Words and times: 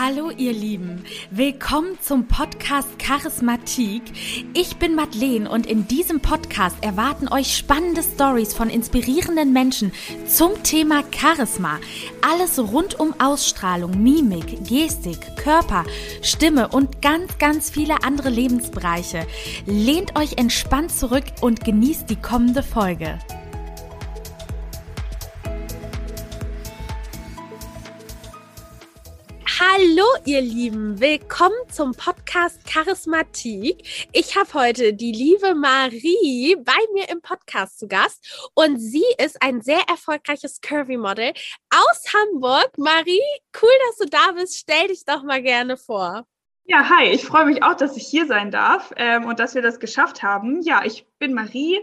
Hallo 0.00 0.30
ihr 0.30 0.52
Lieben, 0.52 1.02
willkommen 1.32 1.98
zum 2.00 2.28
Podcast 2.28 3.00
Charismatik. 3.00 4.02
Ich 4.54 4.76
bin 4.76 4.94
Madeleine 4.94 5.50
und 5.50 5.66
in 5.66 5.88
diesem 5.88 6.20
Podcast 6.20 6.76
erwarten 6.82 7.26
euch 7.26 7.56
spannende 7.56 8.04
Stories 8.04 8.54
von 8.54 8.70
inspirierenden 8.70 9.52
Menschen 9.52 9.90
zum 10.24 10.62
Thema 10.62 11.02
Charisma. 11.10 11.80
Alles 12.22 12.60
rund 12.60 13.00
um 13.00 13.12
Ausstrahlung, 13.18 14.00
Mimik, 14.00 14.64
Gestik, 14.68 15.36
Körper, 15.36 15.84
Stimme 16.22 16.68
und 16.68 17.02
ganz, 17.02 17.36
ganz 17.38 17.68
viele 17.68 18.04
andere 18.04 18.28
Lebensbereiche. 18.30 19.26
Lehnt 19.66 20.16
euch 20.16 20.38
entspannt 20.38 20.92
zurück 20.92 21.24
und 21.40 21.64
genießt 21.64 22.08
die 22.08 22.22
kommende 22.22 22.62
Folge. 22.62 23.18
Hallo 29.60 30.04
ihr 30.24 30.40
Lieben, 30.40 31.00
willkommen 31.00 31.56
zum 31.68 31.90
Podcast 31.90 32.64
Charismatik. 32.64 34.08
Ich 34.12 34.36
habe 34.36 34.54
heute 34.54 34.94
die 34.94 35.10
liebe 35.10 35.56
Marie 35.56 36.54
bei 36.64 36.76
mir 36.94 37.08
im 37.08 37.20
Podcast 37.20 37.80
zu 37.80 37.88
Gast 37.88 38.50
und 38.54 38.78
sie 38.78 39.02
ist 39.20 39.42
ein 39.42 39.60
sehr 39.60 39.80
erfolgreiches 39.88 40.60
Curvy-Model 40.60 41.32
aus 41.74 42.04
Hamburg. 42.14 42.70
Marie, 42.76 43.20
cool, 43.60 43.70
dass 43.88 43.96
du 43.96 44.06
da 44.06 44.30
bist. 44.30 44.58
Stell 44.58 44.86
dich 44.86 45.04
doch 45.04 45.24
mal 45.24 45.42
gerne 45.42 45.76
vor. 45.76 46.24
Ja, 46.62 46.88
hi, 46.88 47.08
ich 47.08 47.24
freue 47.24 47.46
mich 47.46 47.64
auch, 47.64 47.74
dass 47.74 47.96
ich 47.96 48.06
hier 48.06 48.26
sein 48.26 48.52
darf 48.52 48.92
ähm, 48.96 49.24
und 49.24 49.40
dass 49.40 49.56
wir 49.56 49.62
das 49.62 49.80
geschafft 49.80 50.22
haben. 50.22 50.62
Ja, 50.62 50.84
ich 50.84 51.04
bin 51.18 51.34
Marie, 51.34 51.80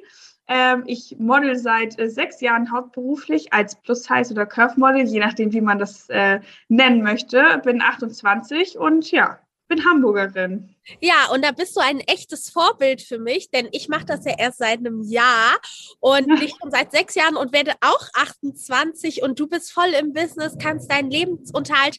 ähm, 0.48 0.84
ich 0.86 1.16
model 1.20 1.56
seit 1.56 2.00
äh, 2.00 2.10
sechs 2.10 2.42
Jahren 2.42 2.72
hauptberuflich 2.72 3.52
als 3.54 3.76
Plus-Size 3.76 4.32
oder 4.32 4.46
Curve-Model, 4.46 5.04
je 5.04 5.20
nachdem, 5.20 5.54
wie 5.54 5.62
man 5.62 5.80
das 5.80 6.10
äh, 6.10 6.40
nennen 6.68 7.02
möchte. 7.02 7.62
Bin 7.64 7.82
28 7.82 8.78
und 8.78 9.12
ja, 9.12 9.40
bin 9.68 9.84
Hamburgerin. 9.86 10.76
Ja, 11.02 11.32
und 11.34 11.44
da 11.44 11.52
bist 11.52 11.76
du 11.76 11.82
ein 11.82 12.00
echtes 12.02 12.50
Vorbild 12.52 13.02
für 13.02 13.18
mich, 13.18 13.50
denn 13.50 13.68
ich 13.72 13.90
mache 13.90 14.06
das 14.06 14.24
ja 14.24 14.36
erst 14.38 14.60
seit 14.60 14.80
einem 14.80 15.02
Jahr 15.02 15.56
und 16.00 16.28
ja. 16.28 16.42
ich 16.44 16.54
schon 16.62 16.70
seit 16.70 16.92
sechs 16.92 17.16
Jahren 17.16 17.36
und 17.36 17.54
werde 17.54 17.74
auch 17.82 18.08
28 18.14 19.24
und 19.24 19.40
du 19.40 19.48
bist 19.48 19.72
voll 19.72 19.90
im 20.00 20.14
Business, 20.14 20.58
kannst 20.62 20.92
deinen 20.92 21.10
Lebensunterhalt 21.10 21.98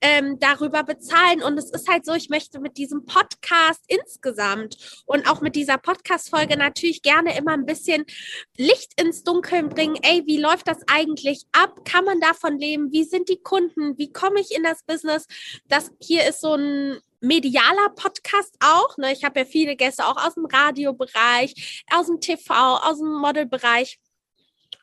ähm, 0.00 0.38
darüber 0.38 0.84
bezahlen. 0.84 1.42
Und 1.42 1.58
es 1.58 1.70
ist 1.70 1.88
halt 1.88 2.04
so, 2.04 2.14
ich 2.14 2.28
möchte 2.28 2.60
mit 2.60 2.76
diesem 2.76 3.06
Podcast 3.06 3.82
insgesamt 3.88 5.02
und 5.06 5.28
auch 5.28 5.40
mit 5.40 5.56
dieser 5.56 5.78
Podcast-Folge 5.78 6.56
natürlich 6.56 7.02
gerne 7.02 7.36
immer 7.36 7.52
ein 7.52 7.66
bisschen 7.66 8.04
Licht 8.56 9.00
ins 9.00 9.24
Dunkeln 9.24 9.68
bringen. 9.68 9.98
Ey, 10.02 10.22
wie 10.26 10.38
läuft 10.38 10.68
das 10.68 10.78
eigentlich 10.86 11.44
ab? 11.50 11.84
Kann 11.84 12.04
man 12.04 12.20
davon 12.20 12.56
leben? 12.58 12.92
Wie 12.92 13.04
sind 13.04 13.28
die 13.28 13.42
Kunden? 13.42 13.98
Wie 13.98 14.12
komme 14.12 14.40
ich 14.40 14.54
in 14.54 14.62
das 14.62 14.84
Business? 14.84 15.26
Das 15.66 15.90
hier 16.00 16.28
ist 16.28 16.40
so 16.40 16.54
ein 16.54 16.98
medialer 17.20 17.90
Podcast 17.94 18.54
auch. 18.60 18.96
Ne? 18.96 19.12
Ich 19.12 19.24
habe 19.24 19.40
ja 19.40 19.46
viele 19.46 19.76
Gäste 19.76 20.06
auch 20.06 20.16
aus 20.16 20.34
dem 20.34 20.46
Radiobereich, 20.46 21.84
aus 21.92 22.06
dem 22.06 22.20
TV, 22.20 22.54
aus 22.54 22.98
dem 22.98 23.12
Modelbereich. 23.12 23.98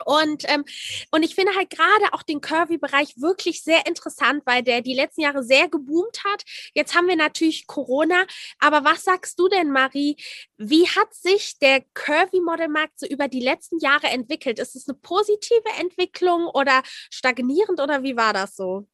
Und, 0.04 0.44
ähm, 0.50 0.66
und 1.12 1.24
ich 1.24 1.36
finde 1.36 1.56
halt 1.56 1.70
gerade 1.70 2.14
auch 2.14 2.24
den 2.24 2.42
Curvy-Bereich 2.42 3.22
wirklich 3.22 3.64
sehr 3.64 3.86
interessant, 3.88 4.44
weil 4.46 4.62
der 4.62 4.82
die 4.82 4.94
letzten 4.94 5.22
Jahre 5.22 5.44
sehr 5.44 5.70
geboomt 5.70 6.24
hat. 6.26 6.44
Jetzt 6.74 6.96
haben 6.96 7.08
wir 7.08 7.16
natürlich 7.16 7.68
Corona. 7.68 8.26
Aber 8.60 8.84
was 8.84 9.04
sagst 9.04 9.40
du 9.40 9.48
denn, 9.48 9.72
Marie? 9.72 10.18
Wie 10.58 10.88
hat 10.88 11.14
sich 11.14 11.58
der 11.60 11.82
Curvy-Modelmarkt 11.94 13.00
so 13.00 13.08
über 13.08 13.28
die 13.28 13.40
letzten 13.40 13.80
Jahre 13.80 14.08
entwickelt? 14.08 14.60
Ist 14.60 14.76
es 14.76 14.90
eine 14.90 14.98
positive 14.98 15.70
Entwicklung 15.80 16.48
oder 16.48 16.82
stagnierend 17.10 17.80
oder 17.80 18.04
wie 18.04 18.18
war 18.18 18.34
das 18.34 18.56
so? 18.56 18.88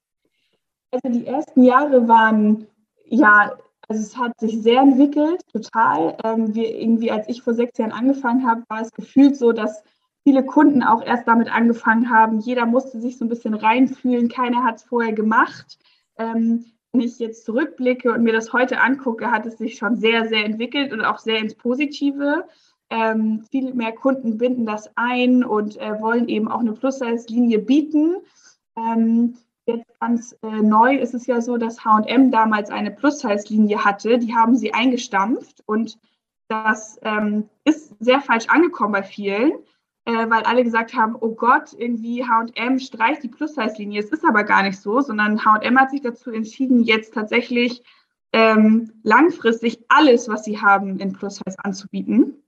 Also 0.92 1.08
die 1.09 1.26
ersten 1.26 1.64
Jahre 1.64 2.08
waren 2.08 2.67
ja, 3.12 3.52
also 3.88 4.02
es 4.02 4.17
hat 4.17 4.39
sich 4.39 4.61
sehr 4.61 4.82
entwickelt, 4.82 5.42
total. 5.52 6.17
Ähm, 6.23 6.55
wir 6.55 6.80
irgendwie, 6.80 7.11
als 7.11 7.27
ich 7.27 7.42
vor 7.42 7.54
sechs 7.54 7.77
Jahren 7.77 7.92
angefangen 7.92 8.48
habe, 8.48 8.64
war 8.70 8.82
es 8.82 8.92
gefühlt 8.92 9.36
so, 9.36 9.52
dass 9.52 9.83
viele 10.23 10.45
Kunden 10.45 10.82
auch 10.82 11.04
erst 11.04 11.27
damit 11.27 11.54
angefangen 11.54 12.10
haben. 12.10 12.39
Jeder 12.39 12.66
musste 12.66 13.02
sich 13.02 13.17
so 13.17 13.26
ein 13.26 13.30
bisschen 13.30 13.54
reinfühlen, 13.54 14.30
keiner 14.30 14.64
hat 14.64 14.77
es 14.77 14.83
vorher 14.83 15.11
gemacht. 15.11 15.77
Ähm, 16.17 16.66
wenn 16.94 17.02
ich 17.02 17.20
jetzt 17.20 17.45
zurückblicke 17.45 18.14
und 18.14 18.23
mir 18.23 18.33
das 18.33 18.54
heute 18.54 18.80
angucke, 18.80 19.30
hat 19.30 19.45
es 19.45 19.58
sich 19.58 19.78
schon 19.78 19.98
sehr, 19.98 20.28
sehr 20.28 20.45
entwickelt 20.45 20.93
und 20.93 21.02
auch 21.02 21.20
sehr 21.20 21.39
ins 21.39 21.55
Positive. 21.55 22.45
Ähm, 22.89 23.43
viel 23.52 23.73
mehr 23.73 23.92
Kunden 23.93 24.38
binden 24.38 24.66
das 24.66 24.89
ein 24.95 25.43
und 25.43 25.78
äh, 25.78 25.99
wollen 25.99 26.30
eben 26.30 26.49
auch 26.49 26.60
eine 26.60 26.73
Plus-Size-Linie 26.73 27.60
bieten. 27.60 28.16
Ähm, 28.78 29.36
Jetzt 29.67 29.99
ganz 29.99 30.36
äh, 30.42 30.61
neu 30.61 30.95
ist 30.95 31.14
es 31.14 31.27
ja 31.27 31.39
so, 31.39 31.58
dass 31.58 31.86
HM 31.86 32.32
damals 32.32 32.70
eine 32.70 32.92
Plus-Size-Linie 32.92 33.86
hatte. 33.86 34.17
Die 34.17 34.33
haben 34.33 34.55
sie 34.55 34.73
eingestampft 34.73 35.61
und 35.66 35.99
das 36.48 36.99
ähm, 37.04 37.49
ist 37.64 37.95
sehr 37.99 38.22
falsch 38.22 38.48
angekommen 38.49 38.92
bei 38.92 39.04
vielen, 39.04 39.52
äh, 40.05 40.30
weil 40.30 40.44
alle 40.44 40.64
gesagt 40.64 40.95
haben, 40.95 41.16
oh 41.20 41.36
Gott, 41.36 41.73
irgendwie 41.77 42.26
HM 42.26 42.80
streicht 42.80 43.23
die 43.23 43.30
Plus-Size-Linie. 43.30 44.02
Es 44.02 44.10
ist 44.10 44.26
aber 44.26 44.44
gar 44.44 44.64
nicht 44.64 44.80
so, 44.80 44.99
sondern 45.02 45.45
HM 45.45 45.80
hat 45.80 45.92
sich 45.92 46.02
dazu 46.02 46.32
entschieden, 46.32 46.83
jetzt 46.83 47.14
tatsächlich 47.14 47.83
ähm, 48.33 48.92
langfristig 49.04 49.80
alles, 49.89 50.28
was 50.28 50.43
sie 50.43 50.60
haben, 50.60 50.99
in 50.99 51.14
Plus-Size 51.14 51.55
anzubieten. 51.64 52.43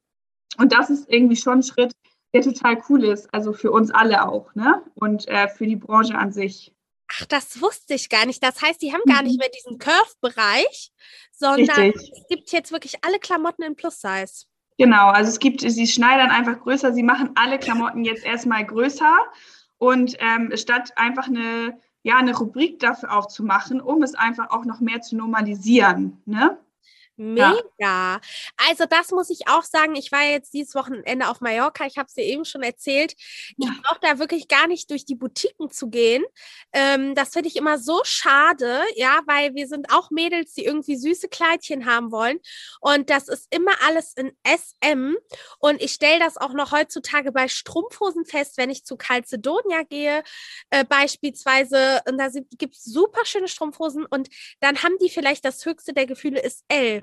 Und 0.57 0.73
das 0.73 0.89
ist 0.89 1.09
irgendwie 1.11 1.35
schon 1.35 1.59
ein 1.59 1.63
Schritt, 1.63 1.93
der 2.33 2.41
total 2.41 2.81
cool 2.89 3.03
ist, 3.03 3.33
also 3.33 3.53
für 3.53 3.71
uns 3.71 3.91
alle 3.91 4.27
auch, 4.27 4.53
ne? 4.55 4.83
Und 4.95 5.27
äh, 5.27 5.47
für 5.47 5.67
die 5.67 5.75
Branche 5.75 6.17
an 6.17 6.31
sich. 6.31 6.73
Ach, 7.15 7.25
das 7.25 7.61
wusste 7.61 7.93
ich 7.93 8.09
gar 8.09 8.25
nicht. 8.25 8.43
Das 8.43 8.61
heißt, 8.61 8.81
die 8.81 8.93
haben 8.93 9.03
gar 9.05 9.23
nicht 9.23 9.33
mhm. 9.33 9.39
mehr 9.39 9.49
diesen 9.49 9.77
Curve-Bereich, 9.77 10.91
sondern 11.31 11.91
Richtig. 11.91 12.11
es 12.13 12.27
gibt 12.27 12.51
jetzt 12.51 12.71
wirklich 12.71 13.03
alle 13.03 13.19
Klamotten 13.19 13.63
in 13.63 13.75
Plus-Size. 13.75 14.45
Genau, 14.77 15.09
also 15.09 15.29
es 15.29 15.39
gibt, 15.39 15.61
sie 15.61 15.87
schneidern 15.87 16.31
einfach 16.31 16.59
größer, 16.59 16.93
sie 16.93 17.03
machen 17.03 17.31
alle 17.35 17.59
Klamotten 17.59 18.03
jetzt 18.03 18.25
erstmal 18.25 18.65
größer 18.65 19.13
und 19.77 20.15
ähm, 20.19 20.51
statt 20.55 20.93
einfach 20.95 21.27
eine, 21.27 21.79
ja, 22.01 22.17
eine 22.17 22.35
Rubrik 22.35 22.79
dafür 22.79 23.15
aufzumachen, 23.15 23.81
um 23.81 24.01
es 24.01 24.15
einfach 24.15 24.49
auch 24.49 24.65
noch 24.65 24.79
mehr 24.79 25.01
zu 25.01 25.15
normalisieren. 25.15 26.21
Ne? 26.25 26.57
Mega. 27.15 27.59
Ja. 27.77 28.19
Also 28.57 28.85
das 28.85 29.11
muss 29.11 29.29
ich 29.29 29.47
auch 29.47 29.63
sagen. 29.63 29.95
Ich 29.95 30.11
war 30.11 30.23
jetzt 30.23 30.53
dieses 30.53 30.73
Wochenende 30.73 31.29
auf 31.29 31.41
Mallorca. 31.41 31.85
Ich 31.85 31.97
habe 31.97 32.07
es 32.07 32.15
dir 32.15 32.23
eben 32.23 32.43
schon 32.43 32.63
erzählt. 32.63 33.13
Ich 33.13 33.55
ja. 33.57 33.71
brauche 33.83 33.99
da 34.01 34.17
wirklich 34.17 34.47
gar 34.47 34.67
nicht 34.67 34.89
durch 34.89 35.05
die 35.05 35.15
Boutiquen 35.15 35.69
zu 35.69 35.89
gehen. 35.89 36.23
Ähm, 36.71 37.13
das 37.13 37.33
finde 37.33 37.49
ich 37.49 37.55
immer 37.55 37.77
so 37.77 38.01
schade, 38.03 38.81
ja, 38.95 39.21
weil 39.27 39.53
wir 39.53 39.67
sind 39.67 39.93
auch 39.93 40.09
Mädels, 40.09 40.53
die 40.53 40.65
irgendwie 40.65 40.95
süße 40.95 41.29
Kleidchen 41.29 41.85
haben 41.85 42.11
wollen. 42.11 42.39
Und 42.81 43.11
das 43.11 43.27
ist 43.27 43.47
immer 43.53 43.73
alles 43.85 44.13
in 44.13 44.31
SM. 44.43 45.15
Und 45.59 45.81
ich 45.81 45.93
stelle 45.93 46.19
das 46.19 46.37
auch 46.37 46.53
noch 46.53 46.71
heutzutage 46.71 47.31
bei 47.31 47.47
Strumpfhosen 47.47 48.25
fest, 48.25 48.57
wenn 48.57 48.71
ich 48.71 48.85
zu 48.85 48.97
Calcedonia 48.97 49.83
gehe, 49.83 50.23
äh, 50.71 50.83
beispielsweise. 50.83 52.01
Und 52.07 52.17
da 52.17 52.29
gibt 52.57 52.75
es 52.75 52.83
super 52.83 53.25
schöne 53.25 53.47
Strumpfhosen. 53.47 54.05
Und 54.05 54.29
dann 54.61 54.81
haben 54.81 54.97
die 54.99 55.09
vielleicht 55.09 55.45
das 55.45 55.63
höchste 55.65 55.93
der 55.93 56.07
Gefühle 56.07 56.41
ist 56.41 56.63
L. 56.69 57.02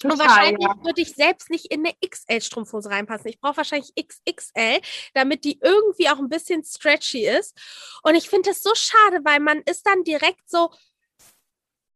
Total, 0.00 0.12
und 0.12 0.18
wahrscheinlich 0.18 0.66
ja. 0.66 0.84
würde 0.84 1.02
ich 1.02 1.14
selbst 1.14 1.50
nicht 1.50 1.66
in 1.66 1.84
eine 1.84 1.94
XL-Strumpfhose 2.04 2.88
reinpassen. 2.88 3.28
Ich 3.28 3.38
brauche 3.38 3.58
wahrscheinlich 3.58 3.92
XXL, 3.94 4.80
damit 5.12 5.44
die 5.44 5.58
irgendwie 5.60 6.08
auch 6.08 6.18
ein 6.18 6.30
bisschen 6.30 6.64
stretchy 6.64 7.28
ist. 7.28 7.54
Und 8.02 8.14
ich 8.14 8.30
finde 8.30 8.48
das 8.48 8.62
so 8.62 8.74
schade, 8.74 9.20
weil 9.24 9.40
man 9.40 9.60
ist 9.66 9.86
dann 9.86 10.02
direkt 10.02 10.48
so, 10.48 10.70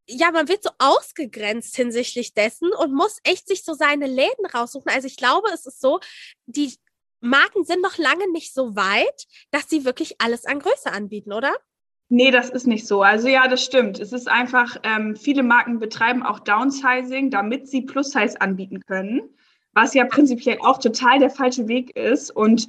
ja, 0.07 0.31
man 0.33 0.49
wird 0.49 0.63
so 0.63 0.71
ausgegrenzt 0.79 1.77
hinsichtlich 1.77 2.35
dessen 2.35 2.73
und 2.75 2.93
muss 2.93 3.21
echt 3.25 3.49
sich 3.49 3.65
so 3.65 3.73
seine 3.73 4.07
Läden 4.07 4.45
raussuchen. 4.45 4.93
Also 4.93 5.07
ich 5.07 5.17
glaube, 5.17 5.49
es 5.55 5.65
ist 5.65 5.81
so, 5.81 5.99
die 6.45 6.77
Marken 7.21 7.65
sind 7.65 7.81
noch 7.81 7.97
lange 7.97 8.31
nicht 8.33 8.53
so 8.53 8.77
weit, 8.77 9.25
dass 9.51 9.71
sie 9.71 9.87
wirklich 9.87 10.21
alles 10.21 10.45
an 10.45 10.59
Größe 10.59 10.93
anbieten, 10.93 11.33
oder? 11.33 11.57
Nee, 12.11 12.31
das 12.31 12.51
ist 12.51 12.67
nicht 12.67 12.87
so. 12.87 13.03
Also 13.03 13.29
ja, 13.29 13.49
das 13.49 13.65
stimmt. 13.65 13.99
Es 13.99 14.13
ist 14.13 14.29
einfach, 14.29 14.77
ähm, 14.83 15.17
viele 15.17 15.43
Marken 15.43 15.79
betreiben 15.79 16.23
auch 16.23 16.41
Downsizing, 16.41 17.31
damit 17.31 17.69
sie 17.69 17.83
Plus-Size 17.83 18.41
anbieten 18.41 18.81
können, 18.87 19.23
was 19.73 19.95
ja 19.95 20.05
prinzipiell 20.05 20.59
auch 20.61 20.79
total 20.79 21.19
der 21.19 21.31
falsche 21.31 21.67
Weg 21.67 21.97
ist. 21.97 22.31
Und 22.31 22.69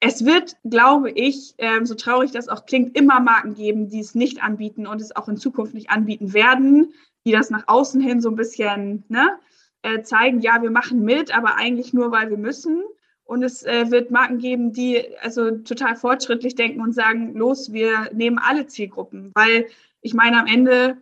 es 0.00 0.24
wird, 0.24 0.56
glaube 0.64 1.10
ich, 1.10 1.54
ähm, 1.58 1.86
so 1.86 1.94
traurig 1.94 2.32
das 2.32 2.48
auch 2.48 2.66
klingt, 2.66 2.96
immer 2.96 3.20
Marken 3.20 3.54
geben, 3.54 3.88
die 3.88 4.00
es 4.00 4.14
nicht 4.14 4.42
anbieten 4.42 4.86
und 4.86 5.00
es 5.00 5.16
auch 5.16 5.28
in 5.28 5.36
Zukunft 5.36 5.74
nicht 5.74 5.90
anbieten 5.90 6.34
werden, 6.34 6.92
die 7.24 7.32
das 7.32 7.50
nach 7.50 7.64
außen 7.68 8.00
hin 8.00 8.20
so 8.20 8.28
ein 8.28 8.36
bisschen 8.36 9.04
ne, 9.08 9.38
äh, 9.82 10.02
zeigen, 10.02 10.40
ja, 10.40 10.60
wir 10.60 10.70
machen 10.70 11.04
mit, 11.04 11.36
aber 11.36 11.56
eigentlich 11.56 11.92
nur, 11.92 12.10
weil 12.10 12.30
wir 12.30 12.36
müssen. 12.36 12.82
Und 13.24 13.42
es 13.42 13.62
äh, 13.62 13.90
wird 13.90 14.10
Marken 14.10 14.38
geben, 14.38 14.72
die 14.72 15.04
also 15.20 15.52
total 15.58 15.96
fortschrittlich 15.96 16.54
denken 16.54 16.80
und 16.80 16.92
sagen, 16.92 17.34
los, 17.34 17.72
wir 17.72 18.10
nehmen 18.12 18.38
alle 18.38 18.66
Zielgruppen. 18.66 19.30
Weil 19.34 19.66
ich 20.00 20.14
meine, 20.14 20.40
am 20.40 20.46
Ende 20.46 20.98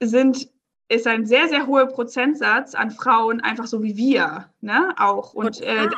sind, 0.00 0.48
ist 0.88 1.06
ein 1.06 1.26
sehr, 1.26 1.48
sehr 1.48 1.66
hoher 1.66 1.86
Prozentsatz 1.86 2.74
an 2.74 2.90
Frauen 2.90 3.40
einfach 3.40 3.66
so 3.66 3.82
wie 3.82 3.96
wir, 3.96 4.48
ne, 4.60 4.94
auch. 4.98 5.34
Und 5.34 5.60
äh, 5.60 5.88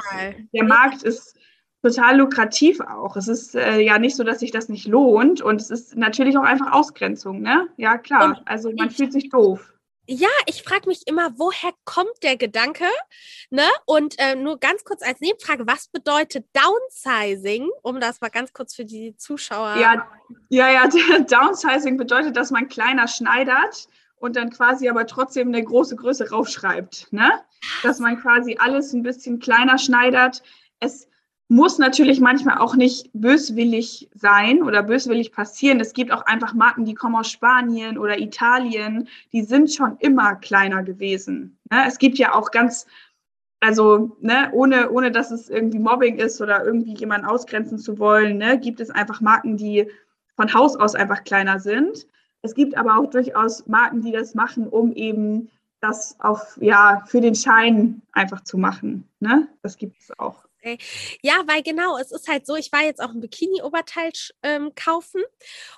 der 0.53 0.65
Markt 0.65 1.03
ist 1.03 1.37
total 1.83 2.19
lukrativ 2.19 2.81
auch. 2.81 3.17
Es 3.17 3.29
ist 3.29 3.55
äh, 3.55 3.81
ja 3.81 3.99
nicht 3.99 4.17
so, 4.17 4.25
dass 4.25 4.41
sich 4.41 4.51
das 4.51 4.69
nicht 4.69 4.87
lohnt 4.87 5.41
und 5.41 5.61
es 5.61 5.71
ist 5.71 5.97
natürlich 5.97 6.37
auch 6.37 6.43
einfach 6.43 6.73
Ausgrenzung, 6.73 7.41
ne? 7.41 7.69
Ja, 7.77 7.99
klar. 7.99 8.25
Und 8.25 8.49
also 8.49 8.71
man 8.77 8.91
fühlt 8.91 9.13
sich 9.13 9.31
doof. 9.31 9.73
Ja, 10.13 10.29
ich 10.47 10.65
frage 10.65 10.89
mich 10.89 11.07
immer, 11.07 11.39
woher 11.39 11.71
kommt 11.85 12.25
der 12.25 12.37
Gedanke? 12.37 12.87
Ne? 13.51 13.63
Und 13.87 14.19
äh, 14.19 14.35
nur 14.35 14.59
ganz 14.59 14.83
kurz 14.83 15.03
als 15.05 15.21
Nebenfrage, 15.21 15.69
was 15.69 15.87
bedeutet 15.87 16.49
Downsizing? 16.53 17.71
Um 17.83 18.01
das 18.01 18.21
mal 18.21 18.29
ganz 18.29 18.53
kurz 18.53 18.75
für 18.75 18.85
die 18.85 19.17
Zuschauer. 19.17 19.77
Ja, 19.77 20.05
ja, 20.49 20.69
ja 20.69 20.89
Downsizing 21.21 21.97
bedeutet, 21.97 22.37
dass 22.37 22.51
man 22.51 22.67
kleiner 22.67 23.07
schneidert 23.07 23.87
und 24.17 24.35
dann 24.35 24.51
quasi 24.51 24.89
aber 24.89 25.07
trotzdem 25.07 25.47
eine 25.47 25.63
große 25.63 25.95
Größe 25.95 26.31
raufschreibt. 26.31 27.13
Ne? 27.13 27.31
Dass 27.85 28.01
man 28.01 28.21
quasi 28.21 28.57
alles 28.59 28.93
ein 28.93 29.05
bisschen 29.05 29.39
kleiner 29.39 29.79
schneidert. 29.79 30.43
Es 30.81 31.07
muss 31.51 31.79
natürlich 31.79 32.21
manchmal 32.21 32.59
auch 32.59 32.77
nicht 32.77 33.11
böswillig 33.13 34.09
sein 34.15 34.63
oder 34.63 34.85
böswillig 34.85 35.33
passieren. 35.33 35.81
Es 35.81 35.95
gibt 35.95 36.13
auch 36.13 36.25
einfach 36.27 36.55
Marken, 36.55 36.85
die 36.85 36.95
kommen 36.95 37.17
aus 37.17 37.29
Spanien 37.29 37.99
oder 37.99 38.21
Italien, 38.21 39.09
die 39.33 39.43
sind 39.43 39.73
schon 39.73 39.97
immer 39.99 40.37
kleiner 40.37 40.85
gewesen. 40.85 41.59
Ne? 41.69 41.83
Es 41.89 41.99
gibt 41.99 42.19
ja 42.19 42.37
auch 42.37 42.53
ganz, 42.53 42.87
also 43.59 44.17
ne, 44.21 44.49
ohne, 44.53 44.93
ohne 44.93 45.11
dass 45.11 45.33
es 45.33 45.51
irgendwie 45.51 45.81
Mobbing 45.81 46.19
ist 46.19 46.41
oder 46.41 46.65
irgendwie 46.65 46.95
jemanden 46.95 47.27
ausgrenzen 47.27 47.79
zu 47.79 47.99
wollen, 47.99 48.39
ne, 48.39 48.57
gibt 48.57 48.79
es 48.79 48.91
einfach 48.91 49.21
Marken, 49.21 49.57
die 49.57 49.91
von 50.37 50.55
Haus 50.55 50.77
aus 50.77 50.95
einfach 50.95 51.25
kleiner 51.25 51.59
sind. 51.59 52.07
Es 52.43 52.55
gibt 52.55 52.77
aber 52.77 52.97
auch 52.97 53.11
durchaus 53.11 53.67
Marken, 53.67 54.03
die 54.03 54.13
das 54.13 54.37
machen, 54.37 54.69
um 54.69 54.93
eben 54.93 55.51
das 55.81 56.15
auf, 56.21 56.57
ja, 56.61 57.03
für 57.07 57.21
den 57.21 57.35
Schein 57.35 58.03
einfach 58.13 58.45
zu 58.45 58.57
machen. 58.57 59.09
Ne? 59.19 59.49
Das 59.63 59.77
gibt 59.77 59.99
es 59.99 60.17
auch. 60.17 60.45
Ja, 61.23 61.43
weil 61.47 61.63
genau, 61.63 61.99
es 61.99 62.13
ist 62.13 62.29
halt 62.29 62.47
so, 62.47 62.55
ich 62.57 62.73
war 62.73 62.83
jetzt 62.83 63.01
auch 63.01 63.11
ein 63.11 63.21
Bikini-Oberteil 63.21 64.13
ähm, 64.43 64.73
kaufen 64.75 65.23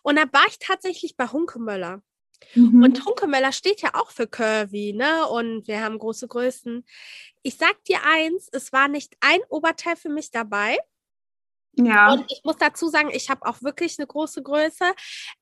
und 0.02 0.16
da 0.16 0.24
war 0.32 0.46
ich 0.48 0.58
tatsächlich 0.58 1.16
bei 1.16 1.26
Hunkemöller. 1.28 2.02
Mhm. 2.54 2.82
Und 2.82 3.04
Hunkemöller 3.04 3.52
steht 3.52 3.82
ja 3.82 3.90
auch 3.94 4.10
für 4.10 4.26
Curvy, 4.26 4.92
ne? 4.94 5.28
Und 5.28 5.68
wir 5.68 5.80
haben 5.80 5.98
große 5.98 6.28
Größen. 6.28 6.84
Ich 7.42 7.56
sag 7.56 7.82
dir 7.84 7.98
eins, 8.04 8.48
es 8.52 8.72
war 8.72 8.88
nicht 8.88 9.14
ein 9.20 9.40
Oberteil 9.48 9.96
für 9.96 10.08
mich 10.08 10.30
dabei. 10.30 10.78
Ja. 11.74 12.12
Und 12.12 12.30
ich 12.30 12.42
muss 12.44 12.56
dazu 12.58 12.88
sagen, 12.88 13.10
ich 13.12 13.30
habe 13.30 13.46
auch 13.46 13.62
wirklich 13.62 13.98
eine 13.98 14.06
große 14.06 14.42
Größe. 14.42 14.92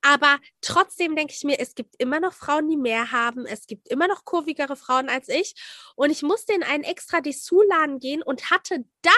Aber 0.02 0.38
trotzdem 0.60 1.16
denke 1.16 1.34
ich 1.36 1.44
mir, 1.44 1.58
es 1.58 1.74
gibt 1.74 1.96
immer 1.98 2.20
noch 2.20 2.32
Frauen, 2.32 2.68
die 2.68 2.76
mehr 2.76 3.10
haben. 3.12 3.46
Es 3.46 3.66
gibt 3.66 3.88
immer 3.88 4.06
noch 4.06 4.24
kurvigere 4.24 4.76
Frauen 4.76 5.08
als 5.08 5.28
ich. 5.28 5.54
Und 5.96 6.10
ich 6.10 6.22
musste 6.22 6.52
in 6.52 6.62
einen 6.62 6.84
extra 6.84 7.20
Dessous-Laden 7.20 7.98
gehen 7.98 8.22
und 8.22 8.50
hatte 8.50 8.84
da 9.02 9.10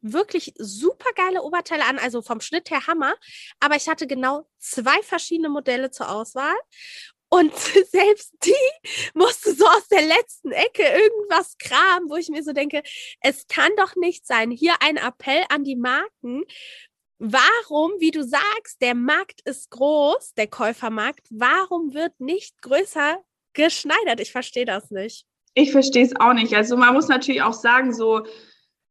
wirklich 0.00 0.54
super 0.58 1.10
geile 1.16 1.42
Oberteile 1.42 1.84
an, 1.84 1.98
also 1.98 2.22
vom 2.22 2.40
Schnitt 2.40 2.70
her 2.70 2.86
Hammer. 2.86 3.14
Aber 3.60 3.76
ich 3.76 3.88
hatte 3.88 4.06
genau 4.06 4.48
zwei 4.58 5.02
verschiedene 5.02 5.48
Modelle 5.48 5.90
zur 5.90 6.10
Auswahl. 6.10 6.56
Und 7.28 7.54
selbst 7.90 8.34
die 8.44 9.10
musste 9.14 9.54
so 9.54 9.66
aus 9.66 9.88
der 9.88 10.02
letzten 10.02 10.52
Ecke 10.52 10.82
irgendwas 10.82 11.56
kramen, 11.58 12.08
wo 12.08 12.16
ich 12.16 12.28
mir 12.28 12.42
so 12.42 12.52
denke, 12.52 12.82
es 13.20 13.46
kann 13.46 13.70
doch 13.76 13.96
nicht 13.96 14.26
sein. 14.26 14.50
Hier 14.50 14.74
ein 14.80 14.96
Appell 14.96 15.44
an 15.48 15.64
die 15.64 15.76
Marken. 15.76 16.44
Warum, 17.18 17.92
wie 17.98 18.12
du 18.12 18.22
sagst, 18.22 18.80
der 18.80 18.94
Markt 18.94 19.40
ist 19.44 19.70
groß, 19.70 20.34
der 20.34 20.46
Käufermarkt, 20.46 21.26
warum 21.30 21.92
wird 21.92 22.20
nicht 22.20 22.62
größer 22.62 23.18
geschneidert? 23.54 24.20
Ich 24.20 24.30
verstehe 24.30 24.64
das 24.64 24.90
nicht. 24.90 25.26
Ich 25.54 25.72
verstehe 25.72 26.04
es 26.04 26.14
auch 26.14 26.32
nicht. 26.32 26.54
Also 26.54 26.76
man 26.76 26.94
muss 26.94 27.08
natürlich 27.08 27.42
auch 27.42 27.54
sagen, 27.54 27.92
so 27.92 28.24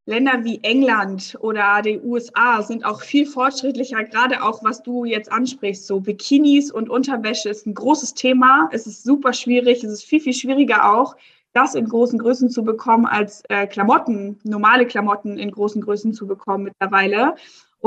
Länder 0.08 0.46
wie 0.46 0.64
England 0.64 1.38
oder 1.42 1.82
die 1.82 2.00
USA 2.00 2.62
sind 2.62 2.86
auch 2.86 3.02
viel 3.02 3.26
fortschrittlicher, 3.26 4.06
gerade 4.06 4.42
auch 4.42 4.64
was 4.64 4.82
du 4.82 5.04
jetzt 5.04 5.30
ansprichst. 5.30 5.86
So 5.86 6.00
Bikinis 6.00 6.72
und 6.72 6.90
Unterwäsche 6.90 7.50
ist 7.50 7.68
ein 7.68 7.74
großes 7.74 8.14
Thema. 8.14 8.70
Es 8.72 8.88
ist 8.88 9.04
super 9.04 9.34
schwierig. 9.34 9.84
Es 9.84 9.92
ist 9.92 10.04
viel, 10.06 10.22
viel 10.22 10.34
schwieriger 10.34 10.94
auch, 10.94 11.18
das 11.52 11.76
in 11.76 11.90
großen 11.90 12.20
Größen 12.20 12.50
zu 12.50 12.64
bekommen, 12.64 13.06
als 13.06 13.44
äh, 13.50 13.68
Klamotten, 13.68 14.40
normale 14.44 14.86
Klamotten 14.86 15.38
in 15.38 15.52
großen 15.52 15.82
Größen 15.82 16.14
zu 16.14 16.26
bekommen 16.26 16.64
mittlerweile. 16.64 17.36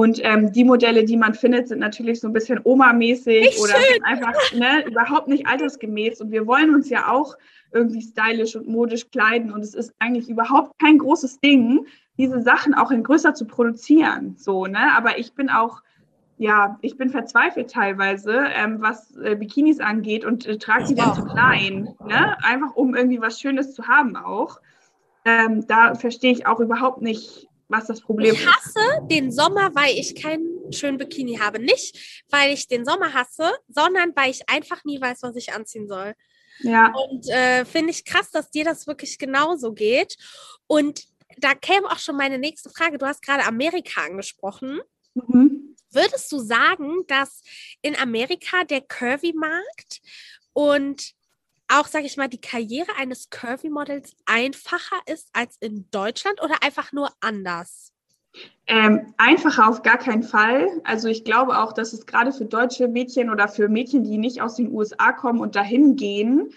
Und 0.01 0.19
ähm, 0.25 0.51
die 0.51 0.65
Modelle, 0.65 1.05
die 1.05 1.19
man 1.19 1.35
findet, 1.35 1.69
sind 1.69 1.81
natürlich 1.81 2.21
so 2.21 2.27
ein 2.27 2.33
bisschen 2.33 2.59
Oma-mäßig 2.65 3.61
oder 3.61 3.75
sind 3.75 4.03
einfach 4.03 4.33
ne, 4.55 4.87
überhaupt 4.87 5.29
nicht 5.29 5.47
altersgemäß. 5.47 6.23
Und 6.23 6.31
wir 6.31 6.47
wollen 6.47 6.75
uns 6.75 6.89
ja 6.89 7.13
auch 7.13 7.37
irgendwie 7.71 8.01
stylisch 8.01 8.57
und 8.57 8.67
modisch 8.67 9.11
kleiden. 9.11 9.53
Und 9.53 9.61
es 9.61 9.75
ist 9.75 9.93
eigentlich 9.99 10.31
überhaupt 10.31 10.79
kein 10.79 10.97
großes 10.97 11.41
Ding, 11.41 11.85
diese 12.17 12.41
Sachen 12.41 12.73
auch 12.73 12.91
in 12.91 13.03
größer 13.03 13.35
zu 13.35 13.45
produzieren. 13.45 14.37
So, 14.39 14.65
ne? 14.65 14.91
Aber 14.97 15.19
ich 15.19 15.35
bin 15.35 15.51
auch, 15.51 15.83
ja, 16.39 16.79
ich 16.81 16.97
bin 16.97 17.11
verzweifelt 17.11 17.71
teilweise, 17.71 18.45
ähm, 18.55 18.81
was 18.81 19.15
äh, 19.19 19.37
Bikinis 19.37 19.81
angeht 19.81 20.25
und 20.25 20.47
äh, 20.47 20.57
trage 20.57 20.87
sie 20.87 20.95
dann 20.95 21.13
zu 21.13 21.27
klein. 21.27 21.95
Ne? 22.07 22.43
Einfach 22.43 22.75
um 22.75 22.95
irgendwie 22.95 23.21
was 23.21 23.39
Schönes 23.39 23.75
zu 23.75 23.87
haben 23.87 24.17
auch. 24.17 24.61
Ähm, 25.27 25.67
da 25.67 25.95
verstehe 25.95 26.33
ich 26.33 26.47
auch 26.47 26.61
überhaupt 26.61 27.03
nicht, 27.03 27.50
was 27.71 27.87
das 27.87 28.01
Problem 28.01 28.35
ist. 28.35 28.41
Ich 28.41 28.47
hasse 28.47 29.07
den 29.11 29.31
Sommer, 29.31 29.75
weil 29.75 29.97
ich 29.97 30.15
keinen 30.15 30.73
schönen 30.73 30.99
Bikini 30.99 31.37
habe. 31.37 31.59
Nicht, 31.59 32.25
weil 32.31 32.53
ich 32.53 32.69
den 32.69 32.85
Sommer 32.85 33.15
hasse, 33.15 33.53
sondern 33.69 34.13
weil 34.17 34.31
ich 34.31 34.49
einfach 34.49 34.85
nie 34.85 35.01
weiß, 35.01 35.23
was 35.23 35.37
ich 35.37 35.53
anziehen 35.53 35.89
soll. 35.89 36.15
Ja. 36.61 36.93
Und 36.93 37.29
äh, 37.29 37.65
finde 37.65 37.91
ich 37.91 38.05
krass, 38.05 38.31
dass 38.31 38.51
dir 38.51 38.65
das 38.65 38.87
wirklich 38.87 39.19
genauso 39.19 39.73
geht. 39.73 40.17
Und 40.67 41.05
da 41.39 41.55
käme 41.55 41.87
auch 41.87 41.99
schon 41.99 42.17
meine 42.17 42.39
nächste 42.39 42.71
Frage. 42.71 42.99
Du 42.99 43.07
hast 43.07 43.23
gerade 43.23 43.45
Amerika 43.45 44.03
angesprochen. 44.05 44.81
Mhm. 45.15 45.77
Würdest 45.93 46.31
du 46.31 46.39
sagen, 46.39 47.05
dass 47.07 47.43
in 47.83 47.97
Amerika 47.97 48.65
der 48.65 48.81
Curvy-Markt 48.81 50.01
und 50.53 51.15
auch, 51.71 51.87
sage 51.87 52.07
ich 52.07 52.17
mal, 52.17 52.29
die 52.29 52.41
Karriere 52.41 52.91
eines 52.99 53.31
Curvy-Models 53.31 54.15
einfacher 54.27 54.97
ist 55.07 55.29
als 55.33 55.57
in 55.61 55.91
Deutschland 55.91 56.43
oder 56.43 56.63
einfach 56.63 56.93
nur 56.93 57.11
anders? 57.21 57.93
Ähm, 58.67 59.15
einfacher 59.17 59.69
auf 59.69 59.83
gar 59.83 59.99
keinen 59.99 60.23
Fall. 60.23 60.69
Also 60.85 61.09
ich 61.09 61.25
glaube 61.25 61.59
auch, 61.59 61.73
dass 61.73 61.93
es 61.93 62.07
gerade 62.07 62.33
für 62.33 62.45
deutsche 62.45 62.87
Mädchen 62.87 63.31
oder 63.31 63.49
für 63.49 63.69
Mädchen, 63.69 64.05
die 64.05 64.19
nicht 64.19 64.41
aus 64.41 64.57
den 64.57 64.73
USA 64.73 65.13
kommen 65.13 65.41
und 65.41 65.57
dahin 65.57 65.97
gehen, 65.97 66.53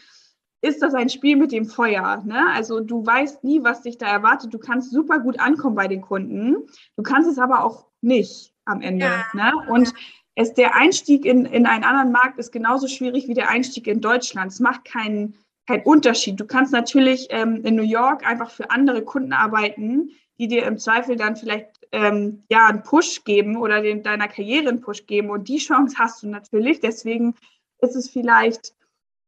ist 0.62 0.82
das 0.82 0.94
ein 0.94 1.10
Spiel 1.10 1.36
mit 1.36 1.52
dem 1.52 1.66
Feuer. 1.66 2.24
Ne? 2.26 2.46
Also 2.54 2.80
du 2.80 3.06
weißt 3.06 3.44
nie, 3.44 3.64
was 3.64 3.82
dich 3.82 3.98
da 3.98 4.08
erwartet. 4.08 4.54
Du 4.54 4.60
kannst 4.60 4.92
super 4.92 5.20
gut 5.20 5.40
ankommen 5.40 5.76
bei 5.76 5.88
den 5.88 6.02
Kunden. 6.02 6.68
Du 6.96 7.04
kannst 7.04 7.30
es 7.30 7.38
aber 7.38 7.64
auch 7.64 7.88
nicht 8.02 8.54
am 8.66 8.82
Ende. 8.82 9.06
Ja. 9.06 9.26
Ne? 9.34 9.52
Und 9.70 9.94
es, 10.36 10.54
der 10.54 10.76
Einstieg 10.76 11.26
in, 11.26 11.46
in 11.46 11.66
einen 11.66 11.84
anderen 11.84 12.12
Markt 12.12 12.40
ist 12.40 12.52
genauso 12.52 12.88
schwierig 12.88 13.28
wie 13.28 13.34
der 13.34 13.50
Einstieg 13.50 13.88
in 13.88 14.02
Deutschland. 14.02 14.52
Es 14.52 14.60
macht 14.60 14.86
keinen 14.86 15.36
keinen 15.68 15.84
Unterschied. 15.84 16.40
Du 16.40 16.46
kannst 16.46 16.74
natürlich 16.74 17.28
ähm, 17.30 17.64
in 17.64 17.76
New 17.76 17.84
York 17.84 18.28
einfach 18.28 18.52
für 18.52 18.70
andere 18.70 19.04
Kunden 19.04 19.34
arbeiten, 19.34 20.12
die 20.38 20.48
dir 20.48 20.66
im 20.66 20.78
Zweifel 20.78 21.16
dann 21.16 21.36
vielleicht 21.36 21.88
ähm, 21.92 22.44
ja 22.50 22.68
einen 22.68 22.84
Push 22.84 23.24
geben 23.24 23.56
oder 23.58 23.82
den, 23.82 24.04
deiner 24.04 24.28
Karriere 24.28 24.70
einen 24.70 24.82
Push 24.82 25.06
geben. 25.06 25.30
Und 25.30 25.48
die 25.48 25.60
Chance 25.60 25.96
hast 25.98 26.24
du 26.24 26.28
natürlich. 26.28 26.80
Deswegen 26.80 27.36
ist 27.80 27.96
es 27.96 28.10
vielleicht 28.10 28.74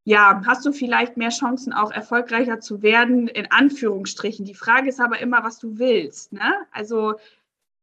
ja, 0.08 0.44
hast 0.46 0.64
du 0.66 0.72
vielleicht 0.72 1.18
mehr 1.18 1.32
Chancen, 1.32 1.74
auch 1.74 1.92
erfolgreicher 1.92 2.60
zu 2.60 2.84
werden, 2.84 3.28
in 3.28 3.52
Anführungsstrichen. 3.52 4.46
Die 4.46 4.54
Frage 4.54 4.90
ist 4.90 5.00
aber 5.00 5.20
immer, 5.20 5.44
was 5.44 5.58
du 5.58 5.80
willst. 5.80 6.32
Ne? 6.32 6.54
Also, 6.72 7.16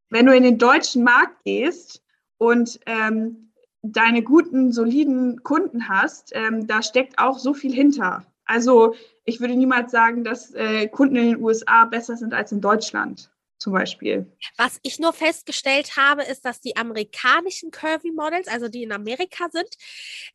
wenn 0.09 0.26
du 0.26 0.37
in 0.37 0.45
den 0.45 0.57
deutschen 0.57 1.02
Markt 1.02 1.43
gehst 1.43 2.01
und 2.43 2.81
ähm, 2.87 3.53
deine 3.83 4.23
guten, 4.23 4.73
soliden 4.73 5.45
Kunden 5.45 5.89
hast, 5.89 6.33
ähm, 6.35 6.67
da 6.67 6.83
steckt 6.83 7.21
auch 7.21 7.39
so 7.39 7.55
viel 7.55 7.73
hinter. 7.73 8.27
Also, 8.47 8.97
ich 9.25 9.39
würde 9.41 9.55
niemals 9.55 9.93
sagen, 9.93 10.25
dass 10.25 10.53
äh, 10.55 10.89
Kunden 10.89 11.15
in 11.15 11.27
den 11.31 11.41
USA 11.41 11.85
besser 11.85 12.17
sind 12.17 12.35
als 12.35 12.51
in 12.51 12.61
Deutschland 12.61 13.31
zum 13.59 13.75
Beispiel. 13.75 14.27
Was 14.57 14.81
ich 14.83 14.99
nur 14.99 15.13
festgestellt 15.13 15.97
habe, 15.97 16.25
ist, 16.25 16.45
dass 16.45 16.61
die 16.61 16.77
amerikanischen 16.77 17.71
Curvy 17.71 18.11
Models, 18.11 18.49
also 18.49 18.67
die 18.67 18.83
in 18.83 18.91
Amerika 18.91 19.49
sind, 19.53 19.69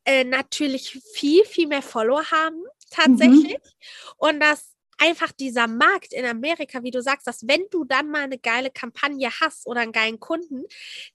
äh, 0.06 0.24
natürlich 0.24 1.02
viel, 1.14 1.44
viel 1.44 1.68
mehr 1.68 1.82
Follower 1.82 2.24
haben, 2.32 2.64
tatsächlich. 2.90 3.58
Mhm. 3.58 4.14
Und 4.18 4.40
dass 4.40 4.77
einfach 4.98 5.32
dieser 5.32 5.68
Markt 5.68 6.14
in 6.14 6.26
Amerika, 6.26 6.84
wie 6.84 6.92
du 6.92 7.02
sagst, 7.02 7.28
dass 7.28 7.48
wenn 7.48 7.62
du 7.72 7.84
dann 7.84 8.10
mal 8.10 8.24
eine 8.24 8.38
geile 8.38 8.70
Kampagne 8.70 9.30
hast 9.42 9.68
oder 9.68 9.82
einen 9.82 9.92
geilen 9.92 10.20
Kunden, 10.20 10.64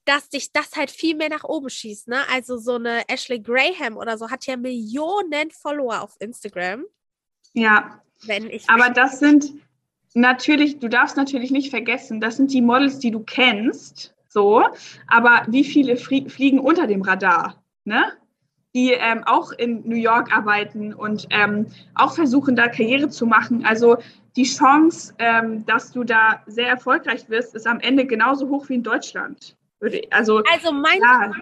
dass 0.05 0.29
dich 0.29 0.51
das 0.51 0.71
halt 0.75 0.91
viel 0.91 1.15
mehr 1.15 1.29
nach 1.29 1.43
oben 1.43 1.69
schießt. 1.69 2.07
Ne? 2.07 2.21
Also 2.31 2.57
so 2.57 2.75
eine 2.75 3.07
Ashley 3.09 3.39
Graham 3.39 3.97
oder 3.97 4.17
so 4.17 4.29
hat 4.29 4.45
ja 4.45 4.57
Millionen 4.57 5.51
Follower 5.51 6.01
auf 6.01 6.15
Instagram. 6.19 6.85
Ja. 7.53 8.01
Wenn 8.25 8.49
ich 8.49 8.69
aber 8.69 8.89
das 8.89 9.19
sind, 9.19 9.53
natürlich, 10.13 10.79
du 10.79 10.87
darfst 10.87 11.17
natürlich 11.17 11.51
nicht 11.51 11.69
vergessen, 11.69 12.21
das 12.21 12.37
sind 12.37 12.53
die 12.53 12.61
Models, 12.61 12.99
die 12.99 13.11
du 13.11 13.19
kennst, 13.19 14.15
so, 14.29 14.63
aber 15.07 15.45
wie 15.47 15.63
viele 15.63 15.97
fliegen 15.97 16.59
unter 16.59 16.87
dem 16.87 17.01
Radar, 17.01 17.63
ne? 17.83 18.13
Die 18.73 18.91
ähm, 18.91 19.23
auch 19.25 19.51
in 19.51 19.87
New 19.87 19.95
York 19.95 20.35
arbeiten 20.35 20.93
und 20.93 21.27
ähm, 21.29 21.67
auch 21.95 22.15
versuchen, 22.15 22.55
da 22.55 22.67
Karriere 22.67 23.09
zu 23.09 23.25
machen. 23.25 23.65
Also 23.65 23.97
die 24.35 24.45
Chance, 24.45 25.13
ähm, 25.19 25.65
dass 25.65 25.91
du 25.91 26.03
da 26.03 26.41
sehr 26.47 26.67
erfolgreich 26.67 27.29
wirst, 27.29 27.53
ist 27.55 27.67
am 27.67 27.79
Ende 27.79 28.05
genauso 28.05 28.49
hoch 28.49 28.69
wie 28.69 28.75
in 28.75 28.83
Deutschland. 28.83 29.55
Also, 30.11 30.41
also 30.51 30.71
meinst, 30.71 31.01
ja, 31.01 31.33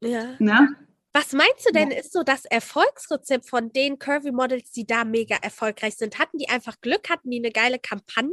ja. 0.00 0.24
Ne? 0.38 0.76
Was 1.12 1.32
meinst 1.32 1.66
du 1.66 1.72
denn, 1.72 1.90
ja. 1.90 1.98
ist 1.98 2.12
so 2.12 2.22
das 2.22 2.44
Erfolgsrezept 2.44 3.48
von 3.48 3.72
den 3.72 3.98
Curvy 3.98 4.30
Models, 4.30 4.70
die 4.70 4.86
da 4.86 5.04
mega 5.04 5.36
erfolgreich 5.36 5.96
sind? 5.96 6.18
Hatten 6.18 6.38
die 6.38 6.48
einfach 6.48 6.80
Glück? 6.80 7.10
Hatten 7.10 7.30
die 7.30 7.38
eine 7.38 7.50
geile 7.50 7.78
Kampagne? 7.78 8.32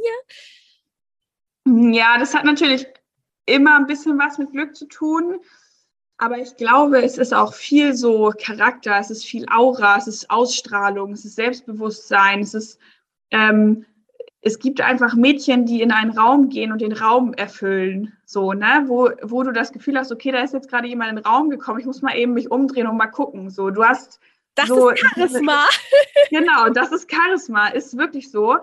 Ja, 1.66 2.18
das 2.20 2.36
hat 2.36 2.46
natürlich 2.46 2.86
immer 3.48 3.78
ein 3.78 3.88
bisschen 3.88 4.20
was 4.20 4.38
mit 4.38 4.52
Glück 4.52 4.76
zu 4.76 4.88
tun. 4.88 5.40
Aber 6.18 6.38
ich 6.38 6.56
glaube, 6.56 7.04
es 7.04 7.18
ist 7.18 7.34
auch 7.34 7.54
viel 7.54 7.94
so 7.94 8.32
Charakter, 8.42 8.98
es 9.00 9.12
ist 9.12 9.26
viel 9.26 9.46
Aura, 9.52 9.98
es 9.98 10.08
ist 10.08 10.30
Ausstrahlung, 10.30 11.12
es 11.12 11.26
ist 11.26 11.36
Selbstbewusstsein, 11.36 12.40
es 12.40 12.54
ist, 12.54 12.80
ähm, 13.32 13.86
es 14.42 14.60
gibt 14.60 14.80
einfach 14.80 15.16
Mädchen, 15.16 15.66
die 15.66 15.82
in 15.82 15.92
einen 15.92 16.18
Raum 16.18 16.50
gehen 16.50 16.72
und 16.72 16.80
den 16.80 16.94
Raum 16.94 17.34
erfüllen, 17.34 18.14
so, 18.26 18.54
ne, 18.54 18.84
wo, 18.86 19.10
wo 19.24 19.44
du 19.44 19.52
das 19.52 19.74
Gefühl 19.74 19.98
hast, 19.98 20.12
okay, 20.12 20.32
da 20.32 20.40
ist 20.40 20.54
jetzt 20.54 20.70
gerade 20.70 20.88
jemand 20.88 21.10
in 21.10 21.16
den 21.18 21.26
Raum 21.26 21.50
gekommen, 21.50 21.80
ich 21.80 21.86
muss 21.86 22.02
mal 22.02 22.16
eben 22.16 22.34
mich 22.34 22.50
umdrehen 22.50 22.88
und 22.88 22.96
mal 22.96 23.08
gucken, 23.08 23.50
so, 23.50 23.70
du 23.70 23.84
hast 23.84 24.20
das 24.56 24.70
so, 24.70 24.90
ist 24.90 25.00
Charisma. 25.00 25.66
genau, 26.30 26.70
das 26.70 26.92
ist 26.92 27.12
Charisma, 27.12 27.68
ist 27.68 27.98
wirklich 27.98 28.32
so. 28.32 28.58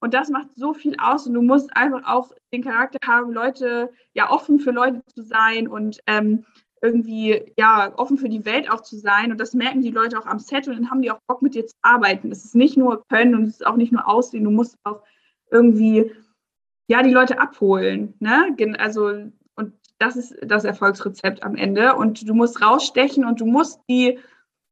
Und 0.00 0.12
das 0.12 0.28
macht 0.28 0.48
so 0.56 0.74
viel 0.74 0.96
aus 1.00 1.26
und 1.26 1.34
du 1.34 1.42
musst 1.42 1.74
einfach 1.76 2.02
auch 2.04 2.32
den 2.52 2.62
Charakter 2.62 2.98
haben, 3.06 3.32
Leute, 3.32 3.92
ja, 4.12 4.30
offen 4.30 4.58
für 4.58 4.72
Leute 4.72 5.02
zu 5.14 5.22
sein 5.22 5.68
und 5.68 6.00
ähm, 6.06 6.44
irgendwie 6.86 7.52
ja 7.58 7.92
offen 7.96 8.16
für 8.18 8.28
die 8.28 8.44
Welt 8.44 8.70
auch 8.70 8.80
zu 8.80 8.96
sein. 8.96 9.32
Und 9.32 9.38
das 9.40 9.54
merken 9.54 9.82
die 9.82 9.90
Leute 9.90 10.18
auch 10.18 10.26
am 10.26 10.38
Set 10.38 10.68
und 10.68 10.76
dann 10.76 10.90
haben 10.90 11.02
die 11.02 11.10
auch 11.10 11.18
Bock 11.26 11.42
mit 11.42 11.54
dir 11.54 11.66
zu 11.66 11.74
arbeiten. 11.82 12.30
Es 12.30 12.44
ist 12.44 12.54
nicht 12.54 12.76
nur 12.76 13.02
Können 13.08 13.34
und 13.34 13.44
es 13.44 13.60
ist 13.60 13.66
auch 13.66 13.76
nicht 13.76 13.92
nur 13.92 14.08
Aussehen, 14.08 14.44
du 14.44 14.50
musst 14.50 14.76
auch 14.84 15.02
irgendwie 15.50 16.12
ja 16.88 17.02
die 17.02 17.12
Leute 17.12 17.40
abholen. 17.40 18.14
Ne? 18.20 18.54
Also 18.78 19.06
und 19.56 19.72
das 19.98 20.16
ist 20.16 20.36
das 20.42 20.64
Erfolgsrezept 20.64 21.42
am 21.42 21.56
Ende. 21.56 21.96
Und 21.96 22.28
du 22.28 22.34
musst 22.34 22.62
rausstechen 22.62 23.24
und 23.24 23.40
du 23.40 23.46
musst 23.46 23.80
die, 23.88 24.18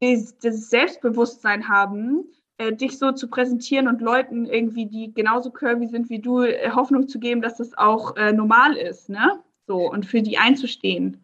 die 0.03 0.29
das 0.43 0.71
Selbstbewusstsein 0.71 1.69
haben, 1.69 2.25
äh, 2.59 2.73
dich 2.73 2.99
so 2.99 3.13
zu 3.13 3.29
präsentieren 3.29 3.89
und 3.89 4.01
Leuten 4.01 4.47
irgendwie, 4.47 4.87
die 4.87 5.13
genauso 5.13 5.51
curvy 5.51 5.89
sind 5.89 6.09
wie 6.09 6.21
du, 6.21 6.43
äh, 6.43 6.71
Hoffnung 6.71 7.09
zu 7.09 7.19
geben, 7.19 7.43
dass 7.43 7.57
das 7.57 7.77
auch 7.77 8.17
äh, 8.17 8.33
normal 8.33 8.77
ist, 8.77 9.09
ne? 9.09 9.41
So 9.67 9.91
und 9.91 10.07
für 10.07 10.23
die 10.23 10.39
einzustehen. 10.39 11.24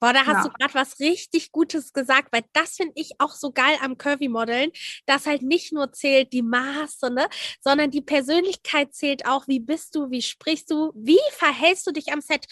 Boah, 0.00 0.12
da 0.12 0.26
hast 0.26 0.44
ja. 0.44 0.50
du 0.50 0.50
gerade 0.50 0.74
was 0.74 1.00
richtig 1.00 1.52
Gutes 1.52 1.92
gesagt, 1.92 2.32
weil 2.32 2.44
das 2.52 2.76
finde 2.76 2.92
ich 2.96 3.12
auch 3.18 3.32
so 3.32 3.50
geil 3.52 3.76
am 3.80 3.98
Curvy-Modeln, 3.98 4.70
dass 5.06 5.26
halt 5.26 5.42
nicht 5.42 5.72
nur 5.72 5.92
zählt 5.92 6.32
die 6.32 6.42
Maße, 6.42 7.10
ne, 7.10 7.28
sondern 7.60 7.90
die 7.90 8.00
Persönlichkeit 8.02 8.94
zählt 8.94 9.26
auch. 9.26 9.48
Wie 9.48 9.60
bist 9.60 9.94
du, 9.94 10.10
wie 10.10 10.22
sprichst 10.22 10.70
du, 10.70 10.92
wie 10.94 11.18
verhältst 11.32 11.86
du 11.86 11.92
dich 11.92 12.12
am 12.12 12.20
Set? 12.20 12.46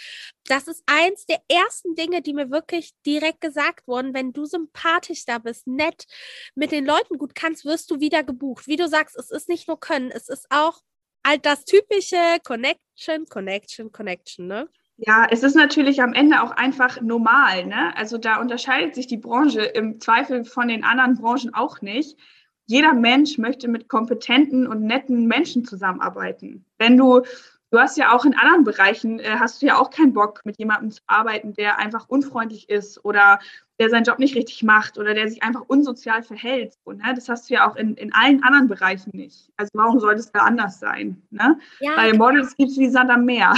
Das 0.44 0.68
ist 0.68 0.82
eins 0.86 1.26
der 1.26 1.40
ersten 1.48 1.94
Dinge, 1.94 2.22
die 2.22 2.34
mir 2.34 2.50
wirklich 2.50 2.92
direkt 3.04 3.40
gesagt 3.40 3.86
wurden. 3.86 4.14
Wenn 4.14 4.32
du 4.32 4.44
sympathisch 4.44 5.24
da 5.24 5.38
bist, 5.38 5.66
nett, 5.66 6.06
mit 6.54 6.72
den 6.72 6.84
Leuten 6.84 7.18
gut 7.18 7.34
kannst, 7.34 7.64
wirst 7.64 7.90
du 7.90 8.00
wieder 8.00 8.22
gebucht. 8.24 8.66
Wie 8.66 8.76
du 8.76 8.88
sagst, 8.88 9.16
es 9.16 9.30
ist 9.30 9.48
nicht 9.48 9.68
nur 9.68 9.78
Können, 9.78 10.10
es 10.10 10.28
ist 10.28 10.46
auch 10.50 10.80
halt 11.26 11.44
das 11.44 11.64
typische 11.64 12.38
Connection, 12.44 13.26
Connection, 13.28 13.92
Connection, 13.92 14.46
ne? 14.46 14.68
Ja, 14.98 15.26
es 15.30 15.42
ist 15.42 15.54
natürlich 15.54 16.02
am 16.02 16.14
Ende 16.14 16.42
auch 16.42 16.52
einfach 16.52 17.00
normal. 17.02 17.66
Ne? 17.66 17.94
Also 17.96 18.16
da 18.16 18.40
unterscheidet 18.40 18.94
sich 18.94 19.06
die 19.06 19.18
Branche 19.18 19.60
im 19.60 20.00
Zweifel 20.00 20.44
von 20.44 20.68
den 20.68 20.84
anderen 20.84 21.16
Branchen 21.16 21.52
auch 21.52 21.82
nicht. 21.82 22.18
Jeder 22.64 22.94
Mensch 22.94 23.38
möchte 23.38 23.68
mit 23.68 23.88
kompetenten 23.88 24.66
und 24.66 24.82
netten 24.82 25.26
Menschen 25.26 25.64
zusammenarbeiten. 25.64 26.64
Wenn 26.78 26.96
du, 26.96 27.22
du 27.70 27.78
hast 27.78 27.98
ja 27.98 28.12
auch 28.12 28.24
in 28.24 28.34
anderen 28.34 28.64
Bereichen, 28.64 29.20
äh, 29.20 29.36
hast 29.38 29.60
du 29.60 29.66
ja 29.66 29.78
auch 29.78 29.90
keinen 29.90 30.14
Bock, 30.14 30.40
mit 30.44 30.58
jemandem 30.58 30.90
zu 30.90 31.02
arbeiten, 31.06 31.52
der 31.52 31.78
einfach 31.78 32.08
unfreundlich 32.08 32.68
ist 32.70 33.04
oder 33.04 33.38
der 33.78 33.90
seinen 33.90 34.04
Job 34.04 34.18
nicht 34.18 34.34
richtig 34.34 34.62
macht 34.62 34.96
oder 34.96 35.12
der 35.12 35.28
sich 35.28 35.42
einfach 35.42 35.62
unsozial 35.68 36.22
verhält. 36.22 36.74
Und, 36.84 37.04
ne, 37.04 37.12
das 37.14 37.28
hast 37.28 37.50
du 37.50 37.54
ja 37.54 37.70
auch 37.70 37.76
in, 37.76 37.94
in 37.96 38.14
allen 38.14 38.42
anderen 38.42 38.66
Bereichen 38.66 39.10
nicht. 39.12 39.50
Also 39.58 39.70
warum 39.74 40.00
sollte 40.00 40.20
es 40.20 40.32
da 40.32 40.40
anders 40.40 40.80
sein? 40.80 41.22
Ne? 41.30 41.58
Ja, 41.80 41.94
Bei 41.96 42.14
Models 42.14 42.56
gibt 42.56 42.70
es 42.70 42.78
wie 42.78 42.88
Sand 42.88 43.10
am 43.10 43.26
Meer. 43.26 43.52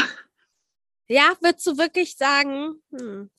Ja, 1.08 1.32
würdest 1.40 1.66
du 1.66 1.78
wirklich 1.78 2.16
sagen? 2.16 2.82
Hm. 2.90 3.30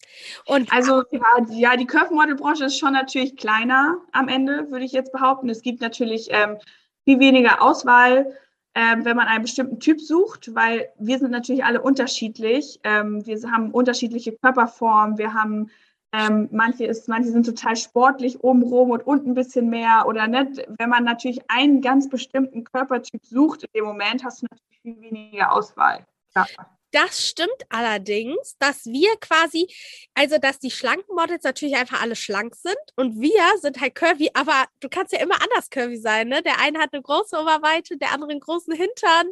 Und 0.46 0.74
also 0.74 1.04
ja, 1.12 1.22
ja 1.50 1.78
die 1.78 1.86
Curve-Model-Branche 1.86 2.66
ist 2.66 2.80
schon 2.80 2.94
natürlich 2.94 3.38
kleiner 3.38 3.98
am 4.12 4.28
Ende, 4.28 4.72
würde 4.72 4.86
ich 4.86 4.92
jetzt 4.92 5.12
behaupten. 5.12 5.50
Es 5.50 5.62
gibt 5.62 5.80
natürlich 5.80 6.30
ähm, 6.32 6.58
viel 7.06 7.20
weniger 7.20 7.62
Auswahl, 7.62 8.36
ähm, 8.74 9.06
wenn 9.06 9.16
man 9.16 9.28
einen 9.28 9.44
bestimmten 9.44 9.80
Typ 9.80 10.02
sucht, 10.02 10.56
weil 10.56 10.90
wir 10.98 11.20
sind 11.20 11.30
natürlich 11.30 11.64
alle 11.64 11.82
unterschiedlich. 11.82 12.80
Ähm, 12.84 13.24
wir 13.26 13.40
haben 13.52 13.72
unterschiedliche 13.72 14.36
Körperformen, 14.38 15.20
wir 15.20 15.36
haben 15.36 15.70
ähm, 16.12 16.50
manche, 16.52 16.86
ist, 16.86 17.08
manche 17.08 17.30
sind 17.30 17.46
total 17.46 17.76
sportlich, 17.76 18.44
oben 18.44 18.64
rum 18.64 18.90
und 18.90 19.06
unten 19.06 19.32
ein 19.32 19.36
bisschen 19.36 19.70
mehr 19.70 20.06
oder 20.08 20.28
nicht. 20.28 20.66
Wenn 20.80 20.90
man 20.90 21.04
natürlich 21.04 21.40
einen 21.50 21.82
ganz 21.82 22.10
bestimmten 22.10 22.64
Körpertyp 22.64 23.24
sucht 23.24 23.64
in 23.64 23.70
dem 23.76 23.86
Moment, 23.86 24.24
hast 24.24 24.42
du 24.42 24.48
natürlich 24.50 24.82
viel 24.82 25.02
weniger 25.02 25.52
Auswahl. 25.52 26.08
Ja. 26.36 26.48
Das 26.92 27.28
stimmt 27.28 27.50
allerdings, 27.70 28.56
dass 28.58 28.86
wir 28.86 29.16
quasi, 29.18 29.68
also 30.16 30.38
dass 30.40 30.60
die 30.60 30.72
schlanken 30.72 31.16
Models 31.16 31.44
natürlich 31.44 31.76
einfach 31.76 32.02
alle 32.02 32.16
schlank 32.16 32.56
sind 32.56 32.78
und 32.96 33.22
wir 33.22 33.44
sind 33.62 33.80
halt 33.80 33.96
curvy, 33.96 34.32
aber 34.34 34.66
du 34.80 34.90
kannst 34.90 35.14
ja 35.14 35.20
immer 35.20 35.36
anders 35.42 35.70
curvy 35.70 35.98
sein, 35.98 36.30
ne? 36.30 36.42
Der 36.42 36.60
eine 36.60 36.80
hat 36.80 36.94
eine 36.94 37.02
große 37.02 37.38
Oberweite, 37.38 37.98
der 37.98 38.12
andere 38.12 38.32
einen 38.32 38.40
großen 38.40 38.74
Hintern. 38.74 39.28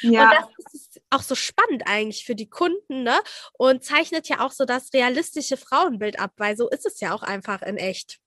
Ja. 0.00 0.24
Und 0.24 0.48
das 0.64 0.74
ist 0.74 1.00
auch 1.10 1.22
so 1.22 1.34
spannend 1.34 1.84
eigentlich 1.86 2.24
für 2.24 2.34
die 2.34 2.50
Kunden, 2.50 3.04
ne? 3.04 3.18
Und 3.52 3.84
zeichnet 3.84 4.28
ja 4.28 4.40
auch 4.40 4.52
so 4.52 4.64
das 4.64 4.92
realistische 4.92 5.56
Frauenbild 5.56 6.18
ab, 6.18 6.32
weil 6.36 6.56
so 6.56 6.68
ist 6.68 6.86
es 6.86 7.00
ja 7.00 7.14
auch 7.14 7.22
einfach 7.22 7.62
in 7.62 7.76
echt. 7.76 8.18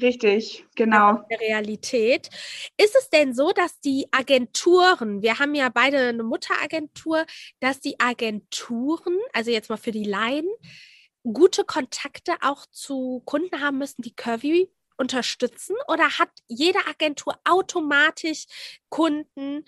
Richtig, 0.00 0.66
genau. 0.74 1.24
Der 1.30 1.40
Realität. 1.40 2.28
Ist 2.76 2.94
es 2.96 3.08
denn 3.08 3.34
so, 3.34 3.52
dass 3.52 3.80
die 3.80 4.06
Agenturen, 4.12 5.22
wir 5.22 5.38
haben 5.38 5.54
ja 5.54 5.70
beide 5.70 6.08
eine 6.08 6.22
Mutteragentur, 6.22 7.24
dass 7.60 7.80
die 7.80 7.98
Agenturen, 7.98 9.18
also 9.32 9.50
jetzt 9.50 9.70
mal 9.70 9.78
für 9.78 9.92
die 9.92 10.04
Laien, 10.04 10.46
gute 11.22 11.64
Kontakte 11.64 12.34
auch 12.42 12.66
zu 12.66 13.22
Kunden 13.24 13.60
haben 13.60 13.78
müssen, 13.78 14.02
die 14.02 14.14
Curvy 14.14 14.70
unterstützen? 14.98 15.76
Oder 15.88 16.18
hat 16.18 16.30
jede 16.48 16.78
Agentur 16.86 17.38
automatisch 17.44 18.46
Kunden, 18.88 19.64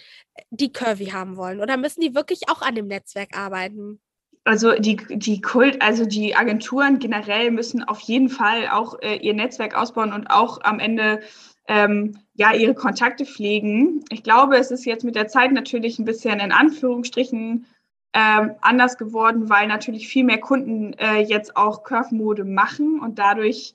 die 0.50 0.72
Curvy 0.72 1.06
haben 1.06 1.36
wollen? 1.36 1.60
Oder 1.60 1.76
müssen 1.76 2.00
die 2.00 2.14
wirklich 2.14 2.48
auch 2.48 2.62
an 2.62 2.74
dem 2.74 2.86
Netzwerk 2.86 3.36
arbeiten? 3.36 4.00
Also 4.48 4.72
die, 4.78 4.96
die 4.96 5.42
Kult, 5.42 5.82
also 5.82 6.06
die 6.06 6.34
Agenturen 6.34 6.98
generell 6.98 7.50
müssen 7.50 7.84
auf 7.84 8.00
jeden 8.00 8.30
Fall 8.30 8.68
auch 8.68 8.98
äh, 9.02 9.16
ihr 9.16 9.34
Netzwerk 9.34 9.76
ausbauen 9.76 10.10
und 10.10 10.28
auch 10.30 10.62
am 10.62 10.78
Ende 10.80 11.20
ähm, 11.66 12.16
ja 12.32 12.54
ihre 12.54 12.72
Kontakte 12.72 13.26
pflegen. 13.26 14.02
Ich 14.08 14.22
glaube, 14.22 14.56
es 14.56 14.70
ist 14.70 14.86
jetzt 14.86 15.04
mit 15.04 15.16
der 15.16 15.28
Zeit 15.28 15.52
natürlich 15.52 15.98
ein 15.98 16.06
bisschen 16.06 16.40
in 16.40 16.50
Anführungsstrichen 16.50 17.66
ähm, 18.14 18.52
anders 18.62 18.96
geworden, 18.96 19.50
weil 19.50 19.66
natürlich 19.66 20.08
viel 20.08 20.24
mehr 20.24 20.40
Kunden 20.40 20.94
äh, 20.94 21.18
jetzt 21.18 21.54
auch 21.54 21.82
Curve-Mode 21.82 22.46
machen 22.46 23.00
und 23.00 23.18
dadurch 23.18 23.74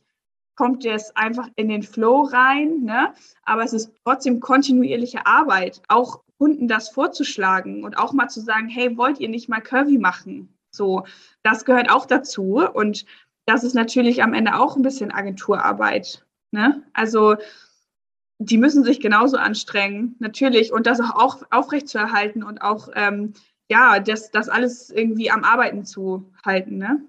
kommt 0.56 0.86
es 0.86 1.16
einfach 1.16 1.50
in 1.56 1.70
den 1.70 1.84
Flow 1.84 2.24
rein. 2.24 2.82
Ne? 2.82 3.14
Aber 3.44 3.64
es 3.64 3.74
ist 3.74 3.92
trotzdem 4.04 4.40
kontinuierliche 4.40 5.28
Arbeit, 5.28 5.84
auch 5.88 6.24
Kunden 6.40 6.68
das 6.68 6.90
vorzuschlagen 6.90 7.84
und 7.84 8.00
auch 8.00 8.12
mal 8.12 8.28
zu 8.28 8.42
sagen, 8.42 8.70
hey, 8.70 8.98
wollt 8.98 9.20
ihr 9.20 9.30
nicht 9.30 9.50
mal 9.50 9.62
Curvy 9.62 10.00
machen? 10.00 10.50
So, 10.76 11.06
das 11.44 11.66
gehört 11.66 11.90
auch 11.90 12.06
dazu. 12.06 12.68
Und 12.74 13.06
das 13.46 13.64
ist 13.64 13.76
natürlich 13.76 14.24
am 14.24 14.34
Ende 14.34 14.60
auch 14.60 14.76
ein 14.76 14.82
bisschen 14.82 15.12
Agenturarbeit. 15.12 16.26
Ne? 16.52 16.84
Also 16.94 17.36
die 18.40 18.58
müssen 18.58 18.84
sich 18.84 19.00
genauso 19.00 19.38
anstrengen, 19.38 20.16
natürlich, 20.20 20.74
und 20.74 20.88
das 20.88 21.00
auch 21.00 21.44
aufrechtzuerhalten 21.52 22.44
und 22.44 22.62
auch 22.62 22.90
ähm, 22.94 23.34
ja, 23.70 24.00
das, 24.00 24.32
das 24.32 24.50
alles 24.50 24.90
irgendwie 24.90 25.32
am 25.32 25.44
Arbeiten 25.44 25.86
zu 25.86 26.32
halten. 26.46 26.78
Ne? 26.78 27.02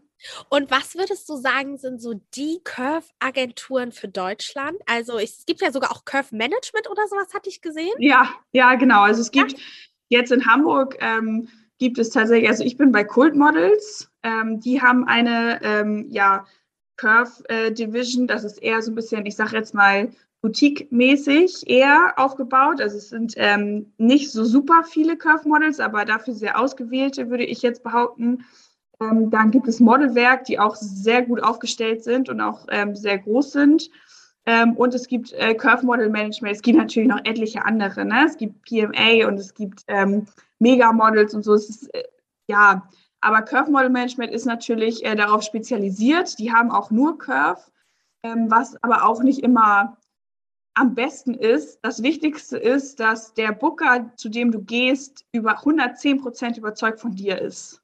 Und 0.49 0.71
was 0.71 0.94
würdest 0.94 1.28
du 1.28 1.37
sagen, 1.37 1.76
sind 1.76 2.00
so 2.00 2.14
die 2.35 2.61
Curve-Agenturen 2.62 3.92
für 3.92 4.09
Deutschland? 4.09 4.76
Also 4.87 5.18
es 5.18 5.44
gibt 5.47 5.61
ja 5.61 5.73
sogar 5.73 5.90
auch 5.92 6.04
Curve 6.04 6.35
Management 6.35 6.88
oder 6.90 7.06
sowas, 7.09 7.35
hatte 7.35 7.49
ich 7.49 7.61
gesehen. 7.61 7.94
Ja, 7.99 8.28
ja, 8.52 8.75
genau. 8.76 9.02
Also 9.02 9.21
es 9.21 9.30
gibt 9.30 9.52
ja. 9.52 9.59
jetzt 10.09 10.33
in 10.33 10.47
Hamburg 10.47 10.97
ähm, 11.00 11.49
gibt 11.78 11.99
es 11.99 12.11
tatsächlich, 12.11 12.49
also 12.49 12.64
ich 12.64 12.76
bin 12.76 12.93
bei 12.93 13.04
Cult 13.04 13.35
Models, 13.35 14.11
ähm, 14.23 14.61
die 14.61 14.81
haben 14.81 15.07
eine 15.07 15.61
ähm, 15.62 16.07
ja, 16.11 16.47
Curve 16.97 17.43
äh, 17.49 17.73
Division, 17.73 18.26
das 18.26 18.45
ist 18.45 18.59
eher 18.62 18.81
so 18.83 18.93
ein 18.93 18.95
bisschen, 18.95 19.26
ich 19.26 19.37
sage 19.37 19.57
jetzt 19.57 19.75
mal, 19.75 20.11
boutique-mäßig 20.45 21.66
eher 21.69 22.12
aufgebaut. 22.16 22.78
Also 22.81 22.99
es 22.99 23.09
sind 23.09 23.33
ähm, 23.37 23.93
nicht 23.97 24.31
so 24.31 24.45
super 24.45 24.85
viele 24.85 25.16
Curve 25.16 25.49
Models, 25.49 25.81
aber 25.81 26.04
dafür 26.04 26.35
sehr 26.35 26.61
ausgewählte, 26.61 27.31
würde 27.31 27.45
ich 27.45 27.62
jetzt 27.62 27.83
behaupten. 27.83 28.45
Ähm, 29.00 29.31
dann 29.31 29.50
gibt 29.50 29.66
es 29.69 29.81
Modelwerk, 29.81 30.45
die 30.45 30.59
auch 30.59 30.76
sehr 30.76 31.23
gut 31.23 31.43
aufgestellt 31.43 32.04
sind 32.04 32.28
und 32.28 32.43
auch 32.43 32.66
ähm, 32.69 32.95
sehr 32.95 33.19
groß 33.19 33.52
sind. 33.52 33.90
Ähm, 34.47 34.75
und 34.75 34.95
es 34.95 35.09
gibt 35.09 35.33
äh, 35.33 35.55
Curve 35.55 35.87
Model 35.87 36.11
Management. 36.11 36.55
Es 36.55 36.63
gibt 36.63 36.79
natürlich 36.79 37.09
noch 37.09 37.25
etliche 37.25 37.65
andere. 37.65 38.05
Ne? 38.05 38.25
Es 38.27 38.37
gibt 38.37 38.63
PMA 38.63 39.27
und 39.27 39.39
es 39.39 39.55
gibt 39.55 39.85
ähm, 39.89 40.27
Mega 40.59 40.93
Models 40.93 41.35
und 41.35 41.45
so. 41.45 41.55
Es 41.55 41.69
ist, 41.71 41.95
äh, 41.95 42.05
ja, 42.49 42.89
aber 43.21 43.41
Curve 43.43 43.71
Model 43.71 43.89
Management 43.89 44.33
ist 44.33 44.45
natürlich 44.45 45.05
äh, 45.05 45.17
darauf 45.17 45.43
spezialisiert. 45.43 46.39
Die 46.39 46.53
haben 46.53 46.71
auch 46.71 46.91
nur 46.91 47.19
Curve, 47.19 47.63
ähm, 48.23 48.51
was 48.51 48.77
aber 48.83 49.07
auch 49.07 49.23
nicht 49.23 49.43
immer 49.43 49.97
am 50.75 50.95
besten 50.95 51.35
ist. 51.35 51.79
Das 51.83 52.03
Wichtigste 52.03 52.59
ist, 52.59 53.01
dass 53.01 53.33
der 53.33 53.53
Booker, 53.53 54.13
zu 54.17 54.29
dem 54.29 54.53
du 54.53 54.61
gehst, 54.61 55.25
über 55.33 55.59
110 55.59 56.21
Prozent 56.21 56.59
überzeugt 56.59 57.01
von 57.01 57.15
dir 57.15 57.41
ist. 57.41 57.81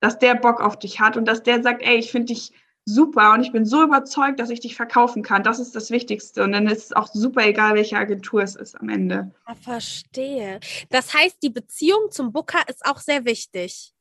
Dass 0.00 0.18
der 0.18 0.34
Bock 0.34 0.62
auf 0.62 0.78
dich 0.78 0.98
hat 0.98 1.18
und 1.18 1.26
dass 1.26 1.42
der 1.42 1.62
sagt, 1.62 1.82
ey, 1.82 1.96
ich 1.96 2.10
finde 2.10 2.28
dich 2.28 2.52
super 2.84 3.34
und 3.34 3.42
ich 3.42 3.52
bin 3.52 3.64
so 3.64 3.82
überzeugt, 3.82 4.40
dass 4.40 4.50
ich 4.50 4.60
dich 4.60 4.74
verkaufen 4.74 5.22
kann. 5.22 5.42
Das 5.42 5.58
ist 5.58 5.74
das 5.74 5.90
Wichtigste. 5.90 6.42
Und 6.42 6.52
dann 6.52 6.66
ist 6.66 6.86
es 6.86 6.92
auch 6.92 7.08
super 7.08 7.46
egal, 7.46 7.74
welche 7.74 7.96
Agentur 7.96 8.42
es 8.42 8.56
ist 8.56 8.80
am 8.80 8.88
Ende. 8.88 9.30
Ja, 9.46 9.54
verstehe. 9.54 10.60
Das 10.90 11.14
heißt, 11.14 11.38
die 11.42 11.50
Beziehung 11.50 12.10
zum 12.10 12.32
Booker 12.32 12.60
ist 12.68 12.84
auch 12.84 12.98
sehr 12.98 13.24
wichtig. 13.24 13.92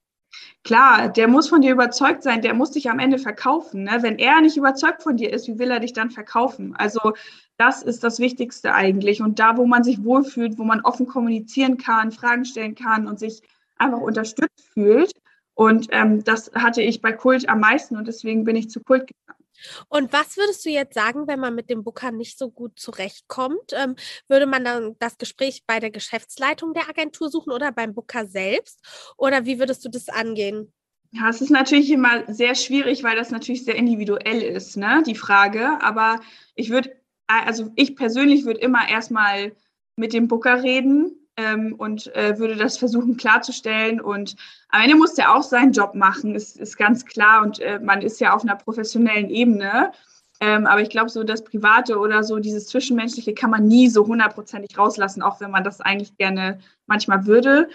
Klar, 0.63 1.09
der 1.09 1.27
muss 1.27 1.49
von 1.49 1.61
dir 1.61 1.71
überzeugt 1.71 2.23
sein, 2.23 2.41
der 2.41 2.53
muss 2.53 2.71
dich 2.71 2.89
am 2.89 2.99
Ende 2.99 3.17
verkaufen. 3.17 3.83
Ne? 3.83 3.97
Wenn 4.01 4.19
er 4.19 4.41
nicht 4.41 4.57
überzeugt 4.57 5.01
von 5.01 5.17
dir 5.17 5.33
ist, 5.33 5.47
wie 5.47 5.57
will 5.57 5.71
er 5.71 5.79
dich 5.79 5.93
dann 5.93 6.11
verkaufen? 6.11 6.75
Also 6.75 7.13
das 7.57 7.81
ist 7.81 8.03
das 8.03 8.19
Wichtigste 8.19 8.73
eigentlich. 8.73 9.21
Und 9.21 9.39
da, 9.39 9.57
wo 9.57 9.65
man 9.65 9.83
sich 9.83 10.03
wohlfühlt, 10.03 10.57
wo 10.57 10.63
man 10.63 10.81
offen 10.81 11.07
kommunizieren 11.07 11.77
kann, 11.77 12.11
Fragen 12.11 12.45
stellen 12.45 12.75
kann 12.75 13.07
und 13.07 13.19
sich 13.19 13.41
einfach 13.77 13.99
unterstützt 13.99 14.67
fühlt. 14.73 15.13
Und 15.59 15.87
ähm, 15.91 16.23
das 16.23 16.53
hatte 16.55 16.81
ich 16.81 17.01
bei 17.01 17.11
Kult 17.11 17.49
am 17.49 17.59
meisten 17.59 17.97
und 17.97 18.07
deswegen 18.07 18.45
bin 18.45 18.55
ich 18.55 18.69
zu 18.69 18.79
Kult 18.79 19.07
gegangen. 19.07 19.43
Und 19.89 20.13
was 20.13 20.37
würdest 20.37 20.65
du 20.65 20.69
jetzt 20.69 20.93
sagen, 20.93 21.27
wenn 21.27 21.41
man 21.41 21.53
mit 21.53 21.69
dem 21.69 21.83
Booker 21.83 22.11
nicht 22.11 22.37
so 22.37 22.49
gut 22.49 22.79
zurechtkommt? 22.79 23.73
Ähm, 23.73 23.97
würde 24.29 24.45
man 24.45 24.63
dann 24.63 24.95
das 24.99 25.17
Gespräch 25.17 25.63
bei 25.67 25.81
der 25.81 25.91
Geschäftsleitung 25.91 26.73
der 26.73 26.87
Agentur 26.87 27.29
suchen 27.29 27.51
oder 27.51 27.73
beim 27.73 27.93
Booker 27.93 28.25
selbst? 28.25 28.79
Oder 29.17 29.45
wie 29.45 29.59
würdest 29.59 29.83
du 29.83 29.89
das 29.89 30.07
angehen? 30.07 30.71
Ja, 31.11 31.27
es 31.27 31.41
ist 31.41 31.49
natürlich 31.49 31.91
immer 31.91 32.23
sehr 32.33 32.55
schwierig, 32.55 33.03
weil 33.03 33.17
das 33.17 33.29
natürlich 33.29 33.65
sehr 33.65 33.75
individuell 33.75 34.41
ist, 34.41 34.77
ne, 34.77 35.03
die 35.05 35.15
Frage. 35.15 35.77
Aber 35.81 36.21
ich 36.55 36.69
würde 36.69 36.95
also 37.27 37.69
ich 37.75 37.97
persönlich 37.97 38.45
würde 38.45 38.61
immer 38.61 38.87
erstmal 38.87 39.51
mit 39.97 40.13
dem 40.13 40.29
Booker 40.29 40.63
reden 40.63 41.28
ähm, 41.39 41.73
und 41.77 42.13
äh, 42.15 42.37
würde 42.37 42.57
das 42.57 42.77
versuchen 42.77 43.15
klarzustellen. 43.15 44.01
Und 44.01 44.35
am 44.69 44.81
Ende 44.81 44.97
muss 44.97 45.13
der 45.13 45.33
auch 45.33 45.43
seinen 45.43 45.71
Job 45.71 45.95
machen, 45.95 46.35
ist, 46.35 46.57
ist 46.57 46.77
ganz 46.77 47.05
klar. 47.05 47.43
Und 47.43 47.59
äh, 47.59 47.79
man 47.79 48.01
ist 48.01 48.19
ja 48.19 48.33
auf 48.33 48.43
einer 48.43 48.57
professionellen 48.57 49.29
Ebene. 49.29 49.93
Ähm, 50.41 50.67
aber 50.67 50.81
ich 50.81 50.89
glaube, 50.89 51.09
so 51.09 51.23
das 51.23 51.43
Private 51.43 51.97
oder 51.97 52.23
so 52.23 52.39
dieses 52.39 52.67
Zwischenmenschliche 52.67 53.33
kann 53.33 53.51
man 53.51 53.67
nie 53.67 53.87
so 53.87 54.05
hundertprozentig 54.05 54.77
rauslassen, 54.77 55.21
auch 55.21 55.39
wenn 55.39 55.51
man 55.51 55.63
das 55.63 55.79
eigentlich 55.79 56.17
gerne 56.17 56.59
manchmal 56.87 57.25
würde. 57.25 57.69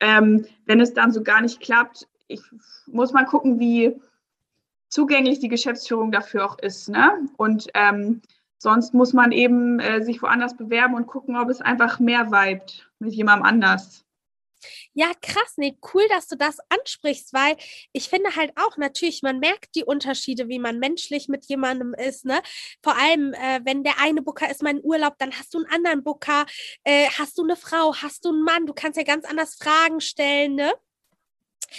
Ähm, 0.00 0.46
wenn 0.64 0.80
es 0.80 0.94
dann 0.94 1.12
so 1.12 1.22
gar 1.22 1.42
nicht 1.42 1.60
klappt, 1.60 2.08
ich, 2.26 2.40
muss 2.86 3.12
man 3.12 3.26
gucken, 3.26 3.58
wie 3.58 4.00
zugänglich 4.88 5.40
die 5.40 5.48
Geschäftsführung 5.48 6.10
dafür 6.10 6.46
auch 6.46 6.58
ist. 6.58 6.88
Ne? 6.88 7.28
Und 7.36 7.68
ähm, 7.74 8.22
Sonst 8.62 8.92
muss 8.92 9.14
man 9.14 9.32
eben 9.32 9.80
äh, 9.80 10.02
sich 10.02 10.20
woanders 10.20 10.54
bewerben 10.54 10.94
und 10.94 11.06
gucken, 11.06 11.36
ob 11.36 11.48
es 11.48 11.62
einfach 11.62 11.98
mehr 11.98 12.30
vibet 12.30 12.90
mit 12.98 13.14
jemandem 13.14 13.46
anders. 13.46 14.04
Ja, 14.92 15.12
krass, 15.22 15.54
nee, 15.56 15.78
cool, 15.94 16.02
dass 16.10 16.28
du 16.28 16.36
das 16.36 16.58
ansprichst, 16.68 17.32
weil 17.32 17.56
ich 17.92 18.10
finde 18.10 18.36
halt 18.36 18.52
auch 18.56 18.76
natürlich, 18.76 19.22
man 19.22 19.38
merkt 19.38 19.74
die 19.74 19.84
Unterschiede, 19.84 20.48
wie 20.48 20.58
man 20.58 20.78
menschlich 20.78 21.28
mit 21.28 21.46
jemandem 21.46 21.94
ist, 21.94 22.26
ne? 22.26 22.42
Vor 22.82 22.98
allem, 22.98 23.32
äh, 23.32 23.60
wenn 23.64 23.82
der 23.82 23.98
eine 23.98 24.20
Booker 24.20 24.50
ist 24.50 24.62
mein 24.62 24.80
Urlaub, 24.82 25.14
dann 25.18 25.32
hast 25.32 25.54
du 25.54 25.58
einen 25.58 25.72
anderen 25.72 26.04
Booker, 26.04 26.44
äh, 26.84 27.08
hast 27.18 27.38
du 27.38 27.42
eine 27.44 27.56
Frau, 27.56 27.94
hast 27.94 28.26
du 28.26 28.28
einen 28.28 28.42
Mann, 28.42 28.66
du 28.66 28.74
kannst 28.74 28.98
ja 28.98 29.04
ganz 29.04 29.24
anders 29.24 29.54
Fragen 29.54 30.02
stellen, 30.02 30.56
ne? 30.56 30.70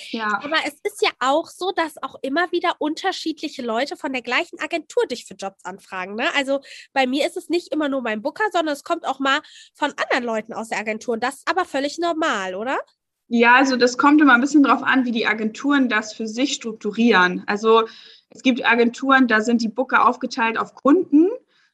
Ja. 0.10 0.40
Aber 0.44 0.58
es 0.66 0.74
ist 0.84 1.02
ja 1.02 1.10
auch 1.20 1.48
so, 1.48 1.72
dass 1.72 2.02
auch 2.02 2.16
immer 2.22 2.52
wieder 2.52 2.76
unterschiedliche 2.80 3.62
Leute 3.62 3.96
von 3.96 4.12
der 4.12 4.22
gleichen 4.22 4.60
Agentur 4.60 5.06
dich 5.08 5.26
für 5.26 5.36
Jobs 5.36 5.64
anfragen. 5.64 6.16
Ne? 6.16 6.26
Also 6.36 6.60
bei 6.94 7.08
mir 7.08 7.28
ist 7.28 7.38
es 7.38 7.50
nicht 7.50 7.72
immer 7.72 7.90
nur 7.90 8.02
mein 8.02 8.22
Booker, 8.22 8.46
sondern 8.52 8.74
es 8.74 8.84
kommt 8.84 9.06
auch 9.06 9.20
mal 9.20 9.40
von 9.74 9.94
anderen 9.98 10.24
Leuten 10.24 10.54
aus 10.54 10.70
der 10.70 10.80
Agentur. 10.80 11.14
Und 11.14 11.24
das 11.24 11.36
ist 11.36 11.50
aber 11.50 11.66
völlig 11.66 11.98
normal, 12.00 12.56
oder? 12.56 12.80
Ja, 13.28 13.56
also 13.56 13.78
das 13.78 13.98
kommt 13.98 14.20
immer 14.20 14.34
ein 14.34 14.42
bisschen 14.42 14.64
darauf 14.64 14.84
an, 14.84 15.06
wie 15.06 15.12
die 15.12 15.26
Agenturen 15.26 15.88
das 15.88 16.14
für 16.14 16.28
sich 16.28 16.54
strukturieren. 16.54 17.44
Also 17.48 17.88
es 18.30 18.42
gibt 18.42 18.66
Agenturen, 18.66 19.28
da 19.28 19.40
sind 19.40 19.62
die 19.62 19.70
Booker 19.70 20.08
aufgeteilt 20.08 20.58
auf 20.58 20.76
Kunden. 20.76 21.30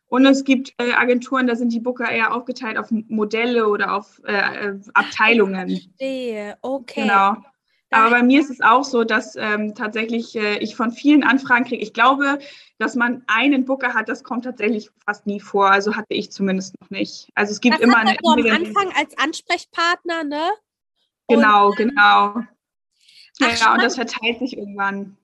Und 0.09 0.25
es 0.25 0.43
gibt 0.43 0.73
äh, 0.77 0.93
Agenturen, 0.93 1.47
da 1.47 1.55
sind 1.55 1.73
die 1.73 1.79
Booker 1.79 2.09
eher 2.09 2.33
aufgeteilt 2.33 2.77
auf 2.77 2.89
Modelle 2.91 3.67
oder 3.67 3.93
auf 3.93 4.21
äh, 4.25 4.67
äh 4.67 4.79
Abteilungen. 4.93 5.67
Ich 5.67 5.89
verstehe, 5.97 6.57
okay. 6.61 7.01
Genau. 7.01 7.37
Aber 7.89 8.09
bei 8.09 8.23
mir 8.23 8.41
ist 8.41 8.49
es 8.49 8.61
auch 8.61 8.83
so, 8.83 9.03
dass 9.03 9.35
ähm, 9.37 9.73
tatsächlich 9.73 10.35
äh, 10.35 10.57
ich 10.57 10.75
von 10.75 10.91
vielen 10.91 11.23
Anfragen 11.23 11.65
kriege. 11.65 11.81
Ich 11.81 11.93
glaube, 11.93 12.39
dass 12.79 12.95
man 12.95 13.23
einen 13.27 13.65
Booker 13.65 13.93
hat, 13.93 14.09
das 14.09 14.23
kommt 14.23 14.43
tatsächlich 14.43 14.91
fast 15.05 15.25
nie 15.25 15.39
vor. 15.39 15.71
Also 15.71 15.95
hatte 15.95 16.13
ich 16.13 16.31
zumindest 16.31 16.75
noch 16.81 16.89
nicht. 16.89 17.29
Also 17.33 17.51
es 17.51 17.61
gibt 17.61 17.75
das 17.75 17.81
immer 17.81 17.97
eine. 17.97 18.17
Am 18.23 18.65
Anfang 18.65 18.91
als 18.95 19.17
Ansprechpartner, 19.17 20.23
ne? 20.25 20.49
Genau, 21.29 21.69
und, 21.69 21.77
genau. 21.77 22.41
Ach, 23.41 23.59
ja, 23.59 23.73
und 23.73 23.83
das 23.83 23.95
verteilt 23.95 24.39
sich 24.39 24.57
irgendwann. 24.57 25.17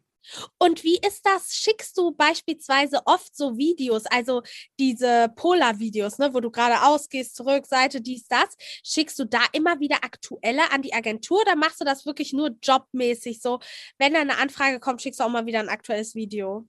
Und 0.57 0.83
wie 0.83 0.97
ist 1.05 1.25
das? 1.25 1.55
Schickst 1.55 1.97
du 1.97 2.11
beispielsweise 2.11 3.01
oft 3.05 3.35
so 3.35 3.57
Videos, 3.57 4.05
also 4.05 4.41
diese 4.79 5.29
Polar-Videos, 5.35 6.17
ne, 6.17 6.33
wo 6.33 6.39
du 6.39 6.51
gerade 6.51 6.83
ausgehst, 6.83 7.35
zurück, 7.35 7.65
Seite, 7.65 8.01
dies, 8.01 8.27
das. 8.27 8.55
Schickst 8.83 9.19
du 9.19 9.25
da 9.25 9.41
immer 9.51 9.79
wieder 9.79 9.97
aktuelle 10.03 10.71
an 10.71 10.81
die 10.81 10.93
Agentur 10.93 11.41
oder 11.41 11.55
machst 11.55 11.81
du 11.81 11.85
das 11.85 12.05
wirklich 12.05 12.33
nur 12.33 12.51
jobmäßig 12.61 13.41
so? 13.41 13.59
Wenn 13.97 14.13
da 14.13 14.21
eine 14.21 14.37
Anfrage 14.37 14.79
kommt, 14.79 15.01
schickst 15.01 15.19
du 15.19 15.23
auch 15.23 15.29
mal 15.29 15.45
wieder 15.45 15.59
ein 15.59 15.69
aktuelles 15.69 16.15
Video? 16.15 16.67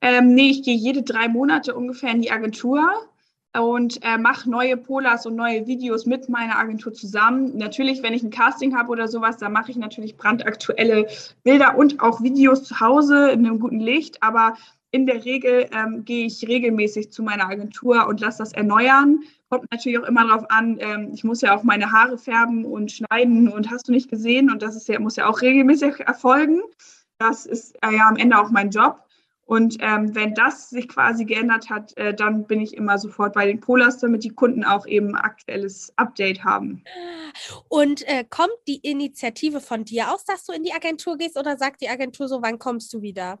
Ähm, 0.00 0.34
nee, 0.34 0.50
ich 0.50 0.62
gehe 0.62 0.76
jede 0.76 1.02
drei 1.02 1.28
Monate 1.28 1.74
ungefähr 1.74 2.10
in 2.10 2.20
die 2.20 2.30
Agentur 2.30 3.08
und 3.60 4.02
äh, 4.02 4.18
mache 4.18 4.50
neue 4.50 4.76
Polars 4.76 5.26
und 5.26 5.36
neue 5.36 5.66
Videos 5.66 6.06
mit 6.06 6.28
meiner 6.28 6.58
Agentur 6.58 6.92
zusammen. 6.92 7.56
Natürlich, 7.56 8.02
wenn 8.02 8.12
ich 8.12 8.22
ein 8.22 8.30
Casting 8.30 8.76
habe 8.76 8.90
oder 8.90 9.06
sowas, 9.06 9.36
dann 9.36 9.52
mache 9.52 9.70
ich 9.70 9.76
natürlich 9.76 10.16
brandaktuelle 10.16 11.06
Bilder 11.44 11.76
und 11.76 12.00
auch 12.00 12.22
Videos 12.22 12.64
zu 12.64 12.80
Hause 12.80 13.30
in 13.30 13.46
einem 13.46 13.60
guten 13.60 13.80
Licht. 13.80 14.22
Aber 14.22 14.54
in 14.90 15.06
der 15.06 15.24
Regel 15.24 15.68
ähm, 15.72 16.04
gehe 16.04 16.26
ich 16.26 16.46
regelmäßig 16.46 17.12
zu 17.12 17.22
meiner 17.22 17.48
Agentur 17.48 18.06
und 18.08 18.20
lasse 18.20 18.38
das 18.38 18.52
erneuern. 18.52 19.20
Kommt 19.50 19.70
natürlich 19.70 19.98
auch 19.98 20.08
immer 20.08 20.26
darauf 20.26 20.50
an, 20.50 20.78
ähm, 20.80 21.10
ich 21.12 21.22
muss 21.22 21.40
ja 21.40 21.56
auch 21.56 21.62
meine 21.62 21.92
Haare 21.92 22.18
färben 22.18 22.64
und 22.64 22.90
schneiden 22.90 23.48
und 23.48 23.70
hast 23.70 23.88
du 23.88 23.92
nicht 23.92 24.10
gesehen 24.10 24.50
und 24.50 24.62
das 24.62 24.76
ist 24.76 24.88
ja, 24.88 24.98
muss 24.98 25.16
ja 25.16 25.28
auch 25.28 25.42
regelmäßig 25.42 26.00
erfolgen. 26.00 26.60
Das 27.18 27.46
ist 27.46 27.76
äh, 27.84 27.96
ja 27.96 28.08
am 28.08 28.16
Ende 28.16 28.38
auch 28.38 28.50
mein 28.50 28.70
Job. 28.70 29.03
Und 29.46 29.76
ähm, 29.80 30.14
wenn 30.14 30.34
das 30.34 30.70
sich 30.70 30.88
quasi 30.88 31.24
geändert 31.24 31.68
hat, 31.68 31.96
äh, 31.96 32.14
dann 32.14 32.46
bin 32.46 32.60
ich 32.60 32.74
immer 32.74 32.98
sofort 32.98 33.34
bei 33.34 33.46
den 33.46 33.60
Polars, 33.60 33.98
damit 33.98 34.24
die 34.24 34.30
Kunden 34.30 34.64
auch 34.64 34.86
eben 34.86 35.14
aktuelles 35.14 35.92
Update 35.96 36.44
haben. 36.44 36.82
Und 37.68 38.06
äh, 38.08 38.24
kommt 38.28 38.54
die 38.66 38.76
Initiative 38.76 39.60
von 39.60 39.84
dir 39.84 40.12
aus, 40.12 40.24
dass 40.24 40.44
du 40.46 40.52
in 40.52 40.62
die 40.62 40.72
Agentur 40.72 41.18
gehst 41.18 41.36
oder 41.36 41.58
sagt 41.58 41.82
die 41.82 41.88
Agentur 41.88 42.28
so, 42.28 42.40
wann 42.42 42.58
kommst 42.58 42.92
du 42.94 43.02
wieder? 43.02 43.38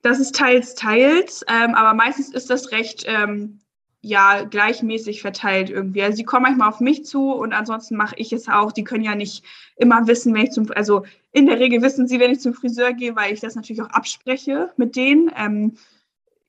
Das 0.00 0.18
ist 0.18 0.34
teils, 0.34 0.74
teils, 0.74 1.44
ähm, 1.48 1.74
aber 1.74 1.94
meistens 1.94 2.32
ist 2.32 2.50
das 2.50 2.72
recht 2.72 3.04
ähm, 3.06 3.60
ja 4.02 4.42
gleichmäßig 4.42 5.22
verteilt 5.22 5.70
irgendwie. 5.70 6.02
Also 6.02 6.16
sie 6.16 6.24
kommen 6.24 6.42
manchmal 6.42 6.68
auf 6.68 6.80
mich 6.80 7.04
zu 7.04 7.32
und 7.32 7.52
ansonsten 7.52 7.96
mache 7.96 8.16
ich 8.18 8.32
es 8.32 8.48
auch. 8.48 8.72
Die 8.72 8.84
können 8.84 9.04
ja 9.04 9.14
nicht 9.14 9.44
immer 9.76 10.06
wissen, 10.06 10.34
wenn 10.34 10.44
ich 10.44 10.50
zum, 10.50 10.70
also 10.72 11.04
in 11.30 11.46
der 11.46 11.58
Regel 11.58 11.80
wissen 11.82 12.06
sie, 12.08 12.20
wenn 12.20 12.32
ich 12.32 12.40
zum 12.40 12.52
Friseur 12.52 12.92
gehe, 12.92 13.16
weil 13.16 13.32
ich 13.32 13.40
das 13.40 13.54
natürlich 13.54 13.80
auch 13.80 13.90
abspreche 13.90 14.72
mit 14.76 14.96
denen. 14.96 15.30
Ähm, 15.36 15.78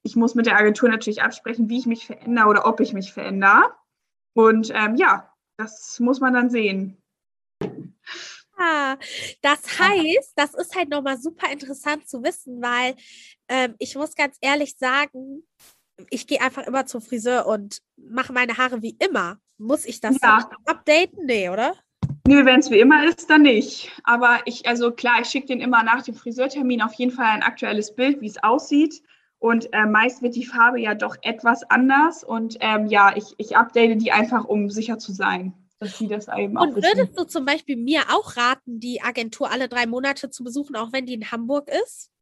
ich 0.02 0.16
muss 0.16 0.36
mit 0.36 0.48
der 0.48 0.58
Agentur 0.58 0.90
natürlich 0.90 1.22
absprechen, 1.22 1.70
wie 1.70 1.78
ich 1.78 1.86
mich 1.86 2.08
verändere 2.08 2.48
oder 2.48 2.66
ob 2.66 2.80
ich 2.80 2.92
mich 2.92 3.14
verändere. 3.14 3.72
Und 4.34 4.72
ähm, 4.74 4.96
ja, 4.96 5.32
das 5.58 6.00
muss 6.00 6.20
man 6.20 6.34
dann 6.34 6.50
sehen. 6.50 6.98
Ah, 8.58 8.98
das 9.42 9.80
heißt, 9.80 10.34
das 10.36 10.54
ist 10.54 10.76
halt 10.76 10.90
nochmal 10.90 11.18
super 11.18 11.52
interessant 11.52 12.08
zu 12.08 12.24
wissen, 12.24 12.62
weil 12.62 12.96
ähm, 13.48 13.76
ich 13.80 13.96
muss 13.96 14.16
ganz 14.16 14.38
ehrlich 14.42 14.76
sagen, 14.78 15.44
ich 16.10 16.28
gehe 16.28 16.42
einfach 16.42 16.64
immer 16.64 16.86
zum 16.86 17.02
Friseur 17.02 17.46
und 17.46 17.80
mache 17.98 18.34
meine 18.34 18.58
Haare 18.58 18.82
wie 18.82 18.96
immer. 19.00 19.38
Muss 19.58 19.86
ich 19.86 20.00
das 20.00 20.18
ja. 20.22 20.50
updaten? 20.66 21.26
Nee, 21.26 21.50
oder? 21.50 21.76
Nö, 22.28 22.46
wenn 22.46 22.60
es 22.60 22.72
wie 22.72 22.80
immer 22.80 23.06
ist, 23.06 23.30
dann 23.30 23.42
nicht. 23.42 23.92
Aber 24.04 24.40
ich, 24.46 24.66
also 24.66 24.92
klar, 24.92 25.22
ich 25.22 25.28
schicke 25.28 25.48
den 25.48 25.60
immer 25.60 25.84
nach 25.84 26.04
dem 26.04 26.16
Friseurtermin 26.16 26.82
auf 26.82 26.94
jeden 26.94 27.12
Fall 27.12 27.26
ein 27.26 27.44
aktuelles 27.44 27.96
Bild, 27.96 28.22
wie 28.22 28.28
es 28.28 28.42
aussieht. 28.42 29.02
Und 29.40 29.74
äh, 29.74 29.86
meist 29.86 30.22
wird 30.22 30.36
die 30.36 30.46
Farbe 30.46 30.80
ja 30.80 30.96
doch 30.96 31.18
etwas 31.22 31.64
anders. 31.70 32.24
Und 32.24 32.58
ähm, 32.62 32.88
ja, 32.88 33.16
ich, 33.16 33.34
ich 33.38 33.58
update 33.58 34.02
die 34.02 34.14
einfach, 34.14 34.46
um 34.46 34.70
sicher 34.70 35.00
zu 35.00 35.12
sein, 35.12 35.54
dass 35.80 35.98
sie 35.98 36.08
das 36.08 36.30
eben 36.30 36.58
auch 36.58 36.64
Und 36.64 36.76
würdest 36.76 37.20
du 37.20 37.26
zum 37.26 37.44
Beispiel 37.44 37.76
mir 37.76 38.04
auch 38.10 38.38
raten, 38.38 38.80
die 38.80 39.02
Agentur 39.02 39.52
alle 39.52 39.68
drei 39.68 39.86
Monate 39.86 40.30
zu 40.30 40.46
besuchen, 40.46 40.78
auch 40.78 40.94
wenn 40.94 41.06
die 41.06 41.14
in 41.14 41.30
Hamburg 41.30 41.70
ist? 41.84 42.13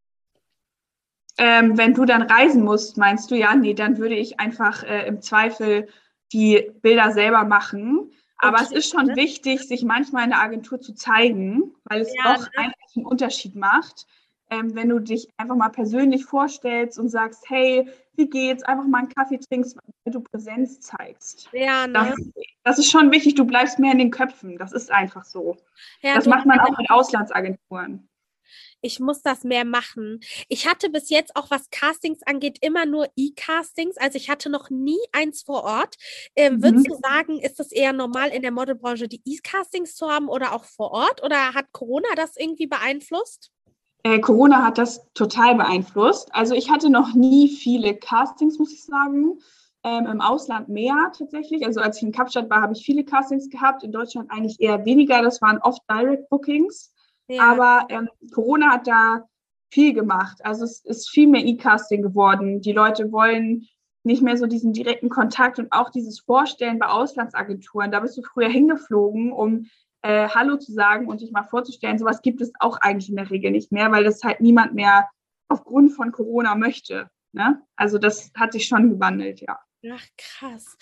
Ähm, 1.38 1.78
wenn 1.78 1.94
du 1.94 2.06
dann 2.06 2.24
reisen 2.24 2.64
musst, 2.64 2.98
meinst 2.98 3.32
du, 3.32 3.36
ja, 3.36 3.56
nee, 3.56 3.74
dann 3.74 3.98
würde 3.98 4.16
ich 4.16 4.40
einfach 4.40 4.84
äh, 4.84 5.08
im 5.08 5.22
Zweifel 5.22 5.88
die 6.34 6.72
Bilder 6.82 7.12
selber 7.12 7.44
machen. 7.44 8.12
Aber 8.38 8.58
okay. 8.58 8.66
es 8.66 8.72
ist 8.72 8.92
schon 8.92 9.16
wichtig, 9.16 9.62
sich 9.62 9.84
manchmal 9.84 10.24
in 10.24 10.32
der 10.32 10.42
Agentur 10.42 10.82
zu 10.82 10.94
zeigen, 10.94 11.76
weil 11.86 12.02
es 12.02 12.14
ja, 12.14 12.34
doch 12.34 12.44
ne? 12.44 12.50
einfach 12.58 12.96
einen 12.96 13.06
Unterschied 13.06 13.56
macht. 13.56 14.08
Ähm, 14.50 14.76
wenn 14.76 14.90
du 14.90 15.00
dich 15.00 15.30
einfach 15.38 15.56
mal 15.56 15.70
persönlich 15.70 16.26
vorstellst 16.26 17.00
und 17.00 17.08
sagst, 17.08 17.50
hey, 17.50 17.88
wie 18.16 18.30
geht's? 18.30 18.64
Einfach 18.64 18.86
mal 18.86 19.00
einen 19.00 19.10
Kaffee 19.10 19.38
trinkst, 19.38 19.78
weil 19.78 20.14
du 20.14 20.20
Präsenz 20.20 20.82
zeigst. 20.82 21.48
Ja, 21.54 21.88
ne? 21.88 21.94
das, 21.94 22.16
das, 22.64 22.80
ist 22.80 22.92
schon 22.92 23.12
wichtig, 23.12 23.36
du 23.36 23.46
bleibst 23.46 23.80
mehr 23.80 23.94
in 23.94 24.00
den 24.00 24.12
Köpfen. 24.12 24.58
Das 24.58 24.74
ist 24.74 24.92
einfach 24.92 25.24
so. 25.24 25.56
Ja, 26.02 26.16
das 26.16 26.26
macht 26.26 26.46
man 26.46 26.60
auch 26.60 26.78
mit 26.78 26.90
Auslandsagenturen 26.90 28.10
ich 28.82 29.00
muss 29.00 29.22
das 29.22 29.44
mehr 29.44 29.66
machen. 29.66 30.20
Ich 30.50 30.68
hatte 30.68 30.90
bis 30.90 31.10
jetzt 31.10 31.36
auch, 31.36 31.50
was 31.50 31.70
Castings 31.70 32.22
angeht, 32.24 32.58
immer 32.62 32.86
nur 32.86 33.08
E-Castings. 33.16 33.98
Also 33.98 34.18
ich 34.18 34.30
hatte 34.30 34.50
noch 34.50 34.70
nie 34.70 35.00
eins 35.12 35.44
vor 35.44 35.64
Ort. 35.64 35.96
Ähm, 36.36 36.56
mhm. 36.56 36.64
Würdest 36.64 36.90
du 36.90 36.96
sagen, 37.02 37.40
ist 37.40 37.60
das 37.60 37.72
eher 37.72 37.94
normal 37.94 38.30
in 38.30 38.42
der 38.42 38.52
Modelbranche, 38.52 39.08
die 39.08 39.22
E-Castings 39.26 39.96
zu 39.96 40.10
haben 40.10 40.28
oder 40.28 40.54
auch 40.54 40.66
vor 40.66 40.92
Ort? 40.92 41.24
Oder 41.24 41.54
hat 41.54 41.72
Corona 41.72 42.10
das 42.16 42.36
irgendwie 42.38 42.68
beeinflusst? 42.68 43.52
Äh, 44.04 44.20
Corona 44.20 44.64
hat 44.64 44.78
das 44.78 45.02
total 45.14 45.56
beeinflusst. 45.56 46.34
Also 46.34 46.56
ich 46.56 46.72
hatte 46.72 46.90
noch 46.90 47.14
nie 47.14 47.50
viele 47.50 47.96
Castings, 47.96 48.58
muss 48.58 48.74
ich 48.74 48.84
sagen. 48.84 49.40
Ähm, 49.84 50.06
Im 50.06 50.22
Ausland 50.22 50.70
mehr 50.70 51.12
tatsächlich. 51.18 51.66
Also 51.66 51.82
als 51.82 51.98
ich 51.98 52.04
in 52.04 52.12
Kapstadt 52.12 52.50
war, 52.50 52.62
habe 52.62 52.74
ich 52.74 52.84
viele 52.84 53.04
Castings 53.04 53.50
gehabt. 53.50 53.84
In 53.84 53.92
Deutschland 53.92 54.32
eigentlich 54.32 54.60
eher 54.60 54.86
weniger. 54.86 55.22
Das 55.22 55.42
waren 55.42 55.60
oft 55.60 55.82
Direct 55.90 56.30
Bookings. 56.30 56.94
Ja. 57.36 57.52
Aber 57.52 57.86
ähm, 57.90 58.10
Corona 58.34 58.72
hat 58.72 58.88
da 58.88 59.26
viel 59.72 59.94
gemacht. 59.94 60.40
Also 60.44 60.66
es 60.66 60.84
ist 60.84 61.10
viel 61.10 61.28
mehr 61.28 61.46
E-Casting 61.46 62.02
geworden. 62.02 62.62
Die 62.62 62.74
Leute 62.74 63.12
wollen 63.12 63.68
nicht 64.04 64.22
mehr 64.22 64.38
so 64.38 64.48
diesen 64.48 64.74
direkten 64.74 65.10
Kontakt 65.10 65.60
und 65.60 65.72
auch 65.72 65.90
dieses 65.90 66.20
Vorstellen 66.20 66.80
bei 66.80 66.88
Auslandsagenturen. 66.88 67.92
Da 67.92 68.00
bist 68.00 68.18
du 68.18 68.24
früher 68.24 68.50
hingeflogen, 68.50 69.32
um 69.32 69.68
äh, 70.02 70.28
Hallo 70.30 70.58
zu 70.58 70.74
sagen 70.74 71.08
und 71.08 71.22
dich 71.22 71.32
mal 71.32 71.44
vorzustellen. 71.44 72.00
Sowas 72.00 72.22
gibt 72.22 72.42
es 72.42 72.52
auch 72.60 72.78
eigentlich 72.82 73.10
in 73.10 73.16
der 73.16 73.30
Regel 73.30 73.52
nicht 73.52 73.72
mehr, 73.72 73.92
weil 73.92 74.04
das 74.04 74.24
halt 74.24 74.42
niemand 74.42 74.74
mehr 74.74 75.08
aufgrund 75.48 75.94
von 75.94 76.12
Corona 76.12 76.56
möchte. 76.56 77.10
Ne? 77.32 77.62
Also 77.76 77.98
das 77.98 78.32
hat 78.36 78.54
sich 78.54 78.66
schon 78.66 78.90
gewandelt, 78.90 79.42
ja. 79.42 79.60
Ach, 79.92 80.06
krass. 80.18 80.78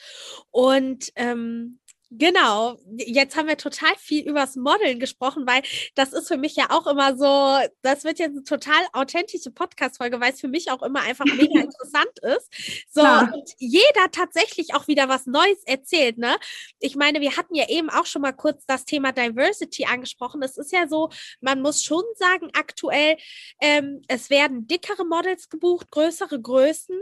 Und 0.52 1.12
ähm, 1.16 1.80
Genau, 2.12 2.80
jetzt 2.98 3.36
haben 3.36 3.48
wir 3.48 3.58
total 3.58 3.96
viel 3.98 4.28
übers 4.28 4.56
Modeln 4.56 5.00
gesprochen, 5.00 5.46
weil 5.46 5.62
das 5.94 6.12
ist 6.12 6.28
für 6.28 6.38
mich 6.38 6.56
ja 6.56 6.72
auch 6.72 6.88
immer 6.88 7.16
so, 7.16 7.70
das 7.84 8.04
wird 8.04 8.18
jetzt 8.18 8.32
eine 8.32 8.44
total 8.44 8.82
authentische 8.94 9.52
Podcast-Folge, 9.52 10.20
weil 10.20 10.34
es 10.34 10.42
für 10.42 10.48
mich 10.48 10.72
auch 10.72 10.82
immer 10.82 11.02
einfach 11.02 11.26
mega 11.26 11.60
interessant 11.62 12.18
ist. 12.24 12.50
So, 12.92 13.02
ja. 13.02 13.32
und 13.32 13.54
jeder 13.60 14.10
tatsächlich 14.12 14.74
auch 14.74 14.88
wieder 14.88 15.08
was 15.08 15.28
Neues 15.28 15.64
erzählt, 15.66 16.18
ne? 16.18 16.36
Ich 16.80 16.96
meine, 16.96 17.22
wir 17.22 17.38
hatten 17.38 17.54
ja 17.54 17.70
eben 17.70 17.92
auch 17.92 18.08
schon 18.08 18.24
mal 18.24 18.34
kurz 18.34 18.66
das 18.66 18.86
Thema 18.86 19.12
Diversity 19.12 19.86
angesprochen. 19.86 20.42
Es 20.42 20.58
ist 20.58 20.72
ja 20.72 20.88
so, 20.88 21.10
man 21.42 21.62
muss 21.62 21.84
schon 21.84 22.04
sagen, 22.16 22.50
aktuell, 22.54 23.18
ähm, 23.62 24.02
es 24.08 24.32
werden 24.32 24.66
dickere 24.66 25.06
Models 25.06 25.50
gebucht, 25.50 25.92
größere 25.92 26.42
Größen 26.42 27.00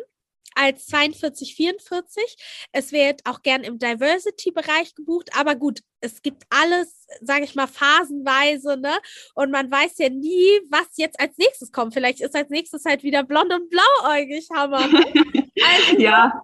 als 0.56 0.88
42, 0.88 1.56
44. 1.56 2.68
Es 2.72 2.92
wird 2.92 3.22
auch 3.26 3.42
gern 3.42 3.64
im 3.64 3.80
Diversity-Bereich 3.80 4.96
gebucht, 4.96 5.30
aber 5.38 5.56
gut, 5.56 5.82
es 6.00 6.22
gibt 6.22 6.44
alles, 6.50 7.08
sage 7.22 7.46
ich 7.46 7.56
mal, 7.56 7.68
phasenweise, 7.68 8.78
ne? 8.78 8.94
Und 9.36 9.52
man 9.52 9.70
weiß 9.70 9.98
ja 10.00 10.10
nie, 10.10 10.60
was 10.70 10.88
jetzt 10.96 11.20
als 11.20 11.38
nächstes 11.38 11.72
kommt. 11.72 11.94
Vielleicht 11.94 12.22
ist 12.22 12.36
als 12.36 12.50
nächstes 12.50 12.86
halt 12.86 13.04
wieder 13.04 13.24
blond 13.24 13.52
und 13.54 13.70
blauäugig, 13.70 14.48
Hammer. 14.54 14.88
Ne? 14.88 15.06
Also, 15.60 16.00
ja. 16.00 16.44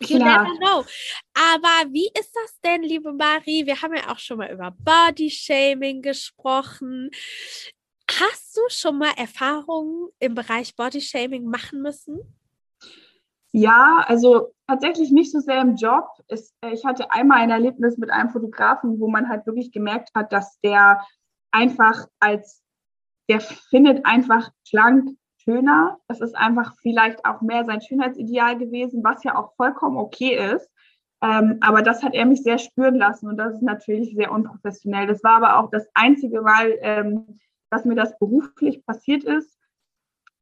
You 0.00 0.18
Klar. 0.18 0.42
never 0.42 0.58
know. 0.58 0.84
Aber 1.34 1.92
wie 1.92 2.10
ist 2.18 2.32
das 2.34 2.58
denn, 2.64 2.82
liebe 2.82 3.12
Marie? 3.12 3.64
Wir 3.64 3.80
haben 3.80 3.94
ja 3.94 4.12
auch 4.12 4.18
schon 4.18 4.38
mal 4.38 4.50
über 4.50 4.72
Body-Shaming 4.72 6.02
gesprochen. 6.02 7.10
Hast 8.10 8.56
du 8.56 8.60
schon 8.68 8.98
mal 8.98 9.12
Erfahrungen 9.16 10.08
im 10.18 10.34
Bereich 10.34 10.74
Body-Shaming 10.74 11.44
machen 11.44 11.80
müssen? 11.80 12.18
Ja, 13.56 14.04
also 14.08 14.52
tatsächlich 14.66 15.12
nicht 15.12 15.30
so 15.30 15.38
sehr 15.38 15.60
im 15.60 15.76
Job. 15.76 16.08
Es, 16.26 16.52
äh, 16.60 16.72
ich 16.72 16.84
hatte 16.84 17.12
einmal 17.12 17.38
ein 17.38 17.50
Erlebnis 17.50 17.96
mit 17.98 18.10
einem 18.10 18.30
Fotografen, 18.30 18.98
wo 18.98 19.06
man 19.06 19.28
halt 19.28 19.46
wirklich 19.46 19.70
gemerkt 19.70 20.10
hat, 20.12 20.32
dass 20.32 20.58
der 20.58 21.06
einfach 21.52 22.08
als, 22.18 22.64
der 23.28 23.40
findet 23.40 24.04
einfach 24.06 24.50
schlank 24.66 25.16
schöner. 25.36 25.98
Das 26.08 26.20
ist 26.20 26.34
einfach 26.34 26.74
vielleicht 26.82 27.24
auch 27.24 27.42
mehr 27.42 27.64
sein 27.64 27.80
Schönheitsideal 27.80 28.58
gewesen, 28.58 29.04
was 29.04 29.22
ja 29.22 29.36
auch 29.36 29.54
vollkommen 29.54 29.98
okay 29.98 30.34
ist. 30.56 30.68
Ähm, 31.22 31.58
aber 31.60 31.82
das 31.82 32.02
hat 32.02 32.14
er 32.14 32.26
mich 32.26 32.42
sehr 32.42 32.58
spüren 32.58 32.96
lassen 32.96 33.28
und 33.28 33.36
das 33.36 33.54
ist 33.54 33.62
natürlich 33.62 34.16
sehr 34.16 34.32
unprofessionell. 34.32 35.06
Das 35.06 35.22
war 35.22 35.36
aber 35.36 35.60
auch 35.60 35.70
das 35.70 35.86
einzige 35.94 36.42
Mal, 36.42 36.76
ähm, 36.80 37.38
dass 37.70 37.84
mir 37.84 37.94
das 37.94 38.18
beruflich 38.18 38.84
passiert 38.84 39.22
ist. 39.22 39.56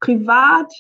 Privat 0.00 0.72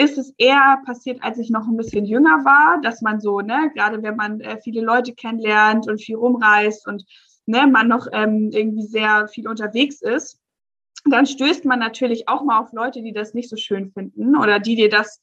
ist 0.00 0.16
es 0.16 0.32
eher 0.38 0.80
passiert, 0.86 1.22
als 1.22 1.38
ich 1.38 1.50
noch 1.50 1.68
ein 1.68 1.76
bisschen 1.76 2.06
jünger 2.06 2.42
war, 2.44 2.80
dass 2.80 3.02
man 3.02 3.20
so, 3.20 3.40
ne, 3.40 3.70
gerade 3.74 4.02
wenn 4.02 4.16
man 4.16 4.40
äh, 4.40 4.58
viele 4.62 4.80
Leute 4.80 5.14
kennenlernt 5.14 5.88
und 5.88 6.00
viel 6.00 6.16
rumreist 6.16 6.88
und 6.88 7.04
ne, 7.44 7.66
man 7.66 7.88
noch 7.88 8.06
ähm, 8.12 8.50
irgendwie 8.50 8.86
sehr 8.86 9.28
viel 9.28 9.46
unterwegs 9.46 10.00
ist, 10.00 10.40
dann 11.04 11.26
stößt 11.26 11.66
man 11.66 11.78
natürlich 11.78 12.28
auch 12.28 12.42
mal 12.44 12.60
auf 12.60 12.72
Leute, 12.72 13.02
die 13.02 13.12
das 13.12 13.34
nicht 13.34 13.50
so 13.50 13.56
schön 13.56 13.92
finden 13.92 14.36
oder 14.36 14.58
die 14.58 14.74
dir 14.74 14.88
das 14.88 15.20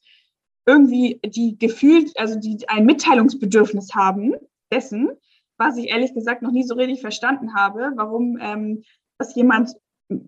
irgendwie, 0.64 1.18
die 1.24 1.58
gefühlt, 1.58 2.16
also 2.16 2.38
die 2.38 2.68
ein 2.68 2.86
Mitteilungsbedürfnis 2.86 3.94
haben 3.94 4.34
dessen, 4.70 5.10
was 5.56 5.76
ich 5.76 5.88
ehrlich 5.88 6.14
gesagt 6.14 6.42
noch 6.42 6.52
nie 6.52 6.62
so 6.62 6.76
richtig 6.76 7.00
verstanden 7.00 7.54
habe, 7.54 7.92
warum 7.96 8.38
ähm, 8.40 8.84
das 9.18 9.34
jemand 9.34 9.72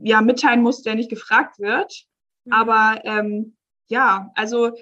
ja 0.02 0.20
mitteilen 0.22 0.62
muss, 0.62 0.82
der 0.82 0.96
nicht 0.96 1.10
gefragt 1.10 1.60
wird. 1.60 2.04
Mhm. 2.46 2.52
Aber 2.52 3.00
ähm, 3.04 3.56
ja, 3.90 4.30
also 4.34 4.72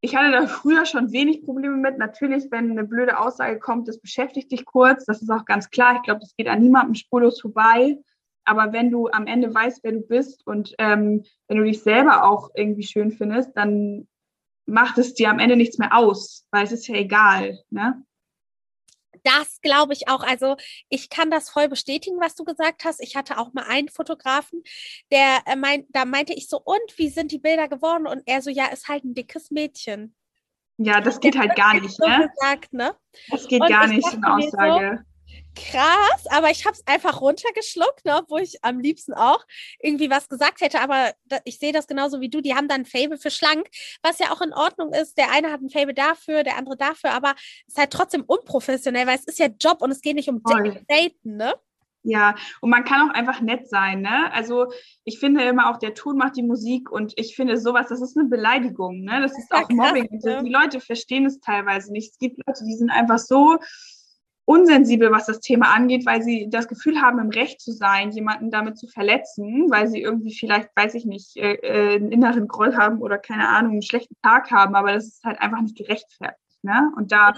ich 0.00 0.14
hatte 0.14 0.32
da 0.32 0.46
früher 0.46 0.84
schon 0.84 1.12
wenig 1.12 1.44
Probleme 1.44 1.76
mit. 1.76 1.96
Natürlich, 1.96 2.50
wenn 2.50 2.72
eine 2.72 2.84
blöde 2.84 3.18
Aussage 3.18 3.58
kommt, 3.58 3.88
das 3.88 3.98
beschäftigt 3.98 4.52
dich 4.52 4.66
kurz. 4.66 5.06
Das 5.06 5.22
ist 5.22 5.30
auch 5.30 5.46
ganz 5.46 5.70
klar. 5.70 5.96
Ich 5.96 6.02
glaube, 6.02 6.20
das 6.20 6.36
geht 6.36 6.48
an 6.48 6.60
niemandem 6.60 6.94
spurlos 6.94 7.40
vorbei. 7.40 7.96
Aber 8.44 8.74
wenn 8.74 8.90
du 8.90 9.08
am 9.08 9.26
Ende 9.26 9.54
weißt, 9.54 9.82
wer 9.82 9.92
du 9.92 10.00
bist 10.00 10.46
und 10.46 10.74
ähm, 10.78 11.24
wenn 11.48 11.56
du 11.56 11.64
dich 11.64 11.82
selber 11.82 12.24
auch 12.24 12.50
irgendwie 12.54 12.82
schön 12.82 13.12
findest, 13.12 13.56
dann 13.56 14.06
macht 14.66 14.98
es 14.98 15.14
dir 15.14 15.30
am 15.30 15.38
Ende 15.38 15.56
nichts 15.56 15.78
mehr 15.78 15.96
aus, 15.96 16.46
weil 16.50 16.64
es 16.64 16.72
ist 16.72 16.86
ja 16.86 16.96
egal. 16.96 17.58
Ne? 17.70 18.02
Das 19.24 19.60
glaube 19.60 19.92
ich 19.92 20.08
auch. 20.08 20.22
Also 20.22 20.56
ich 20.88 21.10
kann 21.10 21.30
das 21.30 21.50
voll 21.50 21.68
bestätigen, 21.68 22.20
was 22.20 22.34
du 22.34 22.44
gesagt 22.44 22.84
hast. 22.84 23.00
Ich 23.00 23.16
hatte 23.16 23.38
auch 23.38 23.52
mal 23.52 23.64
einen 23.68 23.88
Fotografen, 23.88 24.62
der 25.10 25.42
äh, 25.46 25.56
meint, 25.56 25.86
da 25.90 26.04
meinte 26.04 26.32
ich 26.32 26.48
so, 26.48 26.60
und 26.62 26.96
wie 26.96 27.08
sind 27.08 27.32
die 27.32 27.38
Bilder 27.38 27.68
geworden? 27.68 28.06
Und 28.06 28.22
er 28.26 28.42
so, 28.42 28.50
ja, 28.50 28.66
ist 28.66 28.88
halt 28.88 29.04
ein 29.04 29.14
dickes 29.14 29.50
Mädchen. 29.50 30.14
Ja, 30.76 31.00
das 31.00 31.20
geht 31.20 31.38
halt 31.38 31.56
gar 31.56 31.74
nicht, 31.74 31.96
so 31.96 32.06
ne? 32.06 32.30
Gesagt, 32.34 32.72
ne? 32.72 32.94
Das 33.30 33.46
geht 33.46 33.60
und 33.60 33.68
gar 33.68 33.86
nicht, 33.86 34.04
so 34.04 34.16
eine 34.16 34.34
Aussage. 34.34 35.04
Krass, 35.54 36.26
aber 36.30 36.50
ich 36.50 36.66
habe 36.66 36.74
es 36.74 36.86
einfach 36.86 37.20
runtergeschluckt, 37.20 38.04
ne, 38.04 38.22
wo 38.28 38.38
ich 38.38 38.62
am 38.62 38.80
liebsten 38.80 39.14
auch 39.14 39.44
irgendwie 39.80 40.10
was 40.10 40.28
gesagt 40.28 40.60
hätte. 40.60 40.80
Aber 40.80 41.12
da, 41.26 41.38
ich 41.44 41.58
sehe 41.58 41.72
das 41.72 41.86
genauso 41.86 42.20
wie 42.20 42.28
du. 42.28 42.40
Die 42.40 42.54
haben 42.54 42.68
dann 42.68 42.82
ein 42.82 42.86
Fable 42.86 43.18
für 43.18 43.30
schlank, 43.30 43.68
was 44.02 44.18
ja 44.18 44.32
auch 44.32 44.40
in 44.40 44.52
Ordnung 44.52 44.92
ist. 44.92 45.16
Der 45.16 45.30
eine 45.30 45.52
hat 45.52 45.60
ein 45.60 45.70
Fable 45.70 45.94
dafür, 45.94 46.42
der 46.42 46.56
andere 46.56 46.76
dafür, 46.76 47.12
aber 47.12 47.34
es 47.66 47.74
ist 47.74 47.78
halt 47.78 47.90
trotzdem 47.90 48.24
unprofessionell, 48.26 49.06
weil 49.06 49.18
es 49.18 49.24
ist 49.24 49.38
ja 49.38 49.46
Job 49.46 49.80
und 49.80 49.90
es 49.90 50.00
geht 50.00 50.16
nicht 50.16 50.28
um. 50.28 50.42
Daten, 50.42 51.36
ne? 51.36 51.54
Ja, 52.06 52.34
und 52.60 52.68
man 52.68 52.84
kann 52.84 53.08
auch 53.08 53.14
einfach 53.14 53.40
nett 53.40 53.68
sein, 53.68 54.02
ne? 54.02 54.30
Also 54.32 54.66
ich 55.04 55.18
finde 55.18 55.42
immer 55.44 55.70
auch, 55.70 55.78
der 55.78 55.94
Ton 55.94 56.18
macht 56.18 56.36
die 56.36 56.42
Musik 56.42 56.90
und 56.90 57.14
ich 57.16 57.34
finde 57.34 57.56
sowas, 57.56 57.86
das 57.88 58.02
ist 58.02 58.16
eine 58.16 58.28
Beleidigung, 58.28 59.00
ne? 59.00 59.22
Das 59.22 59.38
ist 59.38 59.50
auch 59.50 59.68
Mobbing. 59.70 60.08
Krass, 60.08 60.24
ne? 60.24 60.42
Die 60.44 60.52
Leute 60.52 60.80
verstehen 60.80 61.24
es 61.24 61.40
teilweise 61.40 61.92
nicht. 61.92 62.12
Es 62.12 62.18
gibt 62.18 62.40
Leute, 62.46 62.64
die 62.64 62.74
sind 62.74 62.90
einfach 62.90 63.18
so 63.18 63.58
unsensibel, 64.46 65.10
was 65.10 65.26
das 65.26 65.40
Thema 65.40 65.74
angeht, 65.74 66.04
weil 66.04 66.22
sie 66.22 66.48
das 66.50 66.68
Gefühl 66.68 67.00
haben, 67.00 67.18
im 67.18 67.30
Recht 67.30 67.60
zu 67.60 67.72
sein, 67.72 68.10
jemanden 68.10 68.50
damit 68.50 68.78
zu 68.78 68.86
verletzen, 68.86 69.70
weil 69.70 69.88
sie 69.88 70.02
irgendwie 70.02 70.34
vielleicht, 70.34 70.70
weiß 70.76 70.94
ich 70.94 71.06
nicht, 71.06 71.36
äh, 71.36 71.54
äh, 71.54 71.96
einen 71.96 72.12
inneren 72.12 72.46
Groll 72.46 72.76
haben 72.76 73.00
oder 73.00 73.18
keine 73.18 73.48
Ahnung, 73.48 73.72
einen 73.72 73.82
schlechten 73.82 74.16
Tag 74.22 74.50
haben, 74.50 74.74
aber 74.74 74.92
das 74.92 75.06
ist 75.06 75.24
halt 75.24 75.40
einfach 75.40 75.60
nicht 75.60 75.76
gerechtfertigt. 75.76 76.38
Ne? 76.62 76.92
Und 76.96 77.12
da 77.12 77.34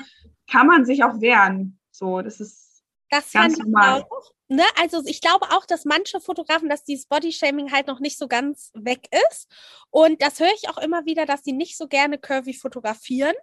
kann 0.50 0.66
man 0.66 0.84
sich 0.84 1.04
auch 1.04 1.20
wehren. 1.20 1.78
So, 1.90 2.22
das 2.22 2.40
ist 2.40 2.84
das 3.10 3.32
ganz 3.32 3.56
normal. 3.58 4.02
Auch, 4.02 4.32
ne? 4.48 4.64
Also 4.80 5.02
ich 5.06 5.20
glaube 5.20 5.46
auch, 5.50 5.64
dass 5.64 5.84
manche 5.84 6.20
Fotografen, 6.20 6.68
dass 6.68 6.84
dieses 6.84 7.06
Bodyshaming 7.06 7.72
halt 7.72 7.86
noch 7.86 8.00
nicht 8.00 8.18
so 8.18 8.26
ganz 8.26 8.72
weg 8.74 9.08
ist. 9.30 9.48
Und 9.90 10.22
das 10.22 10.40
höre 10.40 10.52
ich 10.54 10.68
auch 10.68 10.78
immer 10.78 11.04
wieder, 11.04 11.24
dass 11.24 11.44
sie 11.44 11.52
nicht 11.52 11.76
so 11.76 11.86
gerne 11.86 12.18
curvy 12.18 12.52
fotografieren. 12.52 13.34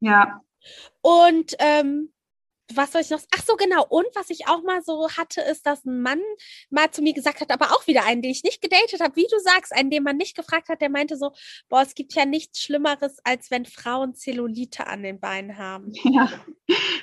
Ja. 0.00 0.42
Und 1.00 1.54
ähm, 1.58 2.12
was 2.74 2.92
soll 2.92 3.00
ich 3.00 3.10
noch? 3.10 3.20
Ach 3.34 3.42
so, 3.44 3.56
genau. 3.56 3.86
Und 3.88 4.06
was 4.14 4.30
ich 4.30 4.46
auch 4.46 4.62
mal 4.62 4.82
so 4.82 5.08
hatte, 5.16 5.40
ist, 5.40 5.64
dass 5.66 5.84
ein 5.84 6.02
Mann 6.02 6.20
mal 6.70 6.90
zu 6.90 7.02
mir 7.02 7.14
gesagt 7.14 7.40
hat, 7.40 7.50
aber 7.50 7.72
auch 7.72 7.86
wieder 7.86 8.04
einen, 8.04 8.20
den 8.20 8.30
ich 8.30 8.44
nicht 8.44 8.60
gedatet 8.60 9.00
habe, 9.00 9.16
wie 9.16 9.26
du 9.30 9.38
sagst, 9.38 9.72
einen, 9.74 9.90
den 9.90 10.02
man 10.02 10.16
nicht 10.16 10.36
gefragt 10.36 10.68
hat, 10.68 10.80
der 10.80 10.90
meinte 10.90 11.16
so, 11.16 11.32
boah, 11.68 11.82
es 11.82 11.94
gibt 11.94 12.14
ja 12.14 12.26
nichts 12.26 12.60
Schlimmeres, 12.60 13.18
als 13.24 13.50
wenn 13.50 13.64
Frauen 13.64 14.14
Zellulite 14.14 14.86
an 14.86 15.02
den 15.02 15.20
Beinen 15.20 15.56
haben. 15.56 15.92
Ja, 16.10 16.30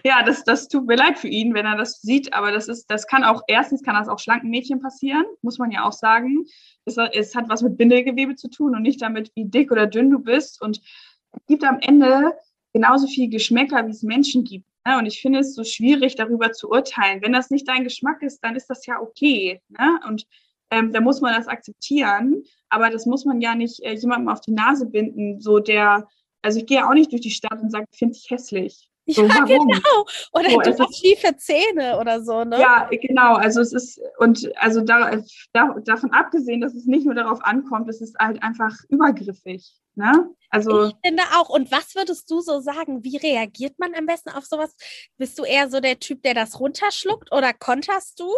ja 0.04 0.24
das, 0.24 0.44
das 0.44 0.68
tut 0.68 0.88
mir 0.88 0.96
leid 0.96 1.20
für 1.20 1.28
ihn, 1.28 1.54
wenn 1.54 1.66
er 1.66 1.78
das 1.78 2.02
sieht, 2.02 2.34
aber 2.34 2.52
das 2.52 2.68
ist, 2.68 2.88
das 2.88 3.08
kann 3.08 3.24
auch, 3.24 3.44
erstens 3.48 3.84
kann 3.84 3.96
das 3.96 4.08
auch 4.08 4.20
schlanken 4.20 4.50
Mädchen 4.50 4.82
passieren, 4.82 5.26
muss 5.42 5.60
man 5.60 5.72
ja 5.72 5.86
auch 5.86 5.92
sagen. 5.92 6.46
Es, 6.86 6.98
es 7.14 7.36
hat 7.36 7.50
was 7.50 7.62
mit 7.62 7.78
Bindegewebe 7.78 8.36
zu 8.36 8.50
tun 8.50 8.76
und 8.76 8.82
nicht 8.82 9.02
damit, 9.02 9.32
wie 9.36 9.46
dick 9.46 9.72
oder 9.72 9.88
dünn 9.88 10.10
du 10.10 10.20
bist. 10.20 10.62
Und 10.62 10.82
es 11.32 11.46
gibt 11.48 11.64
am 11.64 11.80
Ende 11.80 12.38
genauso 12.74 13.08
viel 13.08 13.30
Geschmäcker, 13.30 13.86
wie 13.86 13.92
es 13.92 14.04
Menschen 14.04 14.44
gibt. 14.44 14.66
Ne? 14.86 14.98
Und 14.98 15.06
ich 15.06 15.22
finde 15.22 15.40
es 15.40 15.56
so 15.56 15.64
schwierig, 15.64 16.16
darüber 16.16 16.52
zu 16.52 16.70
urteilen. 16.70 17.22
Wenn 17.22 17.34
das 17.34 17.50
nicht 17.50 17.68
dein 17.68 17.84
Geschmack 17.84 18.22
ist, 18.22 18.40
dann 18.44 18.56
ist 18.56 18.70
das 18.70 18.86
ja 18.86 19.00
okay. 19.02 19.62
Ne? 19.70 20.00
Und 20.08 20.26
ähm, 20.72 20.92
da 20.92 21.02
muss 21.02 21.22
man 21.22 21.36
das 21.36 21.48
akzeptieren. 21.48 22.44
Aber 22.70 22.90
das 22.90 23.06
muss 23.06 23.26
man 23.26 23.42
ja 23.42 23.56
nicht 23.56 23.82
äh, 23.82 23.94
jemandem 23.94 24.30
auf 24.30 24.42
die 24.42 24.52
Nase 24.52 24.86
binden, 24.86 25.40
so 25.40 25.60
der, 25.60 26.08
also 26.42 26.60
ich 26.60 26.66
gehe 26.66 26.88
auch 26.88 26.94
nicht 26.94 27.12
durch 27.12 27.22
die 27.22 27.32
Stadt 27.32 27.62
und 27.62 27.72
sage, 27.72 27.86
finde 27.92 28.16
ich 28.16 28.30
hässlich. 28.30 28.90
So, 29.08 29.24
ja, 29.24 29.36
warum? 29.36 29.68
genau. 29.68 30.06
Oder 30.34 30.50
so, 30.50 30.60
du 30.60 30.80
hast 30.80 31.00
schiefe 31.00 31.38
Zähne 31.38 32.00
oder 32.00 32.24
so, 32.24 32.44
ne? 32.44 32.60
Ja, 32.60 32.90
genau. 32.90 33.36
Also 33.36 33.62
es 33.62 33.72
ist, 33.72 34.02
und 34.18 34.52
also 34.58 34.82
da, 34.82 35.22
da, 35.54 35.76
davon 35.84 36.12
abgesehen, 36.12 36.62
dass 36.62 36.74
es 36.74 36.86
nicht 36.86 37.06
nur 37.06 37.14
darauf 37.14 37.44
ankommt, 37.44 37.88
es 37.90 38.02
ist 38.02 38.18
halt 38.18 38.42
einfach 38.42 38.74
übergriffig. 38.90 39.76
Ne? 39.96 40.30
Also, 40.50 40.88
ich 40.88 40.96
finde 41.06 41.24
auch. 41.38 41.50
Und 41.50 41.72
was 41.72 41.96
würdest 41.96 42.30
du 42.30 42.42
so 42.42 42.60
sagen? 42.60 43.04
Wie 43.04 43.18
reagiert 43.18 43.80
man 43.80 43.94
am 43.96 44.06
besten 44.06 44.30
auf 44.30 44.46
sowas? 44.46 44.76
Bist 45.18 45.40
du 45.40 45.44
eher 45.44 45.70
so 45.70 45.80
der 45.80 46.00
Typ, 46.00 46.22
der 46.24 46.34
das 46.34 46.60
runterschluckt 46.60 47.32
oder 47.32 47.54
konterst 47.54 48.20
du? 48.20 48.30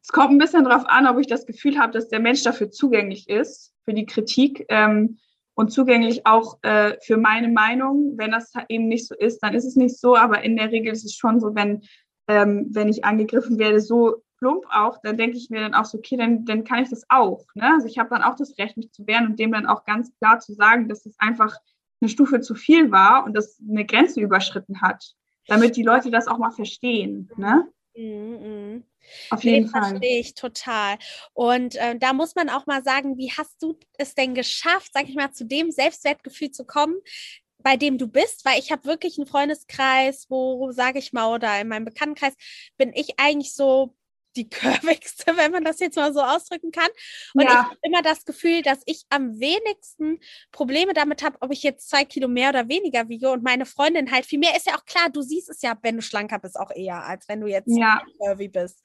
Es 0.00 0.08
kommt 0.08 0.30
ein 0.30 0.38
bisschen 0.38 0.64
darauf 0.64 0.86
an, 0.86 1.06
ob 1.06 1.18
ich 1.18 1.26
das 1.26 1.44
Gefühl 1.44 1.78
habe, 1.78 1.92
dass 1.92 2.08
der 2.08 2.20
Mensch 2.20 2.42
dafür 2.42 2.70
zugänglich 2.70 3.28
ist, 3.28 3.74
für 3.84 3.92
die 3.92 4.06
Kritik 4.06 4.64
ähm, 4.68 5.18
und 5.58 5.72
zugänglich 5.72 6.24
auch 6.24 6.56
äh, 6.62 6.96
für 7.02 7.16
meine 7.16 7.48
Meinung. 7.48 8.12
Wenn 8.16 8.30
das 8.30 8.52
eben 8.68 8.86
nicht 8.86 9.08
so 9.08 9.16
ist, 9.16 9.40
dann 9.40 9.54
ist 9.54 9.64
es 9.64 9.74
nicht 9.74 9.98
so. 9.98 10.14
Aber 10.14 10.44
in 10.44 10.56
der 10.56 10.70
Regel 10.70 10.92
ist 10.92 11.04
es 11.04 11.16
schon 11.16 11.40
so, 11.40 11.52
wenn, 11.52 11.82
ähm, 12.28 12.68
wenn 12.70 12.88
ich 12.88 13.04
angegriffen 13.04 13.58
werde, 13.58 13.80
so 13.80 14.22
plump 14.38 14.66
auch, 14.70 14.98
dann 15.02 15.16
denke 15.16 15.36
ich 15.36 15.50
mir 15.50 15.58
dann 15.58 15.74
auch 15.74 15.84
so, 15.84 15.98
okay, 15.98 16.16
dann, 16.16 16.44
dann 16.44 16.62
kann 16.62 16.84
ich 16.84 16.90
das 16.90 17.02
auch. 17.08 17.44
Ne? 17.56 17.72
Also 17.74 17.88
ich 17.88 17.98
habe 17.98 18.08
dann 18.08 18.22
auch 18.22 18.36
das 18.36 18.56
Recht, 18.56 18.76
mich 18.76 18.92
zu 18.92 19.04
wehren 19.08 19.26
und 19.26 19.40
dem 19.40 19.50
dann 19.50 19.66
auch 19.66 19.84
ganz 19.84 20.16
klar 20.18 20.38
zu 20.38 20.54
sagen, 20.54 20.88
dass 20.88 21.04
es 21.06 21.18
einfach 21.18 21.56
eine 22.00 22.08
Stufe 22.08 22.40
zu 22.40 22.54
viel 22.54 22.92
war 22.92 23.24
und 23.24 23.36
das 23.36 23.60
eine 23.68 23.84
Grenze 23.84 24.20
überschritten 24.20 24.80
hat, 24.80 25.12
damit 25.48 25.74
die 25.74 25.82
Leute 25.82 26.12
das 26.12 26.28
auch 26.28 26.38
mal 26.38 26.52
verstehen. 26.52 27.32
Ne? 27.36 27.66
Mhm. 27.96 28.84
Auf 29.30 29.44
jeden 29.44 29.66
nee, 29.66 29.70
Fall. 29.70 29.90
Verstehe 29.90 30.20
ich 30.20 30.34
total. 30.34 30.98
Und 31.32 31.76
äh, 31.76 31.98
da 31.98 32.12
muss 32.12 32.34
man 32.34 32.48
auch 32.48 32.66
mal 32.66 32.82
sagen, 32.82 33.16
wie 33.18 33.32
hast 33.32 33.62
du 33.62 33.78
es 33.98 34.14
denn 34.14 34.34
geschafft, 34.34 34.90
sag 34.92 35.08
ich 35.08 35.14
mal, 35.14 35.32
zu 35.32 35.44
dem 35.44 35.70
Selbstwertgefühl 35.70 36.50
zu 36.50 36.64
kommen, 36.64 36.96
bei 37.58 37.76
dem 37.76 37.98
du 37.98 38.06
bist, 38.06 38.44
weil 38.44 38.58
ich 38.58 38.70
habe 38.70 38.84
wirklich 38.84 39.18
einen 39.18 39.26
Freundeskreis, 39.26 40.26
wo, 40.28 40.70
sage 40.70 40.98
ich 40.98 41.12
mal, 41.12 41.34
oder 41.34 41.60
in 41.60 41.68
meinem 41.68 41.84
Bekanntenkreis 41.84 42.34
bin 42.76 42.92
ich 42.94 43.18
eigentlich 43.18 43.54
so 43.54 43.94
die 44.36 44.48
curvigste, 44.48 45.24
wenn 45.36 45.52
man 45.52 45.64
das 45.64 45.80
jetzt 45.80 45.96
mal 45.96 46.12
so 46.12 46.20
ausdrücken 46.20 46.70
kann. 46.70 46.88
Und 47.34 47.42
ja. 47.42 47.48
ich 47.48 47.56
habe 47.56 47.76
immer 47.82 48.02
das 48.02 48.24
Gefühl, 48.24 48.62
dass 48.62 48.82
ich 48.86 49.04
am 49.10 49.38
wenigsten 49.40 50.20
Probleme 50.52 50.92
damit 50.92 51.22
habe, 51.22 51.38
ob 51.40 51.52
ich 51.52 51.62
jetzt 51.62 51.88
zwei 51.88 52.04
Kilo 52.04 52.28
mehr 52.28 52.50
oder 52.50 52.68
weniger 52.68 53.08
wiege 53.08 53.30
und 53.30 53.42
meine 53.42 53.66
Freundin 53.66 54.10
halt 54.10 54.26
viel 54.26 54.38
mehr. 54.38 54.56
Ist 54.56 54.66
ja 54.66 54.76
auch 54.76 54.84
klar, 54.84 55.10
du 55.10 55.22
siehst 55.22 55.48
es 55.48 55.62
ja, 55.62 55.76
wenn 55.82 55.96
du 55.96 56.02
schlanker 56.02 56.38
bist, 56.38 56.58
auch 56.58 56.70
eher, 56.70 57.04
als 57.04 57.28
wenn 57.28 57.40
du 57.40 57.46
jetzt 57.46 57.68
ja. 57.68 58.02
curvy 58.18 58.48
bist. 58.48 58.82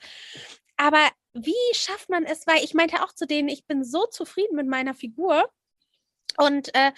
Aber 0.77 1.09
wie 1.33 1.53
schafft 1.73 2.09
man 2.09 2.25
es? 2.25 2.47
Weil 2.47 2.63
ich 2.63 2.73
meinte 2.73 3.03
auch 3.03 3.13
zu 3.13 3.25
denen, 3.25 3.49
ich 3.49 3.65
bin 3.65 3.83
so 3.83 4.05
zufrieden 4.07 4.55
mit 4.55 4.67
meiner 4.67 4.93
Figur 4.93 5.49
und 6.37 6.73
äh, 6.73 6.91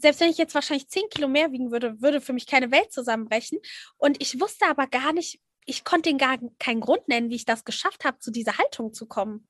selbst 0.00 0.20
wenn 0.20 0.30
ich 0.30 0.38
jetzt 0.38 0.54
wahrscheinlich 0.54 0.88
zehn 0.88 1.08
Kilo 1.10 1.28
mehr 1.28 1.52
wiegen 1.52 1.70
würde, 1.70 2.00
würde 2.00 2.20
für 2.20 2.32
mich 2.32 2.46
keine 2.46 2.70
Welt 2.70 2.92
zusammenbrechen. 2.92 3.58
Und 3.98 4.20
ich 4.22 4.40
wusste 4.40 4.66
aber 4.66 4.86
gar 4.86 5.12
nicht, 5.12 5.40
ich 5.70 5.84
konnte 5.84 6.10
den 6.10 6.18
gar 6.18 6.36
keinen 6.58 6.80
Grund 6.80 7.06
nennen, 7.08 7.30
wie 7.30 7.36
ich 7.36 7.46
das 7.46 7.64
geschafft 7.64 8.04
habe, 8.04 8.18
zu 8.18 8.30
dieser 8.30 8.58
Haltung 8.58 8.92
zu 8.92 9.06
kommen. 9.06 9.46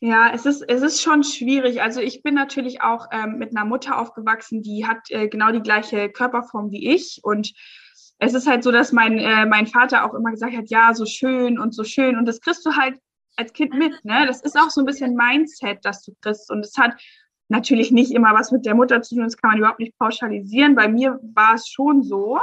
Ja, 0.00 0.30
es 0.32 0.46
ist, 0.46 0.62
es 0.68 0.82
ist 0.82 1.02
schon 1.02 1.24
schwierig. 1.24 1.82
Also 1.82 2.00
ich 2.00 2.22
bin 2.22 2.34
natürlich 2.34 2.82
auch 2.82 3.08
ähm, 3.10 3.38
mit 3.38 3.56
einer 3.56 3.64
Mutter 3.64 3.98
aufgewachsen, 3.98 4.62
die 4.62 4.86
hat 4.86 5.10
äh, 5.10 5.26
genau 5.28 5.52
die 5.52 5.62
gleiche 5.62 6.10
Körperform 6.10 6.70
wie 6.70 6.94
ich. 6.94 7.20
Und 7.22 7.52
es 8.18 8.34
ist 8.34 8.46
halt 8.46 8.62
so, 8.62 8.70
dass 8.70 8.92
mein, 8.92 9.18
äh, 9.18 9.46
mein 9.46 9.66
Vater 9.66 10.04
auch 10.04 10.14
immer 10.14 10.30
gesagt 10.30 10.56
hat, 10.56 10.70
ja, 10.70 10.94
so 10.94 11.06
schön 11.06 11.58
und 11.58 11.74
so 11.74 11.82
schön. 11.82 12.16
Und 12.16 12.26
das 12.26 12.40
kriegst 12.40 12.64
du 12.64 12.76
halt 12.76 12.98
als 13.36 13.52
Kind 13.52 13.74
mit. 13.74 13.92
Ne? 14.04 14.26
Das 14.26 14.42
ist 14.42 14.56
auch 14.56 14.70
so 14.70 14.82
ein 14.82 14.86
bisschen 14.86 15.16
Mindset, 15.16 15.78
das 15.82 16.02
du 16.02 16.14
kriegst. 16.20 16.50
Und 16.50 16.64
es 16.64 16.76
hat 16.76 16.92
natürlich 17.48 17.90
nicht 17.90 18.12
immer 18.12 18.34
was 18.34 18.52
mit 18.52 18.66
der 18.66 18.74
Mutter 18.74 19.02
zu 19.02 19.14
tun, 19.14 19.24
das 19.24 19.36
kann 19.36 19.50
man 19.50 19.58
überhaupt 19.58 19.80
nicht 19.80 19.98
pauschalisieren. 19.98 20.74
Bei 20.74 20.88
mir 20.88 21.18
war 21.34 21.54
es 21.54 21.68
schon 21.68 22.02
so 22.02 22.38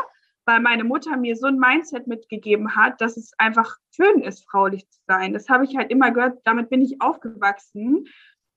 weil 0.46 0.60
meine 0.60 0.84
Mutter 0.84 1.18
mir 1.18 1.36
so 1.36 1.48
ein 1.48 1.58
Mindset 1.58 2.08
mitgegeben 2.08 2.76
hat, 2.76 3.00
dass 3.02 3.18
es 3.18 3.32
einfach 3.38 3.78
schön 3.92 4.22
ist, 4.22 4.46
fraulich 4.50 4.88
zu 4.90 5.00
sein. 5.08 5.34
Das 5.34 5.50
habe 5.50 5.66
ich 5.66 5.76
halt 5.76 5.92
immer 5.92 6.12
gehört, 6.12 6.40
damit 6.44 6.70
bin 6.70 6.82
ich 6.82 7.02
aufgewachsen. 7.02 8.06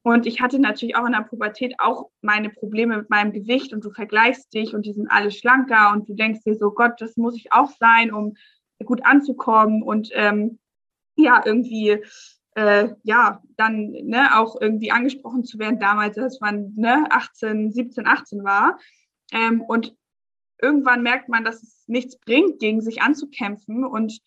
Und 0.03 0.27
ich 0.27 0.41
hatte 0.41 0.61
natürlich 0.61 0.95
auch 0.95 1.07
in 1.07 1.13
der 1.13 1.23
Pubertät 1.23 1.75
auch 1.79 2.11
meine 2.21 2.49
Probleme 2.51 2.97
mit 2.97 3.11
meinem 3.11 3.33
Gewicht 3.33 3.73
und 3.73 3.85
du 3.85 3.91
vergleichst 3.91 4.55
dich 4.55 4.73
und 4.73 4.87
die 4.87 4.93
sind 4.93 5.11
alle 5.11 5.33
schlanker 5.33 5.93
und 5.93 6.09
du 6.09 6.15
denkst 6.15 6.45
dir 6.45 6.55
so, 6.55 6.71
Gott, 6.71 7.01
das 7.01 7.17
muss 7.17 7.37
ich 7.37 7.53
auch 7.53 7.71
sein, 7.81 8.13
um 8.13 8.37
gut 8.85 9.05
anzukommen 9.05 9.83
und 9.83 10.11
ähm, 10.13 10.61
ja, 11.17 11.43
irgendwie 11.45 12.03
äh, 12.57 12.89
ja, 13.03 13.43
dann 13.57 13.91
ne, 13.91 14.39
auch 14.39 14.61
irgendwie 14.61 14.91
angesprochen 14.91 15.45
zu 15.45 15.59
werden, 15.59 15.79
damals, 15.79 16.17
als 16.19 16.41
man 16.41 16.73
ne, 16.75 17.07
18, 17.11 17.71
17, 17.71 18.07
18 18.07 18.45
war. 18.45 18.79
Ähm, 19.33 19.61
und 19.61 19.95
irgendwann 20.61 21.03
merkt 21.03 21.29
man, 21.29 21.45
dass 21.45 21.63
es 21.63 21.85
nichts 21.87 22.19
bringt, 22.19 22.59
gegen 22.59 22.81
sich 22.81 23.03
anzukämpfen 23.03 23.85
und 23.85 24.21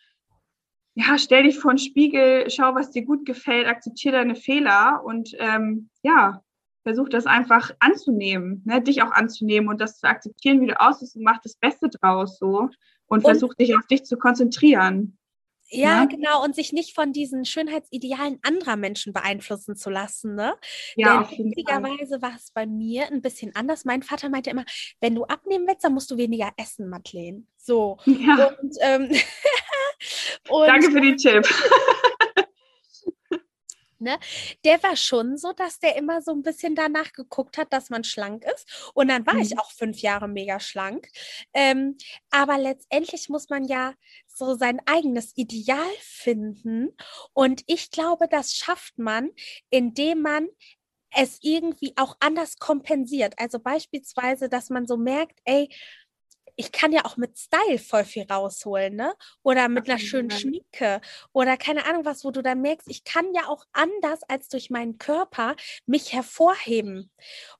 ja, 0.95 1.17
stell 1.17 1.43
dich 1.43 1.59
vor 1.59 1.71
den 1.71 1.77
Spiegel, 1.77 2.49
schau, 2.49 2.75
was 2.75 2.91
dir 2.91 3.05
gut 3.05 3.25
gefällt, 3.25 3.67
akzeptiere 3.67 4.17
deine 4.17 4.35
Fehler 4.35 5.01
und 5.05 5.35
ähm, 5.39 5.89
ja, 6.03 6.43
versuch 6.83 7.09
das 7.09 7.27
einfach 7.27 7.71
anzunehmen, 7.79 8.63
ne, 8.65 8.81
dich 8.81 9.03
auch 9.03 9.11
anzunehmen 9.11 9.69
und 9.69 9.79
das 9.79 9.99
zu 9.99 10.07
akzeptieren, 10.07 10.59
wie 10.61 10.67
du 10.67 10.81
aussiehst 10.81 11.15
und 11.15 11.23
mach 11.23 11.39
das 11.41 11.55
Beste 11.55 11.89
draus 11.89 12.39
so 12.39 12.59
und, 12.59 12.75
und 13.07 13.21
versuch 13.21 13.53
dich 13.53 13.77
auf 13.77 13.85
dich 13.85 14.05
zu 14.05 14.17
konzentrieren. 14.17 15.18
Ja, 15.71 16.01
ja, 16.01 16.05
genau. 16.05 16.43
Und 16.43 16.55
sich 16.55 16.73
nicht 16.73 16.95
von 16.95 17.13
diesen 17.13 17.45
Schönheitsidealen 17.45 18.39
anderer 18.41 18.75
Menschen 18.75 19.13
beeinflussen 19.13 19.75
zu 19.75 19.89
lassen. 19.89 20.35
Ne? 20.35 20.55
Ja, 20.95 21.23
Denn 21.23 21.51
witzigerweise 21.51 22.21
war 22.21 22.35
es 22.35 22.51
bei 22.51 22.65
mir 22.65 23.07
ein 23.07 23.21
bisschen 23.21 23.55
anders. 23.55 23.85
Mein 23.85 24.01
Vater 24.03 24.29
meinte 24.29 24.49
immer, 24.49 24.65
wenn 24.99 25.15
du 25.15 25.25
abnehmen 25.25 25.67
willst, 25.67 25.83
dann 25.83 25.93
musst 25.93 26.09
du 26.11 26.17
weniger 26.17 26.51
essen, 26.57 26.89
Madeleine. 26.89 27.43
So. 27.57 27.97
Ja. 28.19 28.51
Und, 28.61 28.75
ähm, 28.81 29.09
und, 30.49 30.67
Danke 30.67 30.91
für 30.91 31.01
den 31.01 31.15
Tipp. 31.17 31.47
Ne? 33.99 34.17
Der 34.63 34.81
war 34.83 34.95
schon 34.95 35.37
so, 35.37 35.53
dass 35.53 35.79
der 35.79 35.95
immer 35.95 36.21
so 36.21 36.31
ein 36.31 36.41
bisschen 36.41 36.75
danach 36.75 37.11
geguckt 37.11 37.57
hat, 37.57 37.73
dass 37.73 37.89
man 37.89 38.03
schlank 38.03 38.45
ist. 38.45 38.91
Und 38.93 39.09
dann 39.09 39.25
war 39.25 39.35
mhm. 39.35 39.41
ich 39.41 39.59
auch 39.59 39.71
fünf 39.71 39.99
Jahre 39.99 40.27
mega 40.27 40.59
schlank. 40.59 41.09
Ähm, 41.53 41.97
aber 42.31 42.57
letztendlich 42.57 43.29
muss 43.29 43.49
man 43.49 43.65
ja 43.65 43.93
so 44.27 44.55
sein 44.55 44.79
eigenes 44.85 45.35
Ideal 45.35 45.91
finden. 45.99 46.95
Und 47.33 47.63
ich 47.67 47.91
glaube, 47.91 48.27
das 48.29 48.53
schafft 48.53 48.97
man, 48.97 49.31
indem 49.69 50.21
man 50.21 50.47
es 51.15 51.39
irgendwie 51.41 51.93
auch 51.95 52.15
anders 52.19 52.57
kompensiert. 52.57 53.33
Also 53.37 53.59
beispielsweise, 53.59 54.49
dass 54.49 54.69
man 54.69 54.87
so 54.87 54.97
merkt, 54.97 55.39
ey, 55.45 55.69
ich 56.59 56.73
kann 56.73 56.91
ja 56.91 57.05
auch 57.05 57.15
mit 57.15 57.39
Style 57.39 57.79
voll 57.79 58.03
viel 58.03 58.25
rausholen, 58.29 58.93
ne? 58.93 59.13
Oder 59.43 59.69
mit 59.69 59.89
einer 59.89 59.97
schönen 59.97 60.29
Schminke 60.29 60.99
oder 61.31 61.55
keine 61.55 61.85
Ahnung 61.85 62.03
was, 62.03 62.25
wo 62.25 62.31
du 62.31 62.41
dann 62.41 62.59
merkst, 62.59 62.89
ich 62.89 63.05
kann 63.05 63.33
ja 63.33 63.47
auch 63.47 63.63
anders 63.71 64.23
als 64.27 64.49
durch 64.49 64.69
meinen 64.69 64.97
Körper 64.97 65.55
mich 65.85 66.11
hervorheben. 66.11 67.11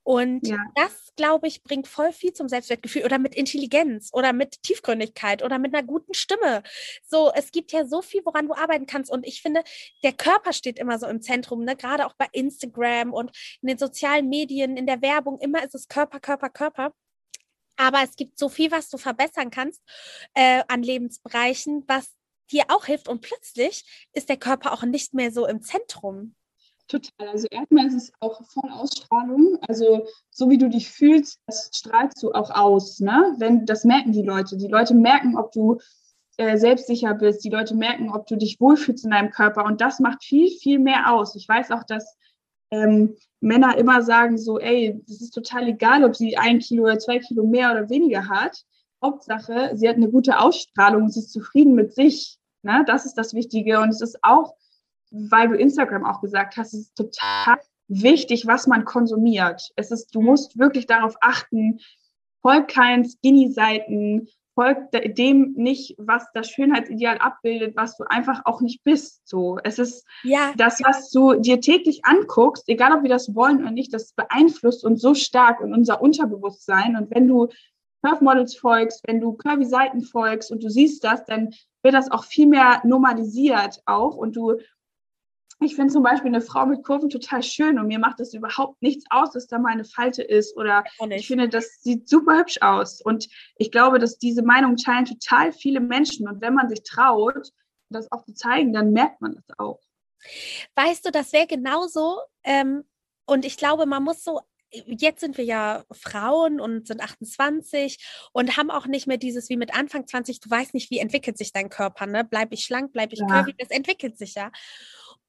Und 0.03 0.45
ja. 0.45 0.57
das, 0.75 1.13
glaube 1.15 1.47
ich, 1.47 1.63
bringt 1.63 1.87
voll 1.87 2.11
viel 2.11 2.33
zum 2.33 2.49
Selbstwertgefühl 2.49 3.05
oder 3.05 3.19
mit 3.19 3.35
Intelligenz 3.35 4.09
oder 4.11 4.33
mit 4.33 4.61
Tiefgründigkeit 4.63 5.43
oder 5.43 5.59
mit 5.59 5.73
einer 5.73 5.87
guten 5.87 6.13
Stimme. 6.13 6.61
So, 7.07 7.31
es 7.33 7.53
gibt 7.53 7.71
ja 7.71 7.85
so 7.85 8.01
viel, 8.01 8.25
woran 8.25 8.47
du 8.47 8.53
arbeiten 8.53 8.85
kannst. 8.85 9.09
Und 9.09 9.25
ich 9.25 9.41
finde, 9.41 9.63
der 10.03 10.11
Körper 10.11 10.51
steht 10.51 10.77
immer 10.77 10.99
so 10.99 11.07
im 11.07 11.21
Zentrum, 11.21 11.63
ne? 11.63 11.77
Gerade 11.77 12.05
auch 12.05 12.15
bei 12.17 12.27
Instagram 12.33 13.13
und 13.13 13.31
in 13.61 13.69
den 13.69 13.77
sozialen 13.77 14.27
Medien, 14.27 14.75
in 14.75 14.87
der 14.87 15.01
Werbung, 15.01 15.39
immer 15.39 15.63
ist 15.63 15.73
es 15.73 15.87
Körper, 15.87 16.19
Körper, 16.19 16.49
Körper. 16.49 16.91
Aber 17.79 18.03
es 18.03 18.17
gibt 18.17 18.37
so 18.37 18.49
viel, 18.49 18.71
was 18.71 18.89
du 18.89 18.97
verbessern 18.97 19.51
kannst 19.51 19.81
äh, 20.33 20.63
an 20.67 20.83
Lebensbereichen, 20.83 21.85
was 21.87 22.11
dir 22.51 22.65
auch 22.67 22.85
hilft. 22.85 23.07
Und 23.07 23.21
plötzlich 23.21 23.85
ist 24.13 24.27
der 24.27 24.37
Körper 24.37 24.73
auch 24.73 24.83
nicht 24.83 25.13
mehr 25.13 25.31
so 25.31 25.47
im 25.47 25.61
Zentrum. 25.61 26.35
Total. 26.89 27.29
Also 27.29 27.47
erstmal 27.49 27.87
ist 27.87 27.93
es 27.93 28.11
auch 28.19 28.41
von 28.49 28.69
Ausstrahlung. 28.69 29.59
Also 29.61 30.07
so 30.29 30.49
wie 30.49 30.57
du 30.57 30.69
dich 30.69 30.89
fühlst, 30.89 31.39
das 31.45 31.69
strahlst 31.73 32.21
du 32.21 32.33
auch 32.33 32.49
aus. 32.49 32.99
Ne? 32.99 33.35
Wenn, 33.37 33.65
das 33.65 33.85
merken 33.85 34.11
die 34.11 34.23
Leute. 34.23 34.57
Die 34.57 34.67
Leute 34.67 34.93
merken, 34.93 35.37
ob 35.37 35.53
du 35.53 35.79
äh, 36.35 36.57
selbstsicher 36.57 37.13
bist. 37.13 37.45
Die 37.45 37.49
Leute 37.49 37.75
merken, 37.75 38.11
ob 38.11 38.27
du 38.27 38.35
dich 38.35 38.59
wohlfühlst 38.59 39.05
in 39.05 39.11
deinem 39.11 39.29
Körper. 39.29 39.63
Und 39.63 39.79
das 39.79 39.99
macht 39.99 40.25
viel, 40.25 40.49
viel 40.49 40.79
mehr 40.79 41.13
aus. 41.13 41.35
Ich 41.35 41.47
weiß 41.47 41.71
auch, 41.71 41.83
dass 41.83 42.17
ähm, 42.71 43.15
Männer 43.41 43.77
immer 43.77 44.01
sagen 44.03 44.37
so, 44.37 44.59
ey, 44.59 45.01
das 45.07 45.21
ist 45.21 45.31
total 45.31 45.67
egal, 45.69 46.03
ob 46.03 46.15
sie 46.15 46.37
ein 46.37 46.59
Kilo 46.59 46.83
oder 46.83 46.99
zwei 46.99 47.19
Kilo 47.19 47.45
mehr 47.45 47.71
oder 47.71 47.89
weniger 47.89 48.27
hat. 48.27 48.63
Hauptsache, 49.01 49.71
sie 49.75 49.87
hat 49.87 49.95
eine 49.95 50.09
gute 50.09 50.39
Ausstrahlung 50.39 51.09
sie 51.09 51.21
ist 51.21 51.31
zufrieden 51.31 51.73
mit 51.73 51.93
sich. 51.93 52.37
Ne? 52.63 52.83
Das 52.85 53.05
ist 53.05 53.17
das 53.17 53.33
Wichtige. 53.33 53.79
Und 53.79 53.89
es 53.89 54.01
ist 54.01 54.19
auch, 54.23 54.55
weil 55.11 55.47
du 55.47 55.55
Instagram 55.55 56.05
auch 56.05 56.21
gesagt 56.21 56.57
hast, 56.57 56.73
es 56.73 56.81
ist 56.81 56.95
total 56.95 57.57
wichtig, 57.87 58.45
was 58.45 58.67
man 58.67 58.85
konsumiert. 58.85 59.71
Es 59.75 59.91
ist, 59.91 60.13
du 60.13 60.21
musst 60.21 60.59
wirklich 60.59 60.85
darauf 60.85 61.15
achten, 61.21 61.79
folg 62.41 62.67
keinen 62.67 63.05
Skinny-Seiten, 63.05 64.27
folgt 64.59 64.93
dem 65.17 65.53
nicht, 65.55 65.95
was 65.97 66.25
das 66.33 66.49
Schönheitsideal 66.49 67.17
abbildet, 67.19 67.77
was 67.77 67.95
du 67.95 68.03
einfach 68.03 68.41
auch 68.43 68.59
nicht 68.59 68.83
bist. 68.83 69.25
So, 69.25 69.57
es 69.63 69.79
ist 69.79 70.05
ja. 70.23 70.51
das, 70.57 70.81
was 70.83 71.09
du 71.11 71.35
dir 71.35 71.61
täglich 71.61 72.01
anguckst, 72.03 72.67
egal 72.67 72.91
ob 72.91 73.03
wir 73.03 73.09
das 73.09 73.33
wollen 73.33 73.61
oder 73.61 73.71
nicht, 73.71 73.93
das 73.93 74.11
beeinflusst 74.11 74.83
uns 74.83 75.01
so 75.01 75.13
stark 75.13 75.61
in 75.61 75.73
unser 75.73 76.01
Unterbewusstsein. 76.01 76.97
Und 76.97 77.09
wenn 77.15 77.25
du 77.25 77.47
Curve 78.03 78.21
Models 78.21 78.57
folgst, 78.57 79.01
wenn 79.07 79.21
du 79.21 79.31
Curvy 79.31 79.63
Seiten 79.63 80.01
folgst 80.01 80.51
und 80.51 80.61
du 80.61 80.69
siehst 80.69 81.05
das, 81.05 81.23
dann 81.23 81.51
wird 81.81 81.93
das 81.93 82.11
auch 82.11 82.25
viel 82.25 82.47
mehr 82.47 82.81
normalisiert 82.83 83.81
auch 83.85 84.17
und 84.17 84.35
du 84.35 84.57
ich 85.61 85.75
finde 85.75 85.91
zum 85.91 86.03
Beispiel 86.03 86.29
eine 86.29 86.41
Frau 86.41 86.65
mit 86.65 86.83
Kurven 86.83 87.09
total 87.09 87.43
schön 87.43 87.79
und 87.79 87.87
mir 87.87 87.99
macht 87.99 88.19
das 88.19 88.33
überhaupt 88.33 88.81
nichts 88.81 89.05
aus, 89.09 89.31
dass 89.31 89.47
da 89.47 89.59
mal 89.59 89.73
eine 89.73 89.83
Falte 89.83 90.23
ist 90.23 90.55
oder 90.55 90.83
ich 91.09 91.27
finde, 91.27 91.49
das 91.49 91.81
sieht 91.81 92.07
super 92.07 92.39
hübsch 92.39 92.59
aus. 92.61 93.01
Und 93.01 93.27
ich 93.57 93.71
glaube, 93.71 93.99
dass 93.99 94.17
diese 94.17 94.41
Meinung 94.41 94.77
teilen 94.77 95.05
total 95.05 95.51
viele 95.51 95.81
Menschen. 95.81 96.29
Und 96.29 96.41
wenn 96.41 96.53
man 96.53 96.69
sich 96.69 96.83
traut, 96.83 97.49
das 97.89 98.11
auch 98.11 98.23
zu 98.23 98.33
zeigen, 98.33 98.71
dann 98.71 98.93
merkt 98.93 99.19
man 99.19 99.33
das 99.33 99.57
auch. 99.57 99.81
Weißt 100.75 101.05
du, 101.05 101.11
das 101.11 101.33
wäre 101.33 101.47
genauso. 101.47 102.19
Ähm, 102.43 102.83
und 103.25 103.45
ich 103.45 103.57
glaube, 103.57 103.85
man 103.85 104.03
muss 104.03 104.23
so 104.23 104.39
jetzt 104.71 105.21
sind 105.21 105.37
wir 105.37 105.45
ja 105.45 105.83
Frauen 105.91 106.59
und 106.59 106.87
sind 106.87 107.01
28 107.01 107.97
und 108.33 108.57
haben 108.57 108.69
auch 108.69 108.85
nicht 108.85 109.07
mehr 109.07 109.17
dieses 109.17 109.49
wie 109.49 109.57
mit 109.57 109.75
Anfang 109.75 110.05
20, 110.05 110.39
du 110.39 110.49
weißt 110.49 110.73
nicht, 110.73 110.91
wie 110.91 110.99
entwickelt 110.99 111.37
sich 111.37 111.51
dein 111.51 111.69
Körper, 111.69 112.05
ne? 112.05 112.23
Bleib 112.23 112.53
ich 112.53 112.63
schlank, 112.63 112.93
bleib 112.93 113.11
ich 113.11 113.19
ja. 113.19 113.25
curvy, 113.25 113.55
das 113.57 113.69
entwickelt 113.69 114.17
sich 114.17 114.35
ja. 114.35 114.51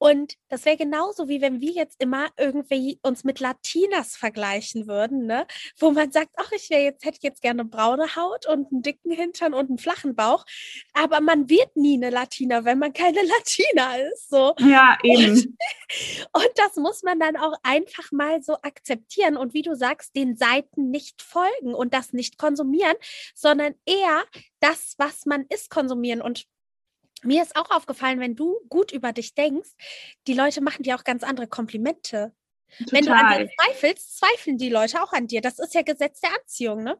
Und 0.00 0.36
das 0.48 0.64
wäre 0.64 0.78
genauso 0.78 1.28
wie 1.28 1.42
wenn 1.42 1.60
wir 1.60 1.72
jetzt 1.72 2.00
immer 2.02 2.28
irgendwie 2.38 2.98
uns 3.02 3.22
mit 3.22 3.38
Latinas 3.38 4.16
vergleichen 4.16 4.86
würden, 4.86 5.26
ne? 5.26 5.46
Wo 5.78 5.90
man 5.90 6.10
sagt, 6.10 6.30
ach, 6.38 6.50
ich 6.52 6.70
wäre 6.70 6.84
jetzt, 6.84 7.04
hätte 7.04 7.18
jetzt 7.20 7.42
gerne 7.42 7.66
braune 7.66 8.16
Haut 8.16 8.46
und 8.46 8.72
einen 8.72 8.80
dicken 8.80 9.12
Hintern 9.12 9.52
und 9.52 9.68
einen 9.68 9.76
flachen 9.76 10.14
Bauch. 10.14 10.46
Aber 10.94 11.20
man 11.20 11.50
wird 11.50 11.76
nie 11.76 11.98
eine 11.98 12.08
Latina, 12.08 12.64
wenn 12.64 12.78
man 12.78 12.94
keine 12.94 13.20
Latina 13.38 13.96
ist. 13.96 14.30
So. 14.30 14.54
Ja, 14.60 14.96
eben. 15.02 15.32
Und, 15.32 15.46
und 16.32 16.50
das 16.56 16.76
muss 16.76 17.02
man 17.02 17.20
dann 17.20 17.36
auch 17.36 17.52
einfach 17.62 18.10
mal 18.10 18.42
so 18.42 18.54
akzeptieren 18.54 19.36
und 19.36 19.52
wie 19.52 19.62
du 19.62 19.76
sagst, 19.76 20.16
den 20.16 20.34
Seiten 20.34 20.90
nicht 20.90 21.20
folgen 21.20 21.74
und 21.74 21.92
das 21.92 22.14
nicht 22.14 22.38
konsumieren, 22.38 22.96
sondern 23.34 23.74
eher 23.84 24.24
das, 24.60 24.94
was 24.96 25.26
man 25.26 25.44
ist, 25.50 25.68
konsumieren. 25.68 26.22
Und 26.22 26.46
mir 27.22 27.42
ist 27.42 27.56
auch 27.56 27.70
aufgefallen, 27.70 28.20
wenn 28.20 28.37
du 28.37 28.59
gut 28.68 28.92
über 28.92 29.12
dich 29.12 29.35
denkst, 29.35 29.70
die 30.26 30.35
Leute 30.35 30.61
machen 30.61 30.83
dir 30.83 30.96
auch 30.96 31.04
ganz 31.04 31.22
andere 31.22 31.46
Komplimente. 31.46 32.33
Total. 32.78 32.92
Wenn 32.92 33.04
du 33.04 33.12
an 33.12 33.38
dir 33.38 33.50
zweifelst, 33.59 34.18
zweifeln 34.18 34.59
die 34.59 34.68
Leute 34.68 35.02
auch 35.02 35.12
an 35.12 35.26
dir. 35.26 35.40
Das 35.40 35.59
ist 35.59 35.74
ja 35.74 35.83
Gesetz 35.83 36.20
der 36.20 36.30
Anziehung, 36.40 36.83
ne? 36.83 36.98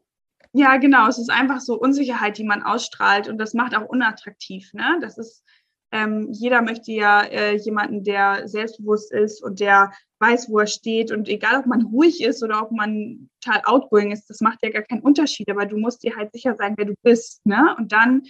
Ja, 0.52 0.76
genau. 0.78 1.06
Es 1.06 1.18
ist 1.18 1.30
einfach 1.30 1.61
so 1.61 1.78
Unsicherheit, 1.78 2.38
die 2.38 2.44
man 2.44 2.62
ausstrahlt 2.62 3.28
und 3.28 3.38
das 3.38 3.54
macht 3.54 3.76
auch 3.76 3.88
unattraktiv. 3.88 4.72
Ne? 4.72 4.98
Das 5.00 5.16
ist, 5.16 5.44
ähm, 5.92 6.28
jeder 6.33 6.62
möchte 6.62 6.90
ja 6.90 7.22
äh, 7.22 7.54
jemanden, 7.56 8.02
der 8.02 8.48
selbstbewusst 8.48 9.12
ist 9.12 9.42
und 9.42 9.61
der 9.61 9.92
weiß, 10.18 10.50
wo 10.50 10.59
er 10.59 10.66
steht. 10.66 11.12
Und 11.12 11.28
egal, 11.28 11.61
ob 11.61 11.66
man 11.66 11.83
ruhig 11.83 12.20
ist 12.22 12.42
oder 12.42 12.62
ob 12.62 12.72
man 12.72 13.30
total 13.40 13.62
outgoing 13.64 14.11
ist, 14.11 14.28
das 14.28 14.40
macht 14.40 14.59
ja 14.62 14.70
gar 14.70 14.83
keinen 14.83 15.02
Unterschied. 15.02 15.48
Aber 15.48 15.66
du 15.66 15.76
musst 15.76 16.02
dir 16.02 16.16
halt 16.16 16.33
sicher 16.33 16.56
sein, 16.56 16.74
wer 16.76 16.87
du 16.87 16.94
bist. 17.02 17.46
Ne? 17.46 17.76
Und 17.78 17.92
dann 17.92 18.22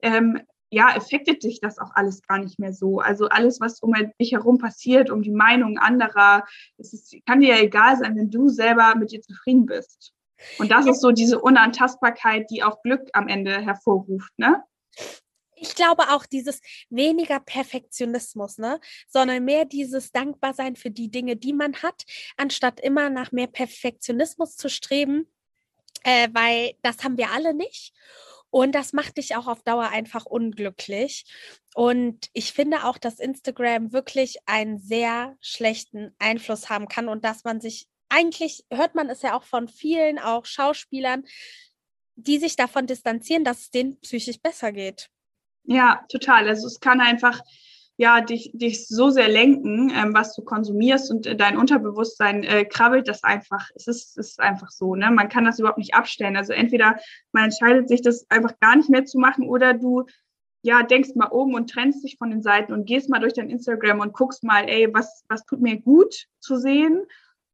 ähm, 0.00 0.40
ja, 0.74 0.88
affektet 0.88 1.42
dich 1.44 1.60
das 1.60 1.78
auch 1.78 1.92
alles 1.94 2.22
gar 2.22 2.38
nicht 2.38 2.58
mehr 2.58 2.72
so. 2.72 2.98
Also 2.98 3.28
alles, 3.28 3.60
was 3.60 3.80
um 3.80 3.94
dich 4.20 4.32
herum 4.32 4.58
passiert, 4.58 5.10
um 5.10 5.22
die 5.22 5.30
Meinung 5.30 5.78
anderer, 5.78 6.44
es 6.76 6.92
ist, 6.92 7.14
kann 7.26 7.40
dir 7.40 7.56
ja 7.56 7.62
egal 7.62 7.96
sein, 7.96 8.16
wenn 8.16 8.30
du 8.30 8.48
selber 8.48 8.94
mit 8.96 9.12
dir 9.12 9.22
zufrieden 9.22 9.66
bist. 9.66 10.12
Und 10.58 10.70
das 10.70 10.86
ist 10.86 11.00
so 11.00 11.12
diese 11.12 11.40
Unantastbarkeit, 11.40 12.50
die 12.50 12.62
auch 12.62 12.82
Glück 12.82 13.08
am 13.12 13.28
Ende 13.28 13.60
hervorruft, 13.60 14.32
ne? 14.36 14.62
Ich 15.56 15.74
glaube 15.74 16.10
auch 16.10 16.26
dieses 16.26 16.60
weniger 16.90 17.40
Perfektionismus, 17.40 18.58
ne, 18.58 18.80
sondern 19.06 19.44
mehr 19.44 19.64
dieses 19.64 20.12
Dankbarsein 20.12 20.76
für 20.76 20.90
die 20.90 21.10
Dinge, 21.10 21.36
die 21.36 21.54
man 21.54 21.74
hat, 21.76 22.04
anstatt 22.36 22.80
immer 22.80 23.08
nach 23.08 23.32
mehr 23.32 23.46
Perfektionismus 23.46 24.56
zu 24.56 24.68
streben, 24.68 25.26
äh, 26.02 26.28
weil 26.32 26.74
das 26.82 27.02
haben 27.04 27.16
wir 27.16 27.30
alle 27.30 27.54
nicht. 27.54 27.94
Und 28.54 28.72
das 28.76 28.92
macht 28.92 29.16
dich 29.16 29.34
auch 29.34 29.48
auf 29.48 29.64
Dauer 29.64 29.88
einfach 29.88 30.26
unglücklich. 30.26 31.24
Und 31.74 32.28
ich 32.34 32.52
finde 32.52 32.84
auch, 32.84 32.98
dass 32.98 33.18
Instagram 33.18 33.92
wirklich 33.92 34.36
einen 34.46 34.78
sehr 34.78 35.36
schlechten 35.40 36.14
Einfluss 36.20 36.70
haben 36.70 36.86
kann 36.86 37.08
und 37.08 37.24
dass 37.24 37.42
man 37.42 37.60
sich 37.60 37.88
eigentlich, 38.08 38.64
hört 38.70 38.94
man 38.94 39.10
es 39.10 39.22
ja 39.22 39.36
auch 39.36 39.42
von 39.42 39.66
vielen, 39.66 40.20
auch 40.20 40.46
Schauspielern, 40.46 41.24
die 42.14 42.38
sich 42.38 42.54
davon 42.54 42.86
distanzieren, 42.86 43.42
dass 43.42 43.62
es 43.62 43.70
denen 43.72 43.98
psychisch 44.02 44.40
besser 44.40 44.70
geht. 44.70 45.08
Ja, 45.64 46.04
total. 46.08 46.46
Also 46.46 46.68
es 46.68 46.78
kann 46.78 47.00
einfach 47.00 47.40
ja, 47.96 48.20
dich, 48.20 48.50
dich 48.54 48.88
so 48.88 49.10
sehr 49.10 49.28
lenken, 49.28 49.92
ähm, 49.94 50.14
was 50.14 50.34
du 50.34 50.42
konsumierst 50.42 51.10
und 51.10 51.26
äh, 51.26 51.36
dein 51.36 51.56
Unterbewusstsein 51.56 52.42
äh, 52.42 52.64
krabbelt 52.64 53.06
das 53.06 53.22
einfach. 53.22 53.70
Es 53.74 53.86
ist, 53.86 54.18
es 54.18 54.30
ist 54.30 54.40
einfach 54.40 54.70
so, 54.70 54.96
ne? 54.96 55.10
Man 55.12 55.28
kann 55.28 55.44
das 55.44 55.60
überhaupt 55.60 55.78
nicht 55.78 55.94
abstellen. 55.94 56.36
Also 56.36 56.52
entweder 56.52 56.96
man 57.32 57.44
entscheidet 57.44 57.88
sich, 57.88 58.02
das 58.02 58.26
einfach 58.30 58.58
gar 58.58 58.76
nicht 58.76 58.90
mehr 58.90 59.04
zu 59.04 59.18
machen 59.18 59.48
oder 59.48 59.74
du 59.74 60.04
ja, 60.62 60.82
denkst 60.82 61.10
mal 61.14 61.26
um 61.26 61.52
und 61.52 61.68
trennst 61.68 62.02
dich 62.02 62.16
von 62.16 62.30
den 62.30 62.42
Seiten 62.42 62.72
und 62.72 62.86
gehst 62.86 63.10
mal 63.10 63.20
durch 63.20 63.34
dein 63.34 63.50
Instagram 63.50 64.00
und 64.00 64.14
guckst 64.14 64.42
mal, 64.42 64.64
ey, 64.66 64.88
was, 64.92 65.22
was 65.28 65.44
tut 65.44 65.60
mir 65.60 65.78
gut 65.78 66.26
zu 66.40 66.56
sehen 66.56 67.04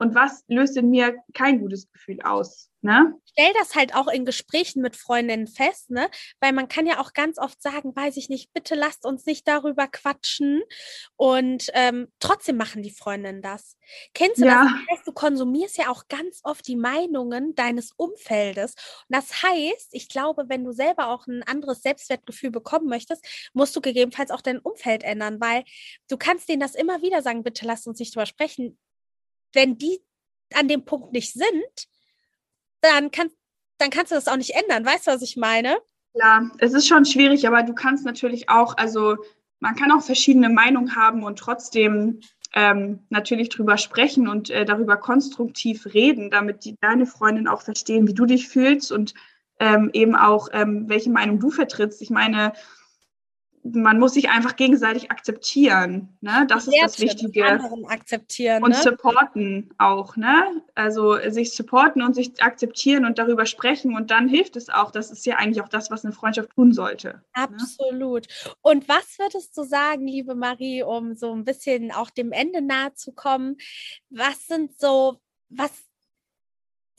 und 0.01 0.15
was 0.15 0.45
löst 0.49 0.77
in 0.77 0.91
mir 0.91 1.15
kein 1.35 1.61
gutes 1.61 1.91
Gefühl 1.93 2.21
aus. 2.23 2.71
Ne? 2.83 3.15
Stell 3.27 3.53
das 3.59 3.75
halt 3.75 3.95
auch 3.95 4.09
in 4.09 4.25
Gesprächen 4.25 4.81
mit 4.81 4.97
Freundinnen 4.97 5.47
fest, 5.47 5.91
ne? 5.91 6.09
Weil 6.41 6.55
man 6.55 6.67
kann 6.67 6.87
ja 6.87 6.99
auch 6.99 7.13
ganz 7.13 7.37
oft 7.39 7.61
sagen, 7.61 7.95
weiß 7.95 8.17
ich 8.17 8.31
nicht, 8.31 8.55
bitte 8.55 8.75
lasst 8.75 9.05
uns 9.05 9.27
nicht 9.27 9.47
darüber 9.47 9.87
quatschen. 9.87 10.63
Und 11.17 11.67
ähm, 11.75 12.09
trotzdem 12.21 12.57
machen 12.57 12.83
die 12.83 12.91
Freundinnen 12.91 13.43
das. 13.43 13.77
Kennst 14.15 14.39
du 14.39 14.47
ja. 14.47 14.65
das? 14.65 14.97
heißt, 14.97 15.07
du 15.07 15.13
konsumierst 15.13 15.77
ja 15.77 15.91
auch 15.91 16.09
ganz 16.09 16.41
oft 16.43 16.67
die 16.67 16.77
Meinungen 16.77 17.55
deines 17.55 17.93
Umfeldes. 17.93 18.75
Und 19.09 19.17
das 19.17 19.43
heißt, 19.43 19.91
ich 19.93 20.09
glaube, 20.09 20.45
wenn 20.49 20.65
du 20.65 20.73
selber 20.73 21.09
auch 21.09 21.27
ein 21.27 21.43
anderes 21.43 21.83
Selbstwertgefühl 21.83 22.51
bekommen 22.51 22.87
möchtest, 22.87 23.23
musst 23.53 23.77
du 23.77 23.83
gegebenenfalls 23.83 24.31
auch 24.31 24.41
dein 24.41 24.59
Umfeld 24.59 25.03
ändern, 25.03 25.39
weil 25.39 25.65
du 26.09 26.17
kannst 26.17 26.49
denen 26.49 26.61
das 26.61 26.75
immer 26.75 27.03
wieder 27.03 27.21
sagen, 27.21 27.43
bitte 27.43 27.67
lasst 27.67 27.87
uns 27.87 27.99
nicht 27.99 28.15
drüber 28.15 28.25
sprechen. 28.25 28.79
Wenn 29.53 29.79
die 29.79 30.01
an 30.55 30.69
dem 30.69 30.85
Punkt 30.85 31.13
nicht 31.13 31.33
sind, 31.33 31.89
dann, 32.81 33.11
kann, 33.11 33.31
dann 33.79 33.91
kannst 33.91 34.13
du 34.13 34.17
das 34.17 34.29
auch 34.29 34.37
nicht 34.37 34.55
ändern. 34.55 34.85
Weißt 34.85 35.07
du, 35.07 35.13
was 35.13 35.23
ich 35.23 35.37
meine? 35.37 35.79
Ja, 36.15 36.51
es 36.59 36.73
ist 36.73 36.89
schon 36.89 37.05
schwierig, 37.05 37.47
aber 37.47 37.63
du 37.63 37.75
kannst 37.75 38.05
natürlich 38.05 38.49
auch, 38.49 38.77
also 38.77 39.17
man 39.61 39.77
kann 39.77 39.93
auch 39.93 40.03
verschiedene 40.03 40.49
Meinungen 40.49 40.97
haben 40.97 41.23
und 41.23 41.39
trotzdem 41.39 42.21
ähm, 42.53 43.01
natürlich 43.11 43.49
drüber 43.49 43.79
sprechen 43.79 44.27
und 44.27 44.51
äh, 44.51 44.65
darüber 44.65 44.97
konstruktiv 44.97 45.87
reden, 45.95 46.31
damit 46.31 46.65
die, 46.65 46.77
deine 46.81 47.07
Freundin 47.07 47.47
auch 47.47 47.63
verstehen, 47.63 48.09
wie 48.09 48.15
du 48.15 48.27
dich 48.27 48.49
fühlst 48.49 48.91
und 48.91 49.15
ähm, 49.61 49.91
eben 49.93 50.17
auch, 50.17 50.49
ähm, 50.53 50.89
welche 50.89 51.11
Meinung 51.11 51.39
du 51.39 51.51
vertrittst. 51.51 52.03
Ich 52.03 52.11
meine, 52.11 52.55
man 53.63 53.99
muss 53.99 54.15
sich 54.15 54.31
einfach 54.31 54.57
gegenseitig 54.57 55.11
akzeptieren. 55.11 56.09
Ne? 56.21 56.47
Das 56.49 56.67
ist 56.67 56.77
das 56.81 57.01
Wichtige. 57.01 57.61
Akzeptieren. 57.89 58.63
Und 58.63 58.71
ne? 58.71 58.77
supporten 58.77 59.71
auch. 59.79 60.17
Ne? 60.17 60.63
Also 60.75 61.17
sich 61.29 61.55
supporten 61.55 62.03
und 62.03 62.15
sich 62.15 62.43
akzeptieren 62.43 63.05
und 63.05 63.19
darüber 63.19 63.45
sprechen 63.47 63.95
und 63.95 64.11
dann 64.11 64.29
hilft 64.29 64.57
es 64.57 64.71
auch. 64.71 64.91
Das 64.91 65.11
ist 65.11 65.27
ja 65.27 65.37
eigentlich 65.37 65.63
auch 65.63 65.69
das, 65.69 65.91
was 65.91 66.05
eine 66.05 66.15
Freundschaft 66.15 66.51
tun 66.51 66.73
sollte. 66.73 67.09
Ne? 67.09 67.23
Absolut. 67.35 68.27
Ne? 68.27 68.53
Und 68.63 68.89
was 68.89 69.19
würdest 69.19 69.57
du 69.57 69.65
sagen, 69.65 70.07
liebe 70.07 70.35
Marie, 70.35 70.83
um 70.83 71.15
so 71.15 71.33
ein 71.35 71.45
bisschen 71.45 71.93
auch 71.93 72.11
dem 72.11 72.33
Ende 72.33 72.63
nahe 72.63 72.95
zu 72.95 73.13
kommen? 73.13 73.57
Was 74.09 74.47
sind 74.47 74.79
so, 74.79 75.21
was 75.51 75.90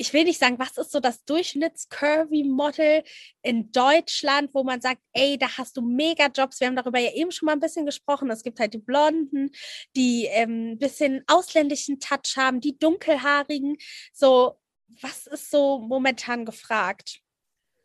ich 0.02 0.14
will 0.14 0.24
nicht 0.24 0.40
sagen, 0.40 0.58
was 0.58 0.78
ist 0.78 0.92
so 0.92 1.00
das 1.00 1.24
Durchschnitts-Curvy-Model 1.26 3.04
in 3.44 3.72
Deutschland, 3.72 4.50
wo 4.52 4.64
man 4.64 4.82
sagt, 4.82 5.00
ey, 5.14 5.38
da 5.38 5.60
hast 5.60 5.78
du 5.78 5.84
mega 5.84 6.26
Jobs. 6.26 6.60
Wir 6.60 6.68
haben 6.68 6.76
darüber 6.76 6.98
ja 6.98 7.12
eben 7.14 7.32
schon 7.32 7.46
mal 7.46 7.52
ein 7.54 7.60
bisschen 7.60 7.86
gesprochen. 7.86 8.32
Es 8.32 8.42
gibt 8.42 8.60
halt 8.60 8.74
die 8.74 8.80
Blonden, 8.80 9.52
die 9.96 10.26
ähm, 10.32 10.72
ein 10.72 10.80
bisschen 10.80 11.24
ausländischen 11.28 12.00
Touch 12.00 12.36
haben, 12.36 12.62
die 12.62 12.80
dunkelhaarigen. 12.80 13.78
So, 14.12 14.60
was 15.02 15.28
ist 15.28 15.52
so 15.52 15.78
momentan 15.78 16.46
gefragt? 16.46 17.20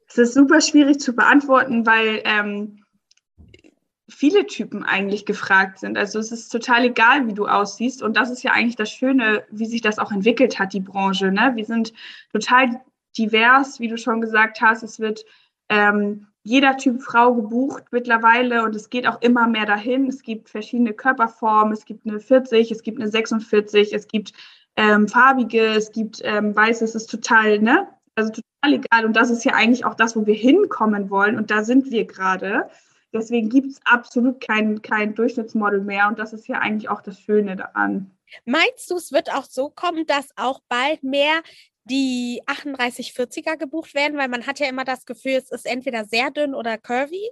Es 0.08 0.16
ist 0.16 0.32
super 0.32 0.62
schwierig 0.62 1.00
zu 1.00 1.12
beantworten, 1.12 1.84
weil 1.84 2.22
ähm, 2.24 2.82
viele 4.08 4.46
Typen 4.46 4.84
eigentlich 4.84 5.26
gefragt 5.26 5.78
sind. 5.78 5.98
Also 5.98 6.18
es 6.18 6.30
ist 6.30 6.50
total 6.50 6.84
egal, 6.84 7.26
wie 7.26 7.34
du 7.34 7.46
aussiehst. 7.46 8.02
Und 8.02 8.16
das 8.16 8.30
ist 8.30 8.42
ja 8.42 8.52
eigentlich 8.52 8.76
das 8.76 8.90
Schöne, 8.90 9.44
wie 9.50 9.66
sich 9.66 9.80
das 9.80 9.98
auch 9.98 10.12
entwickelt 10.12 10.58
hat, 10.58 10.72
die 10.72 10.80
Branche. 10.80 11.32
Ne? 11.32 11.52
Wir 11.54 11.64
sind 11.64 11.92
total 12.32 12.80
divers, 13.18 13.80
wie 13.80 13.88
du 13.88 13.98
schon 13.98 14.20
gesagt 14.20 14.60
hast. 14.60 14.82
Es 14.82 15.00
wird 15.00 15.24
ähm, 15.68 16.28
jeder 16.44 16.76
Typ 16.76 17.02
Frau 17.02 17.34
gebucht 17.34 17.84
mittlerweile 17.90 18.62
und 18.62 18.76
es 18.76 18.88
geht 18.88 19.08
auch 19.08 19.20
immer 19.20 19.48
mehr 19.48 19.66
dahin. 19.66 20.06
Es 20.06 20.22
gibt 20.22 20.48
verschiedene 20.48 20.92
Körperformen, 20.92 21.72
es 21.72 21.84
gibt 21.84 22.06
eine 22.06 22.20
40, 22.20 22.70
es 22.70 22.84
gibt 22.84 23.00
eine 23.00 23.10
46, 23.10 23.92
es 23.92 24.06
gibt 24.06 24.32
ähm, 24.76 25.08
farbige, 25.08 25.64
es 25.64 25.90
gibt 25.90 26.20
ähm, 26.22 26.54
weiße, 26.54 26.84
es 26.84 26.94
ist 26.94 27.10
total, 27.10 27.58
ne? 27.58 27.88
Also 28.14 28.30
total 28.30 28.74
egal. 28.74 29.06
Und 29.06 29.16
das 29.16 29.30
ist 29.30 29.44
ja 29.44 29.54
eigentlich 29.54 29.84
auch 29.84 29.94
das, 29.94 30.14
wo 30.14 30.24
wir 30.26 30.34
hinkommen 30.34 31.10
wollen. 31.10 31.36
Und 31.36 31.50
da 31.50 31.64
sind 31.64 31.90
wir 31.90 32.04
gerade. 32.04 32.70
Deswegen 33.16 33.48
gibt 33.48 33.72
es 33.72 33.80
absolut 33.84 34.40
kein, 34.40 34.82
kein 34.82 35.14
Durchschnittsmodel 35.14 35.80
mehr. 35.80 36.08
Und 36.08 36.18
das 36.18 36.32
ist 36.32 36.48
ja 36.48 36.58
eigentlich 36.58 36.88
auch 36.88 37.02
das 37.02 37.20
Schöne 37.20 37.56
daran. 37.56 38.10
Meinst 38.44 38.90
du, 38.90 38.96
es 38.96 39.12
wird 39.12 39.32
auch 39.32 39.44
so 39.44 39.70
kommen, 39.70 40.06
dass 40.06 40.28
auch 40.36 40.60
bald 40.68 41.02
mehr 41.02 41.42
die 41.84 42.42
38-40er 42.46 43.56
gebucht 43.56 43.94
werden? 43.94 44.18
Weil 44.18 44.28
man 44.28 44.46
hat 44.46 44.58
ja 44.58 44.68
immer 44.68 44.84
das 44.84 45.06
Gefühl, 45.06 45.34
es 45.34 45.50
ist 45.50 45.66
entweder 45.66 46.04
sehr 46.04 46.30
dünn 46.30 46.54
oder 46.54 46.78
curvy. 46.78 47.30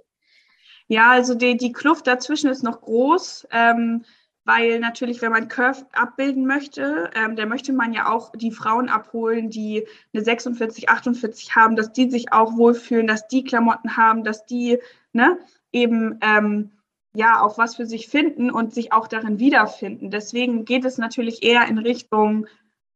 Ja, 0.87 1.11
also 1.11 1.35
die, 1.35 1.57
die 1.57 1.71
Kluft 1.71 2.07
dazwischen 2.07 2.49
ist 2.49 2.63
noch 2.63 2.81
groß. 2.81 3.47
Ähm, 3.51 4.05
weil 4.45 4.79
natürlich, 4.79 5.23
wenn 5.23 5.31
man 5.31 5.47
Curve 5.47 5.87
abbilden 5.91 6.45
möchte, 6.45 7.09
ähm, 7.15 7.35
dann 7.35 7.49
möchte 7.49 7.73
man 7.73 7.93
ja 7.93 8.09
auch 8.09 8.31
die 8.35 8.51
Frauen 8.51 8.89
abholen, 8.89 9.49
die 9.49 9.87
eine 10.13 10.23
46, 10.23 10.87
48 10.87 11.55
haben, 11.55 11.75
dass 11.75 11.91
die 11.91 12.11
sich 12.11 12.31
auch 12.31 12.55
wohlfühlen, 12.55 13.07
dass 13.07 13.27
die 13.27 13.43
Klamotten 13.43 13.97
haben, 13.97 14.23
dass 14.23 14.45
die 14.45 14.77
ne, 15.13 15.39
eben 15.75 16.17
ähm, 16.21 16.71
ja 17.13 17.41
auch 17.41 17.57
was 17.57 17.75
für 17.75 17.85
sich 17.85 18.07
finden 18.07 18.49
und 18.49 18.73
sich 18.73 18.93
auch 18.93 19.07
darin 19.07 19.39
wiederfinden. 19.39 20.09
Deswegen 20.09 20.65
geht 20.65 20.85
es 20.85 20.97
natürlich 20.97 21.43
eher 21.43 21.67
in 21.67 21.77
Richtung 21.77 22.47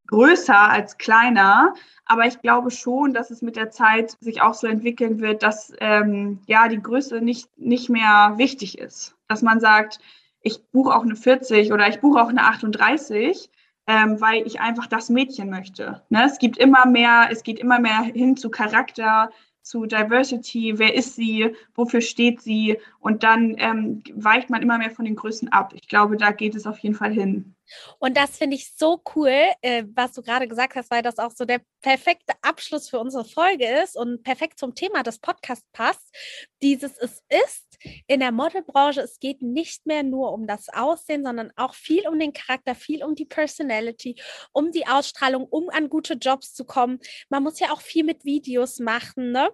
größer 0.07 0.57
als 0.57 0.97
kleiner. 0.97 1.73
Aber 2.05 2.25
ich 2.25 2.41
glaube 2.41 2.71
schon, 2.71 3.13
dass 3.13 3.30
es 3.30 3.41
mit 3.41 3.55
der 3.55 3.69
Zeit 3.69 4.17
sich 4.19 4.41
auch 4.41 4.55
so 4.55 4.65
entwickeln 4.65 5.19
wird, 5.19 5.43
dass 5.43 5.71
ähm, 5.80 6.39
ja 6.47 6.67
die 6.67 6.82
Größe 6.82 7.21
nicht, 7.21 7.47
nicht 7.57 7.89
mehr 7.89 8.34
wichtig 8.38 8.80
ist. 8.80 9.15
Dass 9.27 9.41
man 9.41 9.59
sagt, 9.59 9.99
ich 10.41 10.63
buche 10.71 10.95
auch 10.95 11.03
eine 11.03 11.15
40 11.15 11.71
oder 11.71 11.88
ich 11.88 11.99
buche 11.99 12.21
auch 12.21 12.30
eine 12.30 12.43
38, 12.43 13.49
ähm, 13.88 14.21
weil 14.21 14.47
ich 14.47 14.61
einfach 14.61 14.88
das 14.88 15.09
Mädchen 15.09 15.49
möchte. 15.49 16.01
Ne? 16.09 16.23
Es 16.25 16.39
gibt 16.39 16.57
immer 16.57 16.86
mehr, 16.86 17.27
es 17.32 17.43
geht 17.43 17.59
immer 17.59 17.80
mehr 17.80 18.01
hin 18.01 18.38
zu 18.38 18.49
Charakter, 18.49 19.30
zu 19.70 19.86
Diversity, 19.86 20.80
wer 20.80 20.95
ist 20.95 21.15
sie, 21.15 21.55
wofür 21.76 22.01
steht 22.01 22.41
sie 22.41 22.80
und 23.00 23.24
dann 23.24 23.56
ähm, 23.58 24.04
weicht 24.14 24.50
man 24.50 24.62
immer 24.62 24.78
mehr 24.78 24.91
von 24.91 25.06
den 25.06 25.16
Größen 25.16 25.50
ab. 25.50 25.74
Ich 25.74 25.88
glaube, 25.88 26.18
da 26.18 26.32
geht 26.32 26.56
es 26.56 26.66
auf 26.66 26.80
jeden 26.80 26.95
Fall 26.95 27.14
hin. 27.14 27.56
Und 28.00 28.18
das 28.18 28.38
finde 28.38 28.56
ich 28.56 28.74
so 28.76 29.02
cool, 29.16 29.32
äh, 29.62 29.84
was 29.93 30.14
du 30.14 30.22
gerade 30.22 30.47
gesagt 30.47 30.76
hast, 30.76 30.91
weil 30.91 31.02
das 31.02 31.18
auch 31.18 31.32
so 31.32 31.45
der 31.45 31.62
perfekte 31.82 32.34
Abschluss 32.41 32.89
für 32.89 33.00
unsere 33.00 33.26
Folge 33.26 33.66
ist 33.84 33.95
und 33.95 34.24
perfekt 34.24 34.60
zum 34.60 34.76
Thema 34.76 35.04
des 35.04 35.20
Podcasts 35.20 35.68
passt. 35.72 36.14
Dieses 36.62 36.97
Es 36.97 37.24
ist 37.30 37.78
in 38.08 38.20
der 38.20 38.32
Modelbranche, 38.32 39.02
es 39.02 39.20
geht 39.20 39.41
nicht 39.41 39.86
mehr 39.86 40.04
nur 40.04 40.34
um 40.34 40.47
das 40.47 40.68
Aussehen, 40.70 41.24
sondern 41.24 41.52
auch 41.56 41.76
viel 41.76 42.08
um 42.08 42.20
den 42.20 42.34
Charakter, 42.34 42.76
viel 42.76 43.04
um 43.04 43.16
die 43.16 43.26
Personality, 43.26 44.20
um 44.52 44.72
die 44.72 44.88
Ausstrahlung, 44.88 45.45
um 45.45 45.70
an 45.70 45.89
gute 45.89 46.16
Jobs 46.16 46.54
zu 46.54 46.66
kommen. 46.66 47.00
Man 47.30 47.43
muss 47.43 47.60
ja 47.60 47.72
auch 47.72 47.82
viel 47.82 48.04
mit 48.04 48.26
Videos 48.26 48.80
machen, 48.80 49.32
ne? 49.32 49.50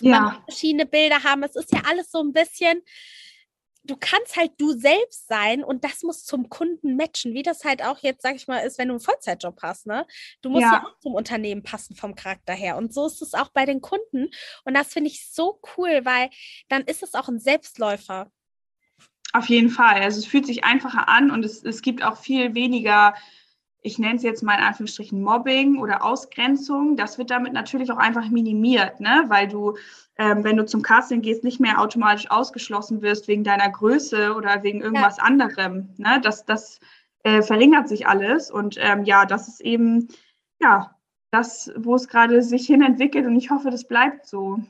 Ja. 0.00 0.20
Man 0.20 0.24
muss 0.24 0.44
verschiedene 0.44 0.86
Bilder 0.86 1.22
haben. 1.22 1.42
Es 1.42 1.56
ist 1.56 1.72
ja 1.72 1.82
alles 1.86 2.10
so 2.10 2.20
ein 2.20 2.32
bisschen 2.32 2.82
du 3.84 3.96
kannst 3.96 4.36
halt 4.36 4.52
du 4.58 4.72
selbst 4.72 5.26
sein 5.26 5.64
und 5.64 5.84
das 5.84 6.02
muss 6.02 6.24
zum 6.24 6.48
Kunden 6.48 6.96
matchen, 6.96 7.34
wie 7.34 7.42
das 7.42 7.64
halt 7.64 7.82
auch 7.82 7.98
jetzt, 7.98 8.22
sag 8.22 8.36
ich 8.36 8.46
mal, 8.46 8.58
ist, 8.58 8.78
wenn 8.78 8.88
du 8.88 8.94
einen 8.94 9.00
Vollzeitjob 9.00 9.60
hast, 9.62 9.86
ne? 9.86 10.06
Du 10.40 10.50
musst 10.50 10.62
ja. 10.62 10.72
ja 10.74 10.86
auch 10.86 10.98
zum 11.00 11.14
Unternehmen 11.14 11.62
passen 11.62 11.96
vom 11.96 12.14
Charakter 12.14 12.52
her. 12.52 12.76
Und 12.76 12.94
so 12.94 13.06
ist 13.06 13.22
es 13.22 13.34
auch 13.34 13.48
bei 13.48 13.66
den 13.66 13.80
Kunden. 13.80 14.28
Und 14.64 14.74
das 14.74 14.92
finde 14.92 15.10
ich 15.10 15.28
so 15.28 15.60
cool, 15.76 16.04
weil 16.04 16.30
dann 16.68 16.82
ist 16.82 17.02
es 17.02 17.14
auch 17.14 17.28
ein 17.28 17.40
Selbstläufer. 17.40 18.30
Auf 19.32 19.48
jeden 19.48 19.70
Fall. 19.70 20.02
Also 20.02 20.18
es 20.18 20.26
fühlt 20.26 20.46
sich 20.46 20.64
einfacher 20.64 21.08
an 21.08 21.30
und 21.30 21.44
es, 21.44 21.64
es 21.64 21.82
gibt 21.82 22.04
auch 22.04 22.18
viel 22.18 22.54
weniger 22.54 23.14
ich 23.82 23.98
nenne 23.98 24.16
es 24.16 24.22
jetzt 24.22 24.42
mal 24.42 24.54
in 24.54 24.64
Anführungsstrichen 24.64 25.22
Mobbing 25.22 25.78
oder 25.78 26.04
Ausgrenzung, 26.04 26.96
das 26.96 27.18
wird 27.18 27.30
damit 27.30 27.52
natürlich 27.52 27.90
auch 27.90 27.98
einfach 27.98 28.28
minimiert, 28.30 29.00
ne? 29.00 29.24
weil 29.26 29.48
du, 29.48 29.76
ähm, 30.16 30.44
wenn 30.44 30.56
du 30.56 30.64
zum 30.64 30.82
Casting 30.82 31.20
gehst, 31.20 31.42
nicht 31.42 31.60
mehr 31.60 31.80
automatisch 31.80 32.30
ausgeschlossen 32.30 33.02
wirst 33.02 33.26
wegen 33.26 33.42
deiner 33.42 33.68
Größe 33.68 34.34
oder 34.34 34.62
wegen 34.62 34.80
irgendwas 34.80 35.16
ja. 35.16 35.24
anderem. 35.24 35.88
Ne? 35.96 36.20
Das, 36.22 36.44
das 36.44 36.78
äh, 37.24 37.42
verringert 37.42 37.88
sich 37.88 38.06
alles 38.06 38.50
und 38.50 38.76
ähm, 38.78 39.04
ja, 39.04 39.26
das 39.26 39.48
ist 39.48 39.60
eben, 39.60 40.08
ja, 40.60 40.94
das, 41.32 41.72
wo 41.76 41.96
es 41.96 42.08
gerade 42.08 42.42
sich 42.42 42.66
hin 42.66 42.82
entwickelt 42.82 43.26
und 43.26 43.36
ich 43.36 43.50
hoffe, 43.50 43.70
das 43.70 43.84
bleibt 43.84 44.26
so. 44.26 44.60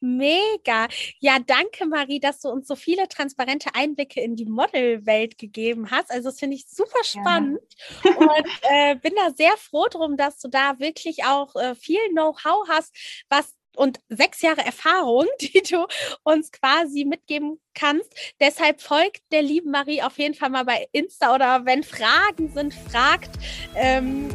Mega. 0.00 0.88
Ja, 1.18 1.38
danke, 1.38 1.86
Marie, 1.86 2.20
dass 2.20 2.40
du 2.40 2.48
uns 2.48 2.66
so 2.66 2.76
viele 2.76 3.08
transparente 3.08 3.74
Einblicke 3.74 4.20
in 4.20 4.36
die 4.36 4.46
Modelwelt 4.46 5.38
gegeben 5.38 5.90
hast. 5.90 6.10
Also, 6.10 6.30
das 6.30 6.38
finde 6.38 6.56
ich 6.56 6.66
super 6.68 7.04
spannend 7.04 7.60
ja. 8.04 8.16
und 8.16 8.46
äh, 8.62 8.94
bin 8.96 9.14
da 9.16 9.32
sehr 9.34 9.56
froh 9.56 9.86
drum, 9.90 10.16
dass 10.16 10.38
du 10.38 10.48
da 10.48 10.78
wirklich 10.78 11.24
auch 11.24 11.54
äh, 11.56 11.74
viel 11.74 12.00
Know-how 12.10 12.68
hast, 12.68 12.94
was 13.28 13.54
und 13.76 14.00
sechs 14.08 14.42
Jahre 14.42 14.64
Erfahrung, 14.64 15.26
die 15.40 15.62
du 15.62 15.86
uns 16.24 16.52
quasi 16.52 17.04
mitgeben 17.04 17.60
kannst. 17.74 18.12
Deshalb 18.40 18.80
folgt 18.80 19.22
der 19.32 19.42
lieben 19.42 19.70
Marie 19.70 20.02
auf 20.02 20.18
jeden 20.18 20.34
Fall 20.34 20.50
mal 20.50 20.64
bei 20.64 20.88
Insta 20.92 21.34
oder 21.34 21.64
wenn 21.66 21.82
Fragen 21.82 22.50
sind, 22.52 22.74
fragt. 22.74 23.30
Ähm, 23.74 24.28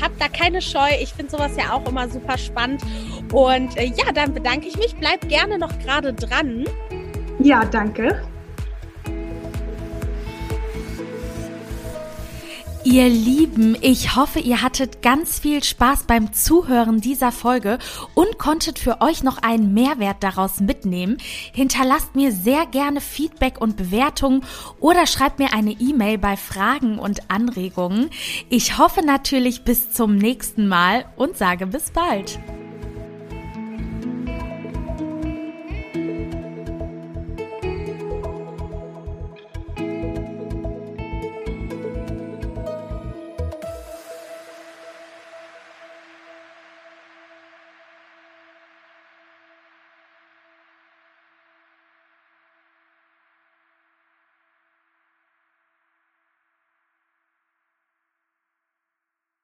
habt 0.00 0.20
da 0.20 0.28
keine 0.28 0.62
Scheu. 0.62 0.88
Ich 1.00 1.12
finde 1.12 1.32
sowas 1.32 1.52
ja 1.56 1.72
auch 1.72 1.86
immer 1.86 2.08
super 2.08 2.38
spannend. 2.38 2.82
Und 3.32 3.76
äh, 3.76 3.86
ja, 3.86 4.12
dann 4.12 4.32
bedanke 4.32 4.68
ich 4.68 4.76
mich. 4.76 4.94
Bleib 4.96 5.28
gerne 5.28 5.58
noch 5.58 5.78
gerade 5.80 6.12
dran. 6.12 6.64
Ja, 7.38 7.64
danke. 7.64 8.22
Ihr 12.88 13.08
Lieben, 13.08 13.76
ich 13.80 14.14
hoffe, 14.14 14.38
ihr 14.38 14.62
hattet 14.62 15.02
ganz 15.02 15.40
viel 15.40 15.64
Spaß 15.64 16.04
beim 16.04 16.32
Zuhören 16.32 17.00
dieser 17.00 17.32
Folge 17.32 17.78
und 18.14 18.38
konntet 18.38 18.78
für 18.78 19.00
euch 19.00 19.24
noch 19.24 19.38
einen 19.38 19.74
Mehrwert 19.74 20.22
daraus 20.22 20.60
mitnehmen. 20.60 21.16
Hinterlasst 21.52 22.14
mir 22.14 22.30
sehr 22.30 22.64
gerne 22.64 23.00
Feedback 23.00 23.60
und 23.60 23.76
Bewertungen 23.76 24.44
oder 24.78 25.08
schreibt 25.08 25.40
mir 25.40 25.52
eine 25.52 25.72
E-Mail 25.72 26.18
bei 26.18 26.36
Fragen 26.36 27.00
und 27.00 27.28
Anregungen. 27.28 28.08
Ich 28.50 28.78
hoffe 28.78 29.04
natürlich 29.04 29.64
bis 29.64 29.90
zum 29.90 30.14
nächsten 30.14 30.68
Mal 30.68 31.06
und 31.16 31.36
sage 31.36 31.66
bis 31.66 31.90
bald. 31.90 32.38